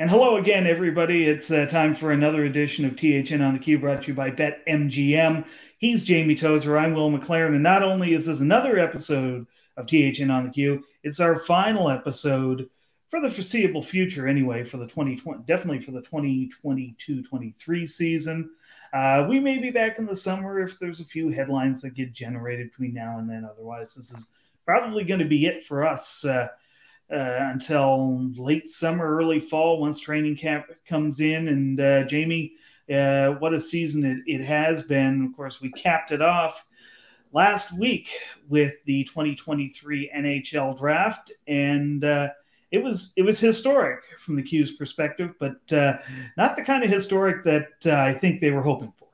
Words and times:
And 0.00 0.08
hello 0.08 0.38
again, 0.38 0.66
everybody. 0.66 1.26
It's 1.26 1.50
uh, 1.50 1.66
time 1.66 1.94
for 1.94 2.10
another 2.10 2.46
edition 2.46 2.86
of 2.86 2.96
THN 2.96 3.42
on 3.42 3.52
the 3.52 3.58
Q 3.58 3.78
brought 3.78 4.00
to 4.00 4.08
you 4.08 4.14
by 4.14 4.30
BetMGM. 4.30 5.46
He's 5.76 6.04
Jamie 6.04 6.34
Tozer. 6.34 6.78
I'm 6.78 6.94
Will 6.94 7.10
MacLaren. 7.10 7.52
And 7.52 7.62
not 7.62 7.82
only 7.82 8.14
is 8.14 8.24
this 8.24 8.40
another 8.40 8.78
episode 8.78 9.46
of 9.76 9.86
THN 9.86 10.30
on 10.30 10.44
the 10.44 10.50
Q, 10.50 10.82
it's 11.02 11.20
our 11.20 11.38
final 11.38 11.90
episode 11.90 12.70
for 13.10 13.20
the 13.20 13.28
foreseeable 13.28 13.82
future, 13.82 14.26
anyway, 14.26 14.64
for 14.64 14.78
the 14.78 14.86
2020, 14.86 15.42
definitely 15.44 15.82
for 15.82 15.90
the 15.90 16.00
2022 16.00 17.22
23 17.22 17.86
season. 17.86 18.50
Uh, 18.94 19.26
we 19.28 19.38
may 19.38 19.58
be 19.58 19.68
back 19.68 19.98
in 19.98 20.06
the 20.06 20.16
summer 20.16 20.60
if 20.60 20.78
there's 20.78 21.00
a 21.00 21.04
few 21.04 21.28
headlines 21.28 21.82
that 21.82 21.92
get 21.92 22.14
generated 22.14 22.70
between 22.70 22.94
now 22.94 23.18
and 23.18 23.28
then. 23.28 23.44
Otherwise, 23.44 23.96
this 23.96 24.10
is 24.10 24.28
probably 24.64 25.04
going 25.04 25.20
to 25.20 25.26
be 25.26 25.44
it 25.44 25.62
for 25.62 25.86
us. 25.86 26.24
Uh, 26.24 26.48
uh, 27.12 27.38
until 27.52 28.30
late 28.36 28.68
summer, 28.68 29.16
early 29.16 29.40
fall, 29.40 29.80
once 29.80 29.98
training 29.98 30.36
camp 30.36 30.66
comes 30.86 31.20
in. 31.20 31.48
And 31.48 31.80
uh, 31.80 32.04
Jamie, 32.04 32.52
uh, 32.92 33.32
what 33.34 33.54
a 33.54 33.60
season 33.60 34.04
it, 34.04 34.18
it 34.26 34.44
has 34.44 34.82
been. 34.82 35.26
Of 35.26 35.36
course, 35.36 35.60
we 35.60 35.70
capped 35.72 36.12
it 36.12 36.22
off 36.22 36.64
last 37.32 37.76
week 37.76 38.10
with 38.48 38.74
the 38.84 39.04
2023 39.04 40.10
NHL 40.16 40.78
draft, 40.78 41.32
and 41.46 42.04
uh, 42.04 42.28
it 42.70 42.82
was 42.82 43.12
it 43.16 43.22
was 43.22 43.38
historic 43.38 44.00
from 44.18 44.36
the 44.36 44.42
Q's 44.42 44.72
perspective, 44.72 45.34
but 45.38 45.72
uh, 45.72 45.98
not 46.36 46.56
the 46.56 46.62
kind 46.62 46.84
of 46.84 46.90
historic 46.90 47.44
that 47.44 47.68
uh, 47.86 47.92
I 47.92 48.14
think 48.14 48.40
they 48.40 48.50
were 48.50 48.62
hoping 48.62 48.92
for. 48.96 49.09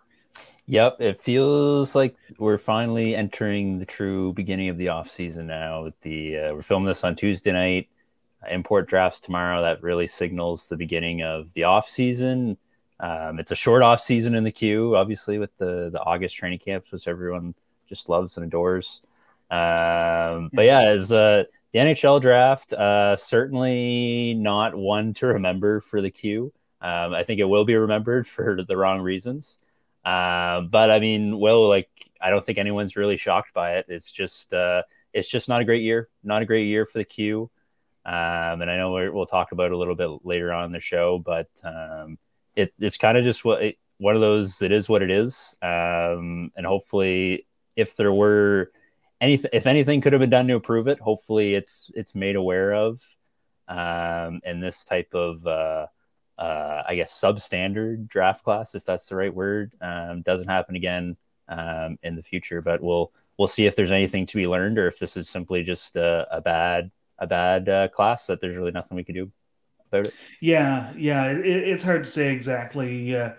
Yep, 0.69 1.01
it 1.01 1.21
feels 1.21 1.95
like 1.95 2.17
we're 2.39 2.59
finally 2.59 3.15
entering 3.15 3.79
the 3.79 3.87
true 3.87 4.33
beginning 4.33 4.69
of 4.69 4.79
the 4.79 4.89
off 4.89 5.09
season 5.09 5.47
now. 5.47 5.85
With 5.85 6.01
The 6.01 6.39
uh, 6.39 6.55
we're 6.55 6.63
filming 6.63 6.89
this 6.89 7.05
on 7.05 7.15
Tuesday 7.15 7.53
night. 7.53 7.89
Import 8.51 8.89
drafts 8.89 9.21
tomorrow. 9.21 9.63
That 9.63 9.83
really 9.83 10.09
signals 10.09 10.69
the 10.69 10.77
beginning 10.77 11.23
of 11.23 11.53
the 11.55 11.65
off 11.65 11.89
season. 11.89 12.57
Um, 12.99 13.39
it's 13.39 13.53
a 13.53 13.57
short 13.57 13.83
off 13.83 14.01
season 14.01 14.35
in 14.35 14.43
the 14.43 14.51
Q, 14.51 14.97
obviously, 14.97 15.39
with 15.39 15.57
the 15.57 15.91
the 15.91 16.01
August 16.01 16.35
training 16.37 16.59
camps, 16.59 16.91
which 16.91 17.07
everyone 17.07 17.55
just 17.89 18.09
loves 18.09 18.37
and 18.37 18.47
adores. 18.47 19.03
Um, 19.51 20.51
but 20.53 20.65
yeah, 20.65 20.81
as 20.87 21.13
uh, 21.13 21.45
the 21.73 21.79
NHL 21.79 22.21
draft, 22.21 22.73
uh, 22.73 23.15
certainly 23.15 24.35
not 24.35 24.75
one 24.75 25.15
to 25.15 25.27
remember 25.27 25.81
for 25.81 26.01
the 26.01 26.11
Q. 26.11 26.53
Um, 26.81 27.15
I 27.15 27.23
think 27.23 27.39
it 27.39 27.45
will 27.45 27.65
be 27.65 27.77
remembered 27.77 28.27
for 28.27 28.63
the 28.67 28.77
wrong 28.77 29.01
reasons. 29.01 29.61
Uh, 30.07 30.61
but 30.61 30.89
I 30.89 31.01
mean, 31.01 31.37
well, 31.37 31.69
like 31.69 31.91
I 32.21 32.31
don't 32.31 32.45
think 32.45 32.59
anyone's 32.59 32.97
really 32.97 33.17
shocked 33.17 33.53
by 33.53 33.79
it. 33.79 33.87
It's 33.89 34.11
just 34.11 34.55
uh, 34.55 34.83
it's 35.13 35.29
just 35.29 35.49
not 35.49 35.61
a 35.61 35.65
great 35.65 35.83
year, 35.83 36.09
not 36.23 36.43
a 36.43 36.47
great 36.47 36.69
year 36.69 36.87
for 36.87 36.99
the 36.99 37.05
Q. 37.05 37.51
Um, 38.05 38.63
and 38.63 38.71
I 38.71 38.77
know 38.77 38.93
we 38.93 39.11
will 39.11 39.27
talk 39.27 39.51
about 39.51 39.73
a 39.73 39.77
little 39.77 39.97
bit 39.97 40.25
later 40.25 40.53
on 40.53 40.71
the 40.71 40.79
show, 40.79 41.19
but 41.19 41.49
um, 41.65 42.19
it, 42.55 42.73
it's 42.79 42.97
kind 42.97 43.19
of 43.19 43.25
just 43.25 43.45
what 43.45 43.61
it, 43.61 43.79
one 43.99 44.15
of 44.15 44.21
those. 44.21 44.63
It 44.63 44.71
is 44.71 44.89
what 44.89 45.03
it 45.03 45.11
is, 45.11 45.57
um, 45.61 46.53
and 46.57 46.65
hopefully, 46.65 47.49
if 47.75 47.97
there 47.97 48.13
were 48.13 48.71
anything, 49.21 49.51
if 49.53 49.67
anything 49.67 50.01
could 50.01 50.13
have 50.13 50.21
been 50.21 50.31
done 50.31 50.47
to 50.47 50.55
improve 50.55 50.87
it, 50.87 51.01
hopefully 51.01 51.57
it's 51.57 51.91
it's 51.97 52.15
made 52.15 52.37
aware 52.37 52.73
of. 52.75 53.03
Um, 53.67 54.41
and 54.45 54.63
this 54.63 54.85
type 54.85 55.13
of 55.15 55.45
uh, 55.45 55.87
uh, 56.39 56.83
I 56.87 56.95
guess, 56.97 57.19
substandard 57.19 58.09
draft 58.09 58.45
class, 58.45 58.75
if 58.75 58.85
that's 58.85 59.07
the 59.07 59.17
right 59.17 59.35
word, 59.35 59.73
um, 59.81 60.23
doesn't 60.23 60.49
happen 60.49 60.77
again 60.77 61.17
um, 61.49 61.99
in 62.03 62.17
the 62.17 62.23
future. 62.23 62.61
But 62.61 62.83
we'll 62.83 63.13
we'll 63.39 63.49
see 63.49 63.67
if 63.67 63.77
there's 63.77 63.91
anything 63.91 64.27
to 64.27 64.37
be 64.37 64.47
learned, 64.47 64.79
or 64.79 64.87
if 64.87 64.99
this 64.99 65.17
is 65.17 65.29
simply 65.29 65.63
just 65.63 65.97
a, 65.97 66.27
a 66.31 66.41
bad 66.41 66.91
a 67.19 67.27
bad 67.27 67.69
uh, 67.69 67.89
class 67.89 68.27
that 68.27 68.41
there's 68.41 68.57
really 68.57 68.73
nothing 68.73 68.97
we 68.97 69.05
can 69.05 69.15
do 69.15 69.33
about 69.91 70.07
it. 70.07 70.15
Yeah, 70.41 70.93
yeah, 70.97 71.31
it, 71.31 71.47
it's 71.47 71.83
hard 71.83 72.05
to 72.05 72.11
say 72.11 72.33
exactly 72.33 73.17
uh, 73.17 73.33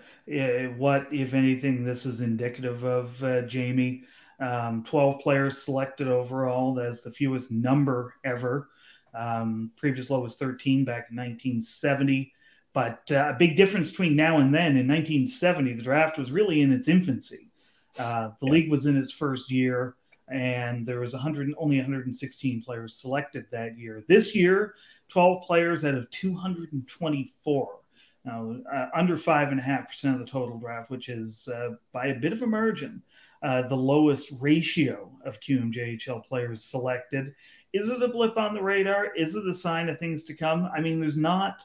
what, 0.77 1.07
if 1.11 1.33
anything, 1.33 1.83
this 1.83 2.05
is 2.05 2.21
indicative 2.21 2.83
of. 2.83 3.23
Uh, 3.23 3.41
Jamie, 3.43 4.03
um, 4.39 4.83
twelve 4.83 5.19
players 5.21 5.61
selected 5.61 6.07
overall. 6.07 6.73
That's 6.73 7.01
the 7.01 7.11
fewest 7.11 7.51
number 7.51 8.15
ever. 8.25 8.69
Um, 9.13 9.71
previous 9.77 10.09
low 10.09 10.19
was 10.19 10.35
13 10.35 10.85
back 10.85 11.09
in 11.09 11.15
1970. 11.15 12.33
But 12.73 13.09
uh, 13.11 13.31
a 13.33 13.37
big 13.37 13.55
difference 13.55 13.89
between 13.89 14.15
now 14.15 14.37
and 14.37 14.53
then 14.53 14.77
in 14.77 14.87
1970, 14.87 15.73
the 15.73 15.83
draft 15.83 16.17
was 16.17 16.31
really 16.31 16.61
in 16.61 16.71
its 16.71 16.87
infancy. 16.87 17.49
Uh, 17.97 18.31
the 18.39 18.45
league 18.45 18.69
was 18.69 18.85
in 18.85 18.97
its 18.97 19.11
first 19.11 19.49
year, 19.49 19.95
and 20.29 20.85
there 20.85 20.99
was 20.99 21.13
100 21.13 21.53
only 21.57 21.77
116 21.77 22.61
players 22.61 22.95
selected 22.95 23.45
that 23.51 23.77
year. 23.77 24.03
This 24.07 24.35
year, 24.35 24.75
12 25.09 25.43
players 25.43 25.85
out 25.85 25.95
of 25.95 26.09
224. 26.11 27.79
Now, 28.25 28.57
uh, 28.71 28.87
under 28.93 29.15
five 29.17 29.49
and 29.49 29.59
a 29.59 29.63
half 29.63 29.87
percent 29.87 30.15
of 30.15 30.19
the 30.19 30.31
total 30.31 30.59
draft, 30.59 30.91
which 30.91 31.07
is 31.07 31.47
uh, 31.47 31.69
by 31.93 32.07
a 32.07 32.19
bit 32.19 32.33
of 32.33 32.41
a 32.41 32.47
margin, 32.47 33.01
uh, 33.41 33.61
the 33.63 33.75
lowest 33.75 34.33
ratio 34.41 35.09
of 35.23 35.39
QMJHL 35.39 36.25
players 36.25 36.63
selected. 36.63 37.33
Is 37.71 37.89
it 37.89 38.03
a 38.03 38.07
blip 38.07 38.37
on 38.37 38.53
the 38.53 38.61
radar? 38.61 39.13
Is 39.15 39.35
it 39.35 39.47
a 39.47 39.53
sign 39.53 39.87
of 39.87 39.97
things 39.97 40.25
to 40.25 40.33
come? 40.33 40.69
I 40.75 40.81
mean, 40.81 40.99
there's 40.99 41.17
not 41.17 41.63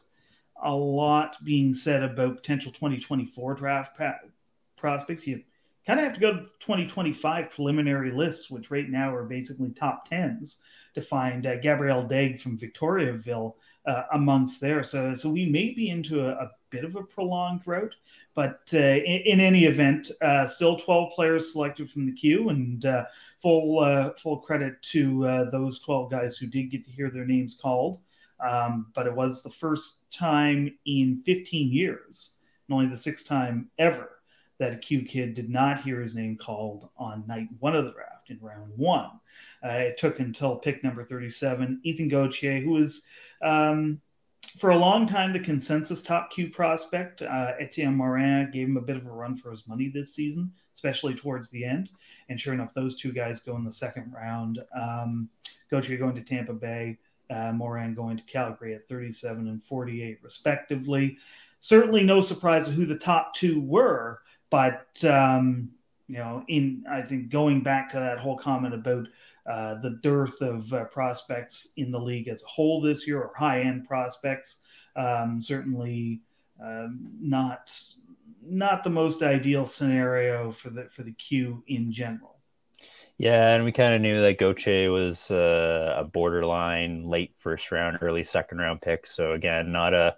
a 0.62 0.75
lot 0.75 1.37
being 1.45 1.75
said 1.75 2.03
about 2.03 2.37
potential 2.37 2.73
2024 2.73 3.55
draft 3.55 3.97
pa- 3.97 4.19
prospects. 4.77 5.27
You 5.27 5.43
kind 5.87 5.99
of 5.99 6.05
have 6.05 6.15
to 6.15 6.21
go 6.21 6.33
to 6.33 6.41
2025 6.61 7.50
preliminary 7.50 8.12
lists, 8.12 8.50
which 8.50 8.71
right 8.71 8.89
now 8.89 9.15
are 9.15 9.25
basically 9.25 9.71
top 9.71 10.09
tens, 10.09 10.62
to 10.95 11.00
find 11.00 11.47
uh, 11.47 11.56
Gabriel 11.56 12.05
D'Aigle 12.05 12.41
from 12.41 12.59
Victoriaville 12.59 13.55
uh, 13.87 14.05
amongst 14.12 14.61
there. 14.61 14.84
So, 14.84 15.15
so 15.15 15.31
we 15.31 15.47
may 15.47 15.71
be 15.71 15.91
into 15.91 16.27
a, 16.27 16.33
a 16.33 16.50
bit 16.71 16.84
of 16.84 16.97
a 16.97 17.03
prolonged 17.03 17.62
drought, 17.62 17.94
but 18.34 18.61
uh, 18.75 18.79
in, 18.79 19.21
in, 19.23 19.41
any 19.41 19.65
event, 19.65 20.11
uh, 20.21 20.47
still 20.47 20.77
12 20.77 21.12
players 21.12 21.53
selected 21.53 21.91
from 21.91 22.06
the 22.06 22.12
Q, 22.12 22.50
and 22.50 22.84
uh, 22.84 23.05
full 23.41 23.81
uh, 23.81 24.11
full 24.15 24.39
credit 24.39 24.81
to 24.83 25.49
those 25.50 25.81
12 25.81 26.11
guys 26.11 26.37
who 26.37 26.47
did 26.47 26.71
get 26.71 26.84
to 26.84 26.91
hear 26.91 27.11
their 27.11 27.27
names 27.27 27.59
called. 27.61 27.99
Um, 28.47 28.87
but 28.95 29.07
it 29.07 29.15
was 29.15 29.43
the 29.43 29.51
first 29.51 30.11
time 30.13 30.77
in 30.85 31.23
15 31.25 31.73
years, 31.73 32.37
and 32.69 32.75
only 32.75 32.87
the 32.89 32.97
sixth 32.97 33.27
time 33.27 33.71
ever, 33.79 34.11
that 34.59 34.73
a 34.73 34.77
Q 34.77 35.03
kid 35.03 35.35
did 35.35 35.51
not 35.51 35.83
hear 35.83 36.01
his 36.01 36.15
name 36.15 36.37
called 36.37 36.89
on 36.97 37.27
night 37.27 37.49
one 37.59 37.75
of 37.75 37.85
the 37.85 37.93
draft 37.93 38.31
in 38.31 38.39
round 38.41 38.73
one. 38.77 39.11
Uh, 39.65 39.71
it 39.71 39.97
took 39.97 40.21
until 40.21 40.57
pick 40.57 40.85
number 40.85 41.05
37, 41.05 41.81
Ethan 41.85 42.09
Gauthier, 42.09 42.61
who 42.61 42.71
was 42.71 43.07
um, 43.43 44.01
for 44.59 44.71
a 44.71 44.79
long 44.79 45.07
time 45.07 45.33
the 45.33 45.41
consensus 45.41 46.03
top 46.03 46.31
Q 46.31 46.51
prospect. 46.51 47.23
Uh, 47.23 47.53
Etienne 47.59 47.97
Morin 47.97 48.51
gave 48.53 48.69
him 48.69 48.77
a 48.77 48.83
bit 48.83 48.97
of 48.97 49.07
a 49.07 49.11
run 49.11 49.35
for 49.35 49.51
his 49.51 49.67
money 49.67 49.89
this 49.89 50.15
season, 50.15 50.53
especially 50.75 51.15
towards 51.15 51.51
the 51.51 51.65
end. 51.65 51.91
And 52.29 52.41
sure 52.41 52.55
enough, 52.55 52.75
those 52.75 52.97
two 52.97 53.13
guys 53.13 53.41
go 53.41 53.57
in 53.57 53.65
the 53.65 53.73
second 53.73 54.13
round. 54.13 54.61
Um, 54.79 55.29
Gauthier 55.71 55.99
going 55.99 56.15
to 56.17 56.23
Tampa 56.23 56.53
Bay 56.53 56.99
uh, 57.32 57.52
Morin 57.52 57.94
going 57.94 58.17
to 58.17 58.23
Calgary 58.25 58.75
at 58.75 58.88
37 58.88 59.49
and 59.49 59.62
48, 59.64 60.19
respectively. 60.23 61.17
Certainly, 61.61 62.05
no 62.05 62.20
surprise 62.20 62.69
of 62.69 62.75
who 62.75 62.84
the 62.84 62.99
top 62.99 63.34
two 63.34 63.61
were, 63.61 64.20
but 64.50 65.02
um, 65.05 65.70
you 66.08 66.17
know, 66.17 66.44
in 66.49 66.84
I 66.90 67.02
think 67.02 67.31
going 67.31 67.62
back 67.62 67.88
to 67.90 67.96
that 67.96 68.19
whole 68.19 68.37
comment 68.37 68.75
about 68.75 69.06
uh, 69.46 69.76
the 69.76 69.99
dearth 70.02 70.40
of 70.40 70.73
uh, 70.73 70.84
prospects 70.84 71.73
in 71.76 71.90
the 71.90 72.00
league 72.00 72.29
as 72.29 72.43
a 72.43 72.46
whole 72.46 72.81
this 72.81 73.06
year, 73.06 73.20
or 73.20 73.32
high-end 73.37 73.87
prospects, 73.87 74.64
um, 74.96 75.40
certainly 75.40 76.20
um, 76.62 77.12
not 77.20 77.75
not 78.44 78.82
the 78.82 78.90
most 78.90 79.23
ideal 79.23 79.67
scenario 79.67 80.50
for 80.50 80.70
the 80.70 80.88
for 80.90 81.02
the 81.02 81.12
Q 81.12 81.62
in 81.69 81.90
general. 81.93 82.31
Yeah, 83.19 83.55
and 83.55 83.64
we 83.64 83.73
kind 83.73 83.94
of 83.94 84.00
knew 84.00 84.20
that 84.20 84.38
Gauthier 84.38 84.91
was 84.91 85.31
uh, 85.31 85.94
a 85.99 86.05
borderline 86.05 87.09
late 87.09 87.35
first 87.38 87.70
round, 87.70 87.99
early 88.00 88.25
second 88.25 88.59
round 88.59 88.82
pick. 88.82 89.06
So 89.06 89.32
again, 89.32 89.70
not 89.70 89.94
a 89.94 90.17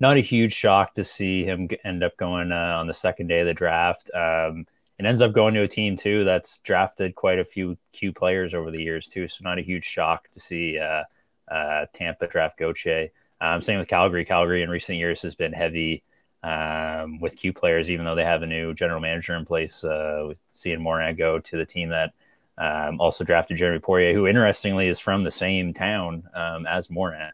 not 0.00 0.16
a 0.16 0.20
huge 0.20 0.52
shock 0.52 0.94
to 0.94 1.04
see 1.04 1.44
him 1.44 1.68
end 1.84 2.02
up 2.04 2.16
going 2.16 2.52
uh, 2.52 2.76
on 2.78 2.86
the 2.86 2.94
second 2.94 3.28
day 3.28 3.40
of 3.40 3.46
the 3.46 3.54
draft. 3.54 4.10
Um, 4.14 4.66
it 4.98 5.06
ends 5.06 5.22
up 5.22 5.32
going 5.32 5.54
to 5.54 5.62
a 5.62 5.68
team 5.68 5.96
too 5.96 6.24
that's 6.24 6.58
drafted 6.58 7.14
quite 7.16 7.38
a 7.40 7.44
few 7.44 7.76
Q 7.92 8.12
players 8.12 8.54
over 8.54 8.70
the 8.70 8.82
years 8.82 9.08
too. 9.08 9.26
So 9.26 9.40
not 9.42 9.58
a 9.58 9.62
huge 9.62 9.84
shock 9.84 10.28
to 10.30 10.40
see 10.40 10.78
uh, 10.78 11.04
uh, 11.48 11.86
Tampa 11.92 12.28
draft 12.28 12.58
Gauthier. 12.58 13.08
Um, 13.40 13.62
same 13.62 13.78
with 13.78 13.88
Calgary. 13.88 14.24
Calgary 14.24 14.62
in 14.62 14.70
recent 14.70 14.98
years 14.98 15.22
has 15.22 15.34
been 15.34 15.52
heavy 15.52 16.04
um, 16.42 17.18
with 17.18 17.36
Q 17.36 17.52
players, 17.52 17.90
even 17.90 18.04
though 18.04 18.14
they 18.14 18.24
have 18.24 18.42
a 18.42 18.46
new 18.46 18.74
general 18.74 19.00
manager 19.00 19.34
in 19.34 19.44
place. 19.44 19.82
Uh, 19.82 20.34
seeing 20.52 20.80
Morin 20.80 21.16
go 21.16 21.40
to 21.40 21.56
the 21.56 21.66
team 21.66 21.88
that 21.88 22.12
um, 22.58 23.00
also 23.00 23.24
drafted 23.24 23.58
Jérémie 23.58 23.82
Poirier, 23.82 24.14
who 24.14 24.26
interestingly 24.26 24.88
is 24.88 25.00
from 25.00 25.24
the 25.24 25.30
same 25.30 25.72
town 25.72 26.24
um, 26.34 26.66
as 26.66 26.90
Morin, 26.90 27.32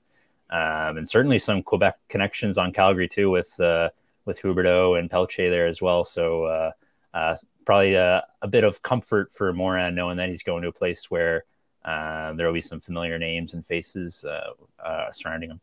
um, 0.50 0.96
and 0.96 1.08
certainly 1.08 1.38
some 1.38 1.62
Quebec 1.62 1.98
connections 2.08 2.58
on 2.58 2.72
Calgary 2.72 3.08
too 3.08 3.30
with 3.30 3.58
uh, 3.60 3.90
with 4.24 4.40
Huberdeau 4.40 4.98
and 4.98 5.10
Pelletier 5.10 5.50
there 5.50 5.66
as 5.66 5.82
well. 5.82 6.04
So 6.04 6.44
uh, 6.44 6.72
uh, 7.12 7.36
probably 7.64 7.94
a, 7.94 8.24
a, 8.42 8.48
bit 8.48 8.64
of 8.64 8.82
comfort 8.82 9.32
for 9.32 9.52
Morin 9.52 9.94
knowing 9.94 10.16
that 10.18 10.28
he's 10.28 10.42
going 10.42 10.62
to 10.62 10.68
a 10.68 10.72
place 10.72 11.10
where 11.10 11.44
uh, 11.84 12.32
there 12.34 12.46
will 12.46 12.54
be 12.54 12.60
some 12.60 12.80
familiar 12.80 13.18
names 13.18 13.54
and 13.54 13.64
faces 13.64 14.24
uh, 14.24 14.50
uh, 14.84 15.10
surrounding 15.12 15.50
him. 15.50 15.60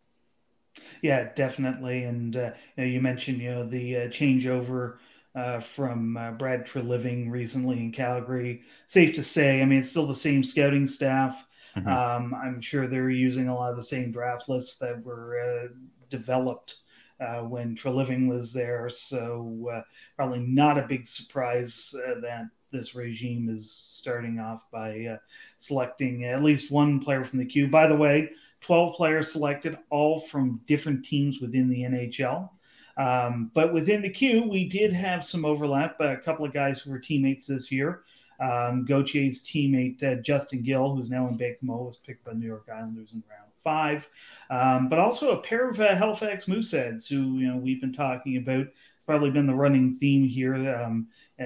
Yeah, 1.01 1.31
definitely. 1.33 2.03
And 2.03 2.35
uh, 2.35 2.51
you, 2.75 2.83
know, 2.83 2.89
you, 2.89 3.01
mentioned 3.01 3.39
you 3.39 3.51
know 3.51 3.63
the 3.63 3.93
changeover 4.09 4.97
uh, 5.37 5.59
from 5.59 6.17
uh, 6.17 6.31
Brad 6.31 6.65
Treliving 6.65 7.29
recently 7.29 7.77
in 7.77 7.91
Calgary. 7.91 8.63
Safe 8.87 9.13
to 9.13 9.23
say, 9.23 9.61
I 9.61 9.65
mean, 9.65 9.79
it's 9.79 9.89
still 9.89 10.07
the 10.07 10.15
same 10.15 10.43
scouting 10.43 10.87
staff. 10.87 11.45
Mm-hmm. 11.75 11.87
Um, 11.87 12.33
I'm 12.33 12.59
sure 12.59 12.87
they're 12.87 13.11
using 13.11 13.47
a 13.47 13.55
lot 13.55 13.69
of 13.69 13.77
the 13.77 13.83
same 13.83 14.11
draft 14.11 14.49
lists 14.49 14.79
that 14.79 15.03
were 15.03 15.39
uh, 15.39 15.73
developed 16.09 16.77
uh, 17.19 17.41
when 17.41 17.75
Treliving 17.75 18.27
was 18.27 18.51
there. 18.51 18.89
So 18.89 19.83
probably 20.15 20.39
not 20.39 20.79
a 20.79 20.87
big 20.87 21.07
surprise 21.07 21.93
that 21.93 22.49
this 22.71 22.95
regime 22.95 23.47
is 23.47 23.71
starting 23.71 24.39
off 24.39 24.65
by 24.71 25.19
selecting 25.59 26.25
at 26.25 26.43
least 26.43 26.71
one 26.71 26.99
player 26.99 27.23
from 27.23 27.37
the 27.37 27.45
Q. 27.45 27.67
By 27.67 27.85
the 27.85 27.95
way 27.95 28.31
12 28.61 28.95
players 28.95 29.31
selected, 29.31 29.77
all 29.91 30.19
from 30.19 30.61
different 30.65 31.05
teams 31.05 31.39
within 31.39 31.69
the 31.69 31.83
NHL. 31.83 32.49
Um, 32.97 33.51
but 33.53 33.73
within 33.73 34.01
the 34.01 34.09
Q, 34.09 34.43
we 34.43 34.67
did 34.67 34.91
have 34.91 35.23
some 35.23 35.45
overlap. 35.45 35.99
A 35.99 36.17
couple 36.17 36.45
of 36.45 36.53
guys 36.53 36.81
who 36.81 36.91
were 36.91 36.99
teammates 36.99 37.47
this 37.47 37.71
year. 37.71 38.03
Um, 38.39 38.85
teammate 38.85 40.03
uh, 40.03 40.15
Justin 40.21 40.61
Gill, 40.61 40.95
who's 40.95 41.09
now 41.09 41.27
in 41.27 41.37
Baie-Comeau, 41.37 41.87
was 41.87 41.97
picked 41.97 42.23
by 42.23 42.33
the 42.33 42.37
New 42.37 42.47
York 42.47 42.67
Islanders 42.71 43.13
in 43.13 43.23
round 43.29 43.51
five. 43.63 44.07
Um, 44.49 44.89
but 44.89 44.99
also 44.99 45.31
a 45.31 45.41
pair 45.41 45.69
of 45.69 45.79
uh, 45.79 45.95
Halifax 45.95 46.45
Mooseheads, 46.45 47.07
who 47.07 47.37
you 47.37 47.47
know 47.47 47.57
we've 47.57 47.81
been 47.81 47.93
talking 47.93 48.37
about. 48.37 48.67
It's 48.67 49.05
probably 49.05 49.31
been 49.31 49.47
the 49.47 49.55
running 49.55 49.95
theme 49.95 50.25
here. 50.25 50.55
Um, 50.75 51.07
uh, 51.39 51.43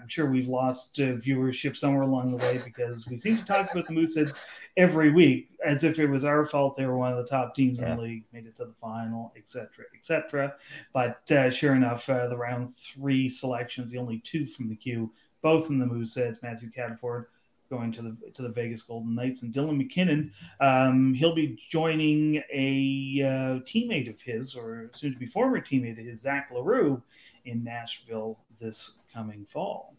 I'm 0.00 0.08
sure 0.08 0.26
we've 0.26 0.48
lost 0.48 0.98
uh, 0.98 1.14
viewership 1.14 1.76
somewhere 1.76 2.02
along 2.02 2.30
the 2.30 2.38
way 2.38 2.60
because 2.64 3.06
we 3.06 3.18
seem 3.18 3.36
to 3.36 3.44
talk 3.44 3.70
about 3.70 3.86
the 3.86 3.92
Mooseheads 3.92 4.36
every 4.76 5.10
week 5.10 5.50
as 5.64 5.84
if 5.84 5.98
it 5.98 6.06
was 6.06 6.24
our 6.24 6.46
fault 6.46 6.76
they 6.76 6.86
were 6.86 6.96
one 6.96 7.12
of 7.12 7.18
the 7.18 7.26
top 7.26 7.54
teams 7.54 7.78
yeah. 7.78 7.92
in 7.92 7.96
the 7.96 8.02
league, 8.02 8.24
made 8.32 8.46
it 8.46 8.56
to 8.56 8.64
the 8.64 8.74
final, 8.80 9.32
etc., 9.36 9.68
etc. 9.94 10.54
But 10.92 11.30
uh, 11.30 11.50
sure 11.50 11.74
enough, 11.74 12.08
uh, 12.08 12.28
the 12.28 12.36
round 12.36 12.74
three 12.76 13.28
selections, 13.28 13.90
the 13.90 13.98
only 13.98 14.18
two 14.20 14.46
from 14.46 14.68
the 14.68 14.76
Q, 14.76 15.12
both 15.42 15.66
from 15.66 15.78
the 15.78 15.86
Mooseheads, 15.86 16.42
Matthew 16.42 16.70
Cataford 16.70 17.26
going 17.68 17.90
to 17.92 18.02
the 18.02 18.16
to 18.32 18.42
the 18.42 18.48
Vegas 18.48 18.82
Golden 18.82 19.14
Knights, 19.14 19.42
and 19.42 19.52
Dylan 19.52 19.76
MacKinnon. 19.76 20.32
um, 20.60 21.14
he'll 21.14 21.34
be 21.34 21.58
joining 21.68 22.36
a 22.52 23.22
uh, 23.22 23.60
teammate 23.64 24.08
of 24.08 24.20
his, 24.20 24.54
or 24.54 24.90
soon 24.94 25.12
to 25.12 25.18
be 25.18 25.26
former 25.26 25.60
teammate 25.60 25.98
of 25.98 26.06
his, 26.06 26.20
Zach 26.20 26.50
L'Heureux, 26.52 27.02
in 27.44 27.64
Nashville 27.64 28.38
this 28.58 28.98
coming 29.12 29.44
fall. 29.44 29.94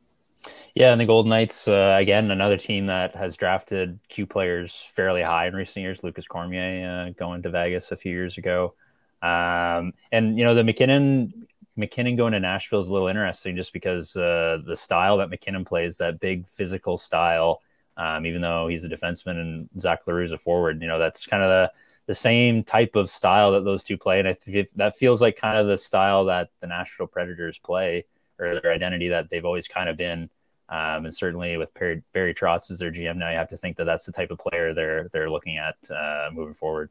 Yeah, 0.75 0.91
and 0.91 1.01
the 1.01 1.05
Golden 1.05 1.29
Knights 1.29 1.67
uh, 1.67 1.97
again, 1.99 2.31
another 2.31 2.57
team 2.57 2.85
that 2.85 3.15
has 3.15 3.35
drafted 3.35 3.99
Q 4.09 4.25
players 4.25 4.89
fairly 4.95 5.21
high 5.21 5.47
in 5.47 5.55
recent 5.55 5.83
years. 5.83 6.03
Lukas 6.03 6.27
Cormier 6.27 7.07
uh, 7.07 7.13
going 7.17 7.41
to 7.43 7.49
Vegas 7.49 7.91
a 7.91 7.97
few 7.97 8.11
years 8.11 8.37
ago, 8.37 8.75
um, 9.21 9.93
and 10.11 10.37
you 10.37 10.45
know 10.45 10.53
the 10.53 10.61
McKinnon 10.61 11.33
MacKinnon 11.75 12.15
going 12.15 12.33
to 12.33 12.39
Nashville 12.39 12.79
is 12.79 12.87
a 12.87 12.93
little 12.93 13.07
interesting 13.07 13.55
just 13.55 13.73
because 13.73 14.15
uh, 14.15 14.59
the 14.65 14.75
style 14.75 15.17
that 15.17 15.29
MacKinnon 15.29 15.65
plays, 15.65 15.97
that 15.97 16.19
big 16.19 16.47
physical 16.47 16.97
style, 16.97 17.61
um, 17.97 18.25
even 18.25 18.41
though 18.41 18.67
he's 18.67 18.83
a 18.83 18.89
defenseman 18.89 19.39
and 19.39 19.69
Zach 19.79 20.01
is 20.07 20.31
a 20.31 20.37
forward, 20.37 20.81
you 20.81 20.87
know 20.87 20.99
that's 20.99 21.25
kind 21.25 21.43
of 21.43 21.49
the 21.49 21.71
the 22.07 22.15
same 22.15 22.63
type 22.63 22.95
of 22.95 23.09
style 23.09 23.51
that 23.51 23.65
those 23.65 23.83
two 23.83 23.97
play, 23.97 24.19
and 24.19 24.27
I 24.27 24.33
think 24.33 24.69
that 24.75 24.95
feels 24.95 25.21
like 25.21 25.35
kind 25.35 25.57
of 25.57 25.67
the 25.67 25.77
style 25.77 26.25
that 26.25 26.49
the 26.61 26.67
Nashville 26.67 27.07
Predators 27.07 27.59
play 27.59 28.05
or 28.39 28.59
their 28.59 28.71
identity 28.71 29.09
that 29.09 29.29
they've 29.29 29.45
always 29.45 29.67
kind 29.67 29.89
of 29.89 29.97
been. 29.97 30.29
Um, 30.69 31.05
and 31.05 31.13
certainly 31.13 31.55
with 31.57 31.73
Barry, 31.73 32.03
Barry 32.13 32.33
Trotz 32.33 32.69
as 32.71 32.79
their 32.79 32.91
GM 32.91 33.15
now, 33.15 33.29
you 33.29 33.37
have 33.37 33.49
to 33.49 33.57
think 33.57 33.77
that 33.77 33.85
that's 33.85 34.05
the 34.05 34.11
type 34.11 34.31
of 34.31 34.37
player 34.37 34.73
they're 34.73 35.07
they're 35.13 35.29
looking 35.29 35.57
at 35.57 35.75
uh, 35.89 36.29
moving 36.33 36.53
forward. 36.53 36.89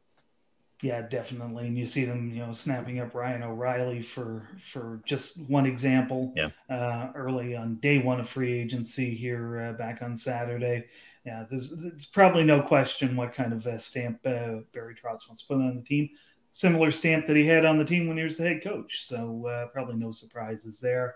Yeah, 0.81 1.01
definitely, 1.01 1.67
and 1.67 1.77
you 1.77 1.87
see 1.87 2.05
them, 2.05 2.31
you 2.31 2.45
know, 2.45 2.51
snapping 2.53 2.99
up 2.99 3.15
Ryan 3.15 3.43
O'Reilly 3.43 4.01
for 4.01 4.47
for 4.59 5.01
just 5.05 5.49
one 5.49 5.65
example. 5.65 6.33
Yeah. 6.35 6.49
Uh, 6.69 7.11
early 7.15 7.55
on 7.55 7.75
day 7.75 7.99
one 7.99 8.19
of 8.19 8.29
free 8.29 8.53
agency 8.53 9.15
here 9.15 9.59
uh, 9.59 9.73
back 9.73 10.01
on 10.01 10.15
Saturday. 10.17 10.85
Yeah, 11.25 11.45
there's, 11.49 11.71
there's, 11.71 12.05
probably 12.05 12.45
no 12.45 12.61
question 12.61 13.17
what 13.17 13.33
kind 13.33 13.51
of 13.51 13.65
a 13.65 13.79
stamp 13.79 14.19
uh, 14.25 14.59
Barry 14.71 14.95
Trotz 14.95 15.27
wants 15.27 15.41
to 15.41 15.47
put 15.47 15.55
on 15.55 15.75
the 15.75 15.81
team. 15.81 16.09
Similar 16.57 16.89
stamp 16.89 17.27
that 17.27 17.35
he 17.35 17.45
had 17.45 17.65
on 17.65 17.77
the 17.77 17.85
team 17.85 18.07
when 18.07 18.17
he 18.17 18.23
was 18.23 18.35
the 18.35 18.43
head 18.45 18.63
coach. 18.63 19.05
So 19.05 19.45
uh, 19.45 19.67
probably 19.67 19.93
no 19.93 20.11
surprises 20.11 20.79
there. 20.79 21.13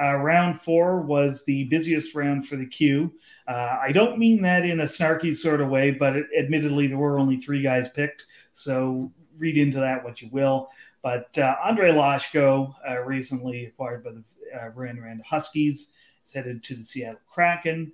Uh, 0.00 0.18
round 0.18 0.60
four 0.60 1.00
was 1.00 1.44
the 1.44 1.64
busiest 1.64 2.14
round 2.14 2.46
for 2.46 2.54
the 2.54 2.66
Q. 2.66 3.12
Uh, 3.48 3.76
I 3.82 3.90
don't 3.90 4.20
mean 4.20 4.40
that 4.42 4.64
in 4.64 4.78
a 4.78 4.84
snarky 4.84 5.34
sort 5.34 5.60
of 5.60 5.68
way, 5.68 5.90
but 5.90 6.14
it, 6.14 6.26
admittedly, 6.38 6.86
there 6.86 6.96
were 6.96 7.18
only 7.18 7.38
three 7.38 7.60
guys 7.60 7.88
picked. 7.88 8.26
So 8.52 9.10
read 9.36 9.58
into 9.58 9.80
that 9.80 10.04
what 10.04 10.22
you 10.22 10.28
will. 10.30 10.68
But 11.02 11.36
uh, 11.38 11.56
Andre 11.60 11.90
Loshko, 11.90 12.72
uh, 12.88 13.00
recently 13.00 13.64
acquired 13.64 14.04
by 14.04 14.12
the 14.12 14.22
uh, 14.56 14.70
Rouyn 14.76 15.20
Huskies, 15.22 15.92
is 16.24 16.32
headed 16.32 16.62
to 16.62 16.76
the 16.76 16.84
Seattle 16.84 17.18
Kraken. 17.28 17.90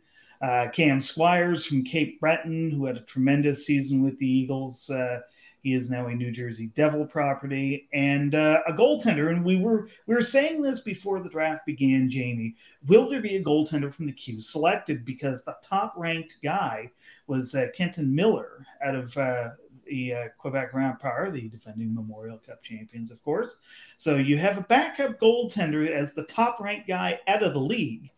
Cam 0.74 1.00
Squires 1.00 1.64
from 1.64 1.82
Cape 1.82 2.20
Breton, 2.20 2.70
who 2.70 2.84
had 2.84 2.98
a 2.98 3.04
tremendous 3.04 3.64
season 3.64 4.02
with 4.02 4.18
the 4.18 4.30
Eagles, 4.30 4.90
he 5.62 5.74
is 5.74 5.90
now 5.90 6.06
a 6.06 6.14
New 6.14 6.30
Jersey 6.30 6.70
Devil 6.74 7.06
property 7.06 7.88
and 7.92 8.34
uh, 8.34 8.60
a 8.66 8.72
goaltender. 8.72 9.30
And 9.30 9.44
we 9.44 9.56
were 9.56 9.88
we 10.06 10.14
were 10.14 10.20
saying 10.20 10.62
this 10.62 10.80
before 10.80 11.20
the 11.20 11.30
draft 11.30 11.66
began, 11.66 12.08
Jamie. 12.08 12.54
Will 12.86 13.08
there 13.08 13.20
be 13.20 13.36
a 13.36 13.44
goaltender 13.44 13.92
from 13.92 14.06
the 14.06 14.12
Q 14.12 14.40
selected? 14.40 15.04
Because 15.04 15.44
the 15.44 15.56
top 15.62 15.94
ranked 15.96 16.36
guy 16.42 16.90
was 17.26 17.54
uh, 17.54 17.68
Quentin 17.76 18.14
Miller 18.14 18.66
out 18.82 18.94
of 18.94 19.16
uh, 19.16 19.50
the 19.86 20.14
uh, 20.14 20.28
Quebec 20.38 20.72
Remparts, 20.72 21.32
the 21.32 21.48
defending 21.48 21.94
Memorial 21.94 22.38
Cup 22.38 22.62
champions, 22.62 23.10
of 23.10 23.22
course. 23.22 23.58
So 23.98 24.16
you 24.16 24.38
have 24.38 24.56
a 24.56 24.62
backup 24.62 25.18
goaltender 25.18 25.90
as 25.90 26.14
the 26.14 26.24
top 26.24 26.60
ranked 26.60 26.88
guy 26.88 27.20
out 27.26 27.42
of 27.42 27.52
the 27.52 27.60
league, 27.60 28.10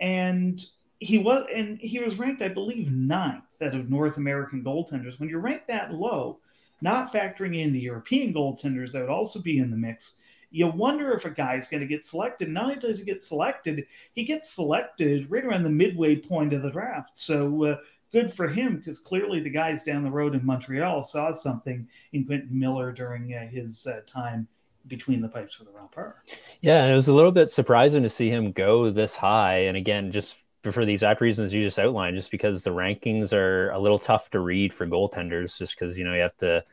and 0.00 0.64
he 1.00 1.18
was 1.18 1.46
and 1.52 1.78
he 1.78 1.98
was 1.98 2.18
ranked, 2.18 2.42
I 2.42 2.48
believe, 2.48 2.90
ninth 2.90 3.42
out 3.60 3.74
of 3.74 3.90
North 3.90 4.16
American 4.16 4.62
goaltenders. 4.62 5.18
When 5.18 5.28
you're 5.28 5.40
ranked 5.40 5.68
that 5.68 5.92
low, 5.92 6.38
not 6.84 7.12
factoring 7.12 7.58
in 7.58 7.72
the 7.72 7.80
European 7.80 8.32
goaltenders 8.32 8.92
that 8.92 9.00
would 9.00 9.10
also 9.10 9.40
be 9.40 9.58
in 9.58 9.70
the 9.70 9.76
mix, 9.76 10.20
you 10.50 10.68
wonder 10.68 11.12
if 11.12 11.24
a 11.24 11.30
guy 11.30 11.56
is 11.56 11.66
going 11.66 11.80
to 11.80 11.86
get 11.86 12.04
selected. 12.04 12.48
Not 12.48 12.64
only 12.64 12.76
does 12.76 12.98
he 13.00 13.04
get 13.04 13.22
selected, 13.22 13.86
he 14.12 14.22
gets 14.22 14.50
selected 14.50 15.28
right 15.28 15.44
around 15.44 15.64
the 15.64 15.70
midway 15.70 16.14
point 16.14 16.52
of 16.52 16.62
the 16.62 16.70
draft. 16.70 17.18
So 17.18 17.64
uh, 17.64 17.76
good 18.12 18.32
for 18.32 18.46
him 18.46 18.76
because 18.76 19.00
clearly 19.00 19.40
the 19.40 19.50
guys 19.50 19.82
down 19.82 20.04
the 20.04 20.10
road 20.10 20.34
in 20.34 20.44
Montreal 20.44 21.02
saw 21.02 21.32
something 21.32 21.88
in 22.12 22.26
Quentin 22.26 22.56
Miller 22.56 22.92
during 22.92 23.34
uh, 23.34 23.46
his 23.46 23.86
uh, 23.86 24.02
time 24.06 24.46
between 24.86 25.22
the 25.22 25.28
pipes 25.28 25.54
for 25.54 25.64
the 25.64 25.70
Remparts. 25.70 26.36
Yeah, 26.60 26.84
it 26.84 26.94
was 26.94 27.08
a 27.08 27.14
little 27.14 27.32
bit 27.32 27.50
surprising 27.50 28.02
to 28.02 28.10
see 28.10 28.28
him 28.28 28.52
go 28.52 28.90
this 28.90 29.16
high. 29.16 29.60
And 29.60 29.76
again, 29.76 30.12
just 30.12 30.43
for 30.72 30.84
the 30.84 30.92
exact 30.92 31.20
reasons 31.20 31.52
you 31.52 31.62
just 31.62 31.78
outlined, 31.78 32.16
just 32.16 32.30
because 32.30 32.64
the 32.64 32.70
rankings 32.70 33.32
are 33.32 33.70
a 33.70 33.78
little 33.78 33.98
tough 33.98 34.30
to 34.30 34.40
read 34.40 34.72
for 34.72 34.86
goaltenders, 34.86 35.58
just 35.58 35.78
because 35.78 35.98
you 35.98 36.04
know 36.04 36.14
you 36.14 36.22
have 36.22 36.36
to 36.38 36.64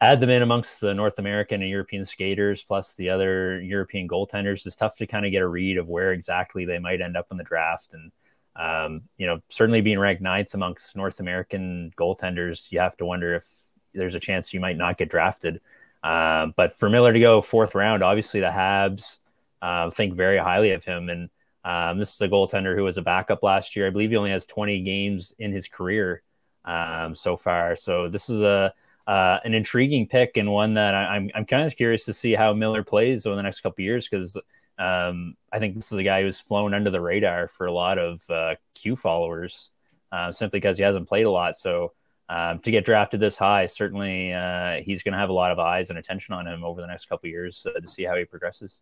add 0.00 0.20
them 0.20 0.30
in 0.30 0.42
amongst 0.42 0.80
the 0.80 0.94
North 0.94 1.18
American 1.18 1.62
and 1.62 1.70
European 1.70 2.04
skaters, 2.04 2.62
plus 2.62 2.94
the 2.94 3.10
other 3.10 3.60
European 3.60 4.08
goaltenders. 4.08 4.66
It's 4.66 4.76
tough 4.76 4.96
to 4.96 5.06
kind 5.06 5.24
of 5.24 5.32
get 5.32 5.42
a 5.42 5.46
read 5.46 5.78
of 5.78 5.88
where 5.88 6.12
exactly 6.12 6.64
they 6.64 6.78
might 6.78 7.00
end 7.00 7.16
up 7.16 7.28
in 7.30 7.36
the 7.36 7.44
draft, 7.44 7.94
and 7.94 8.12
um, 8.54 9.02
you 9.16 9.26
know, 9.26 9.40
certainly 9.48 9.80
being 9.80 9.98
ranked 9.98 10.22
ninth 10.22 10.54
amongst 10.54 10.94
North 10.96 11.20
American 11.20 11.92
goaltenders, 11.96 12.70
you 12.70 12.80
have 12.80 12.96
to 12.98 13.06
wonder 13.06 13.34
if 13.34 13.46
there's 13.94 14.14
a 14.14 14.20
chance 14.20 14.52
you 14.52 14.60
might 14.60 14.76
not 14.76 14.98
get 14.98 15.08
drafted. 15.08 15.60
Uh, 16.02 16.48
but 16.56 16.72
for 16.72 16.90
Miller 16.90 17.12
to 17.12 17.20
go 17.20 17.40
fourth 17.40 17.74
round, 17.74 18.02
obviously 18.02 18.40
the 18.40 18.46
Habs 18.46 19.20
uh, 19.62 19.90
think 19.90 20.14
very 20.14 20.38
highly 20.38 20.72
of 20.72 20.84
him 20.84 21.08
and 21.08 21.30
um, 21.64 21.98
this 21.98 22.14
is 22.14 22.20
a 22.20 22.28
goaltender 22.28 22.74
who 22.74 22.84
was 22.84 22.98
a 22.98 23.02
backup 23.02 23.42
last 23.42 23.76
year. 23.76 23.86
I 23.86 23.90
believe 23.90 24.10
he 24.10 24.16
only 24.16 24.30
has 24.30 24.46
20 24.46 24.80
games 24.82 25.34
in 25.38 25.52
his 25.52 25.68
career 25.68 26.22
um, 26.64 27.14
so 27.14 27.36
far. 27.36 27.76
So 27.76 28.08
this 28.08 28.28
is 28.28 28.42
a 28.42 28.74
uh, 29.06 29.38
an 29.44 29.52
intriguing 29.54 30.06
pick 30.06 30.36
and 30.36 30.52
one 30.52 30.74
that 30.74 30.94
I, 30.94 31.16
am 31.16 31.22
I'm, 31.24 31.30
I'm 31.34 31.44
kind 31.44 31.66
of 31.66 31.74
curious 31.74 32.04
to 32.04 32.14
see 32.14 32.34
how 32.34 32.52
Miller 32.54 32.84
plays 32.84 33.26
over 33.26 33.34
the 33.34 33.42
next 33.42 33.60
couple 33.60 33.82
years 33.82 34.08
because 34.08 34.36
um, 34.78 35.36
I 35.52 35.58
think 35.58 35.74
this 35.74 35.90
is 35.90 35.98
a 35.98 36.04
guy 36.04 36.22
who's 36.22 36.38
flown 36.38 36.72
under 36.72 36.90
the 36.90 37.00
radar 37.00 37.48
for 37.48 37.66
a 37.66 37.72
lot 37.72 37.98
of 37.98 38.22
uh, 38.30 38.54
Q 38.74 38.94
followers 38.96 39.72
uh, 40.12 40.30
simply 40.30 40.60
because 40.60 40.78
he 40.78 40.84
hasn't 40.84 41.08
played 41.08 41.26
a 41.26 41.30
lot. 41.30 41.56
So 41.56 41.92
um, 42.28 42.60
to 42.60 42.70
get 42.70 42.84
drafted 42.84 43.20
this 43.20 43.36
high, 43.36 43.66
certainly 43.66 44.32
uh, 44.32 44.80
he's 44.82 45.02
going 45.02 45.12
to 45.12 45.18
have 45.18 45.30
a 45.30 45.34
lot 45.34 45.50
of 45.50 45.58
eyes 45.58 45.90
and 45.90 45.98
attention 45.98 46.34
on 46.34 46.46
him 46.46 46.64
over 46.64 46.80
the 46.80 46.86
next 46.86 47.06
couple 47.06 47.28
years 47.28 47.66
uh, 47.66 47.80
to 47.80 47.88
see 47.88 48.04
how 48.04 48.16
he 48.16 48.24
progresses. 48.24 48.80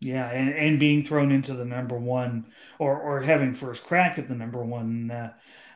Yeah, 0.00 0.30
and, 0.30 0.54
and 0.54 0.80
being 0.80 1.02
thrown 1.02 1.30
into 1.30 1.52
the 1.52 1.64
number 1.64 1.98
one 1.98 2.46
or 2.78 2.98
or 2.98 3.20
having 3.20 3.52
first 3.52 3.84
crack 3.84 4.18
at 4.18 4.28
the 4.28 4.34
number 4.34 4.64
one 4.64 5.10
uh, 5.10 5.32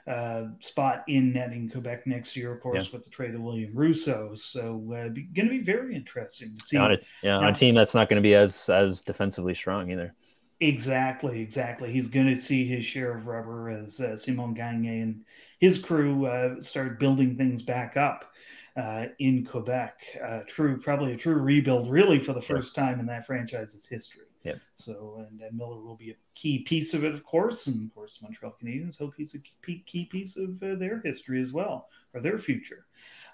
uh, 0.07 0.45
spot 0.61 1.04
in 1.09 1.33
netting 1.33 1.69
Quebec 1.69 2.07
next 2.07 2.37
year, 2.37 2.52
of 2.52 2.61
course, 2.61 2.87
yeah. 2.87 2.90
with 2.93 3.04
the 3.04 3.11
trade 3.11 3.35
of 3.35 3.43
William 3.43 3.73
Rousseau. 3.75 4.35
So 4.35 4.83
uh, 4.93 5.09
going 5.09 5.49
to 5.49 5.49
be 5.49 5.62
very 5.62 5.95
interesting 5.95 6.57
to 6.57 6.64
see. 6.64 6.76
On 6.78 6.93
a, 6.93 6.99
yeah, 7.23 7.37
on 7.37 7.49
a 7.49 7.54
team 7.54 7.75
that's 7.75 7.95
not 7.95 8.09
going 8.09 8.23
to 8.23 8.26
be 8.26 8.35
as 8.35 8.69
as 8.71 9.02
defensively 9.02 9.54
strong 9.54 9.90
either. 9.90 10.14
Exactly, 10.61 11.40
exactly. 11.40 11.93
He's 11.93 12.09
going 12.09 12.26
to 12.26 12.40
see 12.40 12.66
his 12.66 12.85
share 12.85 13.16
of 13.16 13.26
rubber 13.26 13.69
as 13.69 14.00
uh, 14.00 14.16
Simon 14.16 14.54
Gagne 14.54 15.00
and 15.00 15.25
his 15.59 15.78
crew 15.78 16.26
uh, 16.26 16.61
started 16.62 16.99
building 16.99 17.37
things 17.37 17.62
back 17.62 17.97
up 17.97 18.33
uh, 18.76 19.07
in 19.19 19.45
Quebec. 19.45 20.00
Uh, 20.23 20.40
true, 20.47 20.78
probably 20.78 21.12
a 21.12 21.16
true 21.16 21.35
rebuild, 21.37 21.90
really, 21.90 22.19
for 22.19 22.33
the 22.33 22.43
first 22.43 22.75
time 22.75 23.00
in 23.00 23.07
that 23.07 23.26
franchise's 23.26 23.87
history. 23.87 24.25
Yeah. 24.43 24.54
So, 24.75 25.25
and, 25.26 25.40
and, 25.40 25.57
Miller 25.57 25.81
will 25.81 25.97
be 25.97 26.11
a 26.11 26.16
key 26.35 26.59
piece 26.59 26.93
of 26.93 27.02
it, 27.02 27.14
of 27.14 27.25
course, 27.25 27.66
and 27.66 27.88
of 27.88 27.95
course, 27.95 28.21
Montreal 28.21 28.57
Canadiens 28.62 28.99
hope 28.99 29.14
he's 29.16 29.35
a 29.35 29.38
key, 29.64 29.83
key 29.87 30.04
piece 30.04 30.37
of 30.37 30.62
uh, 30.62 30.75
their 30.75 31.00
history 31.00 31.40
as 31.40 31.52
well, 31.52 31.88
or 32.12 32.21
their 32.21 32.37
future. 32.37 32.85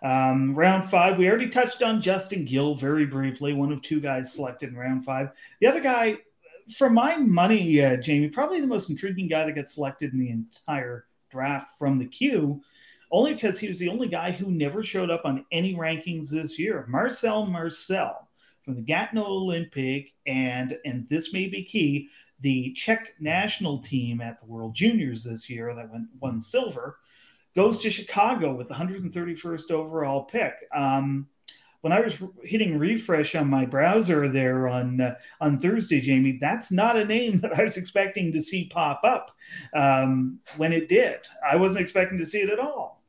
Um, 0.02 0.54
round 0.54 0.88
five, 0.88 1.18
we 1.18 1.28
already 1.28 1.48
touched 1.48 1.82
on 1.82 2.00
Justin 2.00 2.44
Gill 2.44 2.74
very 2.74 3.06
briefly, 3.06 3.54
one 3.54 3.72
of 3.72 3.82
two 3.82 4.00
guys 4.00 4.32
selected 4.32 4.70
in 4.70 4.76
round 4.76 5.04
five. 5.04 5.30
The 5.60 5.66
other 5.66 5.80
guy, 5.80 6.18
for 6.76 6.88
my 6.88 7.16
money, 7.16 7.82
uh, 7.82 7.96
Jamie, 7.96 8.28
probably 8.28 8.60
the 8.60 8.66
most 8.66 8.88
intriguing 8.88 9.26
guy 9.26 9.44
that 9.44 9.54
gets 9.54 9.74
selected 9.74 10.12
in 10.12 10.20
the 10.20 10.30
entire 10.30 11.06
draft 11.28 11.76
from 11.76 11.98
the 11.98 12.06
Q 12.06 12.62
only 13.10 13.34
because 13.34 13.58
he 13.58 13.68
was 13.68 13.78
the 13.78 13.88
only 13.88 14.08
guy 14.08 14.30
who 14.30 14.50
never 14.50 14.82
showed 14.82 15.10
up 15.10 15.22
on 15.24 15.44
any 15.52 15.74
rankings 15.74 16.30
this 16.30 16.58
year. 16.58 16.86
Marcel 16.88 17.46
Marcel 17.46 18.28
from 18.64 18.74
the 18.76 18.82
Gatineau 18.82 19.26
Olympic 19.26 20.12
and 20.26 20.78
and 20.84 21.08
this 21.08 21.32
may 21.32 21.46
be 21.46 21.64
key, 21.64 22.08
the 22.40 22.72
Czech 22.72 23.14
national 23.20 23.78
team 23.78 24.20
at 24.20 24.40
the 24.40 24.46
World 24.46 24.74
Juniors 24.74 25.24
this 25.24 25.50
year 25.50 25.74
that 25.74 25.90
went 25.90 26.08
won 26.20 26.40
silver 26.40 26.98
goes 27.54 27.78
to 27.78 27.90
Chicago 27.90 28.54
with 28.54 28.68
the 28.68 28.74
131st 28.74 29.70
overall 29.70 30.24
pick. 30.24 30.54
Um, 30.74 31.28
when 31.80 31.92
I 31.92 32.00
was 32.00 32.22
hitting 32.42 32.78
refresh 32.78 33.34
on 33.34 33.48
my 33.48 33.64
browser 33.64 34.28
there 34.28 34.68
on 34.68 35.00
uh, 35.00 35.14
on 35.40 35.58
Thursday, 35.58 36.00
Jamie, 36.00 36.38
that's 36.40 36.70
not 36.70 36.96
a 36.96 37.04
name 37.04 37.40
that 37.40 37.58
I 37.58 37.64
was 37.64 37.76
expecting 37.76 38.32
to 38.32 38.42
see 38.42 38.68
pop 38.68 39.00
up 39.02 39.34
um, 39.74 40.40
when 40.56 40.72
it 40.72 40.88
did. 40.88 41.20
I 41.48 41.56
wasn't 41.56 41.80
expecting 41.80 42.18
to 42.18 42.26
see 42.26 42.40
it 42.40 42.50
at 42.50 42.58
all. 42.58 42.99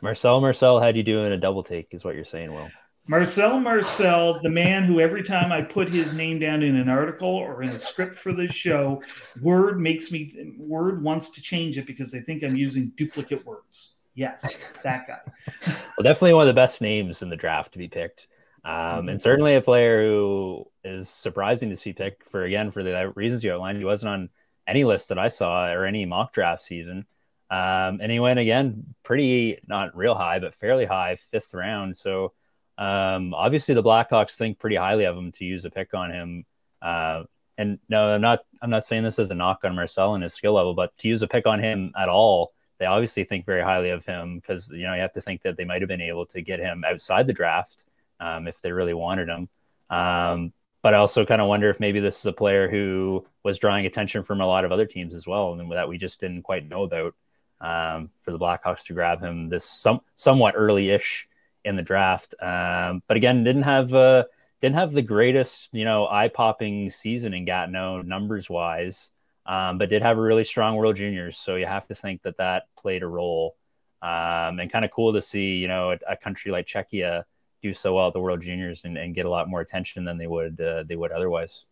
Marcel 0.00 0.40
Marcel 0.40 0.80
had 0.80 0.96
you 0.96 1.02
doing 1.02 1.32
a 1.32 1.36
double 1.36 1.62
take, 1.62 1.88
is 1.92 2.04
what 2.04 2.14
you're 2.14 2.24
saying, 2.24 2.52
Will. 2.52 2.68
Marcel 3.08 3.58
Marcel, 3.58 4.38
the 4.40 4.50
man 4.50 4.84
who 4.84 5.00
every 5.00 5.22
time 5.22 5.50
I 5.50 5.62
put 5.62 5.88
his 5.88 6.12
name 6.12 6.38
down 6.38 6.62
in 6.62 6.76
an 6.76 6.90
article 6.90 7.28
or 7.28 7.62
in 7.62 7.70
a 7.70 7.78
script 7.78 8.16
for 8.16 8.32
this 8.32 8.52
show, 8.52 9.02
Word 9.40 9.80
makes 9.80 10.12
me 10.12 10.54
Word 10.58 11.02
wants 11.02 11.30
to 11.30 11.40
change 11.40 11.78
it 11.78 11.86
because 11.86 12.12
they 12.12 12.20
think 12.20 12.42
I'm 12.42 12.54
using 12.54 12.92
duplicate 12.96 13.46
words. 13.46 13.94
Yes, 14.14 14.58
that 14.84 15.06
guy. 15.06 15.20
well, 15.66 16.02
definitely 16.02 16.34
one 16.34 16.42
of 16.42 16.48
the 16.48 16.60
best 16.60 16.82
names 16.82 17.22
in 17.22 17.30
the 17.30 17.36
draft 17.36 17.72
to 17.72 17.78
be 17.78 17.88
picked. 17.88 18.28
Um, 18.62 18.74
mm-hmm. 18.74 19.08
and 19.10 19.20
certainly 19.20 19.54
a 19.54 19.62
player 19.62 20.02
who 20.02 20.66
is 20.84 21.08
surprising 21.08 21.70
to 21.70 21.76
see 21.76 21.94
picked 21.94 22.28
for 22.28 22.42
again 22.42 22.70
for 22.70 22.82
the 22.82 23.12
reasons 23.14 23.42
you 23.42 23.52
outlined. 23.52 23.78
He 23.78 23.84
wasn't 23.84 24.10
on 24.10 24.28
any 24.66 24.84
list 24.84 25.08
that 25.08 25.18
I 25.18 25.28
saw 25.28 25.66
or 25.68 25.86
any 25.86 26.04
mock 26.04 26.34
draft 26.34 26.60
season. 26.60 27.06
Um, 27.50 28.00
and 28.00 28.12
he 28.12 28.20
went 28.20 28.38
again 28.38 28.94
pretty, 29.02 29.58
not 29.66 29.96
real 29.96 30.14
high, 30.14 30.38
but 30.38 30.54
fairly 30.54 30.84
high, 30.84 31.16
fifth 31.16 31.54
round. 31.54 31.96
So 31.96 32.32
um, 32.76 33.34
obviously 33.34 33.74
the 33.74 33.82
Blackhawks 33.82 34.36
think 34.36 34.58
pretty 34.58 34.76
highly 34.76 35.04
of 35.04 35.16
him 35.16 35.32
to 35.32 35.44
use 35.44 35.64
a 35.64 35.70
pick 35.70 35.94
on 35.94 36.10
him. 36.10 36.44
Uh, 36.82 37.24
and 37.56 37.80
no, 37.88 38.08
I'm 38.08 38.20
not. 38.20 38.40
I'm 38.62 38.70
not 38.70 38.84
saying 38.84 39.02
this 39.02 39.18
as 39.18 39.32
a 39.32 39.34
knock 39.34 39.64
on 39.64 39.74
Marcel 39.74 40.14
and 40.14 40.22
his 40.22 40.32
skill 40.32 40.52
level, 40.52 40.74
but 40.74 40.96
to 40.98 41.08
use 41.08 41.22
a 41.22 41.26
pick 41.26 41.44
on 41.44 41.60
him 41.60 41.92
at 41.98 42.08
all, 42.08 42.52
they 42.78 42.86
obviously 42.86 43.24
think 43.24 43.44
very 43.44 43.62
highly 43.62 43.90
of 43.90 44.04
him 44.04 44.36
because 44.36 44.70
you 44.70 44.84
know 44.84 44.94
you 44.94 45.00
have 45.00 45.12
to 45.14 45.20
think 45.20 45.42
that 45.42 45.56
they 45.56 45.64
might 45.64 45.82
have 45.82 45.88
been 45.88 46.00
able 46.00 46.24
to 46.26 46.40
get 46.40 46.60
him 46.60 46.84
outside 46.84 47.26
the 47.26 47.32
draft 47.32 47.86
um, 48.20 48.46
if 48.46 48.60
they 48.60 48.70
really 48.70 48.94
wanted 48.94 49.28
him. 49.28 49.48
Um, 49.90 50.52
but 50.82 50.94
I 50.94 50.98
also 50.98 51.26
kind 51.26 51.42
of 51.42 51.48
wonder 51.48 51.68
if 51.68 51.80
maybe 51.80 51.98
this 51.98 52.20
is 52.20 52.26
a 52.26 52.32
player 52.32 52.68
who 52.68 53.26
was 53.42 53.58
drawing 53.58 53.86
attention 53.86 54.22
from 54.22 54.40
a 54.40 54.46
lot 54.46 54.64
of 54.64 54.70
other 54.70 54.86
teams 54.86 55.12
as 55.14 55.26
well, 55.26 55.52
and 55.52 55.72
that 55.72 55.88
we 55.88 55.98
just 55.98 56.20
didn't 56.20 56.42
quite 56.42 56.68
know 56.68 56.84
about 56.84 57.16
um, 57.60 58.10
for 58.20 58.30
the 58.30 58.38
Blackhawks 58.38 58.84
to 58.84 58.94
grab 58.94 59.20
him 59.20 59.48
this 59.48 59.64
some 59.64 60.00
somewhat 60.16 60.54
early-ish 60.56 61.28
in 61.64 61.76
the 61.76 61.82
draft. 61.82 62.34
Um, 62.40 63.02
but 63.06 63.16
again, 63.16 63.44
didn't 63.44 63.62
have 63.62 63.94
uh, 63.94 64.24
didn't 64.60 64.76
have 64.76 64.92
the 64.92 65.02
greatest 65.02 65.72
you 65.74 65.84
know 65.84 66.06
eye-popping 66.06 66.90
season 66.90 67.34
in 67.34 67.44
Gatineau 67.44 68.02
numbers-wise, 68.02 69.12
um, 69.46 69.78
but 69.78 69.90
did 69.90 70.02
have 70.02 70.18
a 70.18 70.22
really 70.22 70.44
strong 70.44 70.76
World 70.76 70.96
Juniors. 70.96 71.36
So 71.36 71.56
you 71.56 71.66
have 71.66 71.86
to 71.88 71.94
think 71.94 72.22
that 72.22 72.38
that 72.38 72.64
played 72.76 73.02
a 73.02 73.08
role. 73.08 73.56
Um, 74.00 74.60
and 74.60 74.70
kind 74.70 74.84
of 74.84 74.92
cool 74.92 75.12
to 75.14 75.20
see 75.20 75.56
you 75.56 75.66
know 75.66 75.90
a, 75.90 75.98
a, 76.10 76.16
country 76.16 76.52
like 76.52 76.66
Czechia 76.66 77.24
do 77.62 77.74
so 77.74 77.94
well 77.94 78.06
at 78.06 78.12
the 78.12 78.20
World 78.20 78.40
Juniors 78.40 78.84
and, 78.84 78.96
and 78.96 79.12
get 79.12 79.26
a 79.26 79.28
lot 79.28 79.48
more 79.48 79.60
attention 79.60 80.04
than 80.04 80.18
they 80.18 80.28
would 80.28 80.60
uh, 80.60 80.84
they 80.86 80.94
would 80.94 81.10
otherwise. 81.10 81.64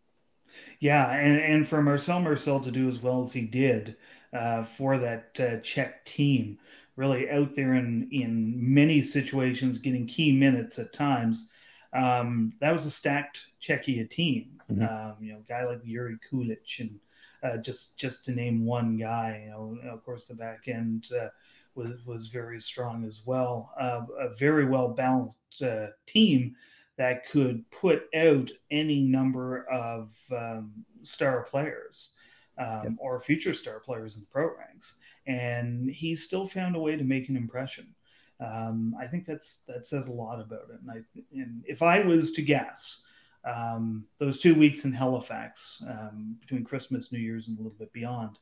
Yeah, 0.80 1.10
and, 1.10 1.38
and 1.40 1.68
for 1.68 1.82
Marcel 1.82 2.20
Marcel 2.20 2.60
to 2.60 2.70
do 2.70 2.88
as 2.88 3.00
well 3.00 3.22
as 3.22 3.32
he 3.32 3.42
did, 3.42 3.96
uh, 4.36 4.62
for 4.62 4.98
that 4.98 5.38
uh, 5.40 5.60
Czech 5.60 6.04
team. 6.04 6.58
Really 6.96 7.28
out 7.30 7.54
there 7.54 7.74
in 7.74 8.08
in 8.10 8.54
many 8.56 9.02
situations, 9.02 9.78
getting 9.78 10.06
key 10.06 10.32
minutes 10.32 10.78
at 10.78 10.92
times. 10.92 11.50
Um, 11.92 12.52
that 12.60 12.72
was 12.72 12.86
a 12.86 12.90
stacked 12.90 13.40
Czechia 13.60 14.08
team. 14.08 14.60
Mm-hmm. 14.70 14.82
Um, 14.82 15.16
you 15.20 15.32
know, 15.32 15.42
guy 15.48 15.64
like 15.64 15.84
Jiri 15.84 16.18
Kulich, 16.30 16.80
and 16.80 16.98
uh, 17.42 17.58
just 17.58 17.98
just 17.98 18.24
to 18.24 18.32
name 18.32 18.64
one 18.64 18.96
guy. 18.96 19.42
You 19.44 19.50
know, 19.50 19.90
of 19.90 20.04
course, 20.04 20.26
the 20.26 20.34
back 20.34 20.68
end 20.68 21.08
uh, 21.18 21.28
was 21.74 22.04
was 22.06 22.28
very 22.28 22.60
strong 22.60 23.04
as 23.04 23.22
well. 23.26 23.74
Uh, 23.78 24.02
a 24.18 24.34
very 24.34 24.64
well 24.64 24.88
balanced 24.88 25.62
uh, 25.62 25.88
team 26.06 26.56
that 26.96 27.28
could 27.28 27.70
put 27.70 28.04
out 28.16 28.50
any 28.70 29.00
number 29.00 29.68
of 29.70 30.10
um, 30.34 30.72
star 31.02 31.42
players 31.42 32.15
um, 32.58 32.82
yep. 32.84 32.92
or 32.98 33.20
future 33.20 33.54
star 33.54 33.80
players 33.80 34.14
in 34.14 34.20
the 34.20 34.26
pro 34.26 34.50
ranks, 34.56 34.98
and 35.26 35.90
he 35.90 36.16
still 36.16 36.46
found 36.46 36.76
a 36.76 36.80
way 36.80 36.96
to 36.96 37.04
make 37.04 37.28
an 37.28 37.36
impression. 37.36 37.94
Um, 38.40 38.94
I 39.00 39.06
think 39.06 39.24
that's 39.24 39.62
that 39.68 39.86
says 39.86 40.08
a 40.08 40.12
lot 40.12 40.40
about 40.40 40.68
it. 40.70 40.80
And 40.80 40.90
I 40.90 41.20
and 41.32 41.64
if 41.66 41.82
I 41.82 42.00
was 42.00 42.32
to 42.32 42.42
guess, 42.42 43.04
um, 43.44 44.04
those 44.18 44.40
two 44.40 44.54
weeks 44.54 44.84
in 44.84 44.92
Halifax 44.92 45.82
um, 45.88 46.36
between 46.40 46.64
Christmas, 46.64 47.12
New 47.12 47.18
Year's, 47.18 47.48
and 47.48 47.58
a 47.58 47.62
little 47.62 47.78
bit 47.78 47.92
beyond, 47.92 48.38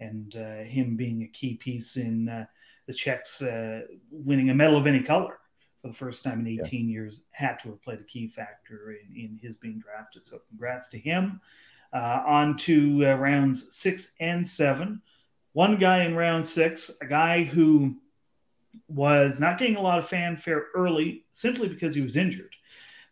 and 0.00 0.36
uh, 0.36 0.62
him 0.62 0.96
being 0.96 1.22
a 1.22 1.28
key 1.28 1.54
piece 1.54 1.96
in 1.96 2.28
uh, 2.28 2.46
the 2.86 2.94
Czechs 2.94 3.42
uh, 3.42 3.82
winning 4.10 4.50
a 4.50 4.54
medal 4.54 4.76
of 4.76 4.86
any 4.86 5.02
color 5.02 5.38
for 5.80 5.88
the 5.88 5.94
first 5.94 6.22
time 6.22 6.40
in 6.40 6.60
18 6.60 6.88
yeah. 6.88 6.92
years, 6.92 7.24
had 7.32 7.58
to 7.58 7.68
have 7.70 7.82
played 7.82 7.98
a 7.98 8.04
key 8.04 8.28
factor 8.28 8.92
in, 8.92 9.16
in 9.16 9.38
his 9.42 9.56
being 9.56 9.80
drafted. 9.80 10.24
So 10.24 10.38
congrats 10.48 10.88
to 10.90 10.98
him. 10.98 11.40
Uh, 11.92 12.22
on 12.24 12.56
to 12.56 13.06
uh, 13.06 13.14
rounds 13.16 13.74
six 13.76 14.14
and 14.18 14.46
seven. 14.46 15.02
One 15.52 15.76
guy 15.78 16.04
in 16.04 16.16
round 16.16 16.46
six, 16.46 16.90
a 17.02 17.06
guy 17.06 17.44
who 17.44 17.96
was 18.88 19.38
not 19.38 19.58
getting 19.58 19.76
a 19.76 19.80
lot 19.80 19.98
of 19.98 20.08
fanfare 20.08 20.66
early 20.74 21.24
simply 21.32 21.68
because 21.68 21.94
he 21.94 22.00
was 22.00 22.16
injured. 22.16 22.54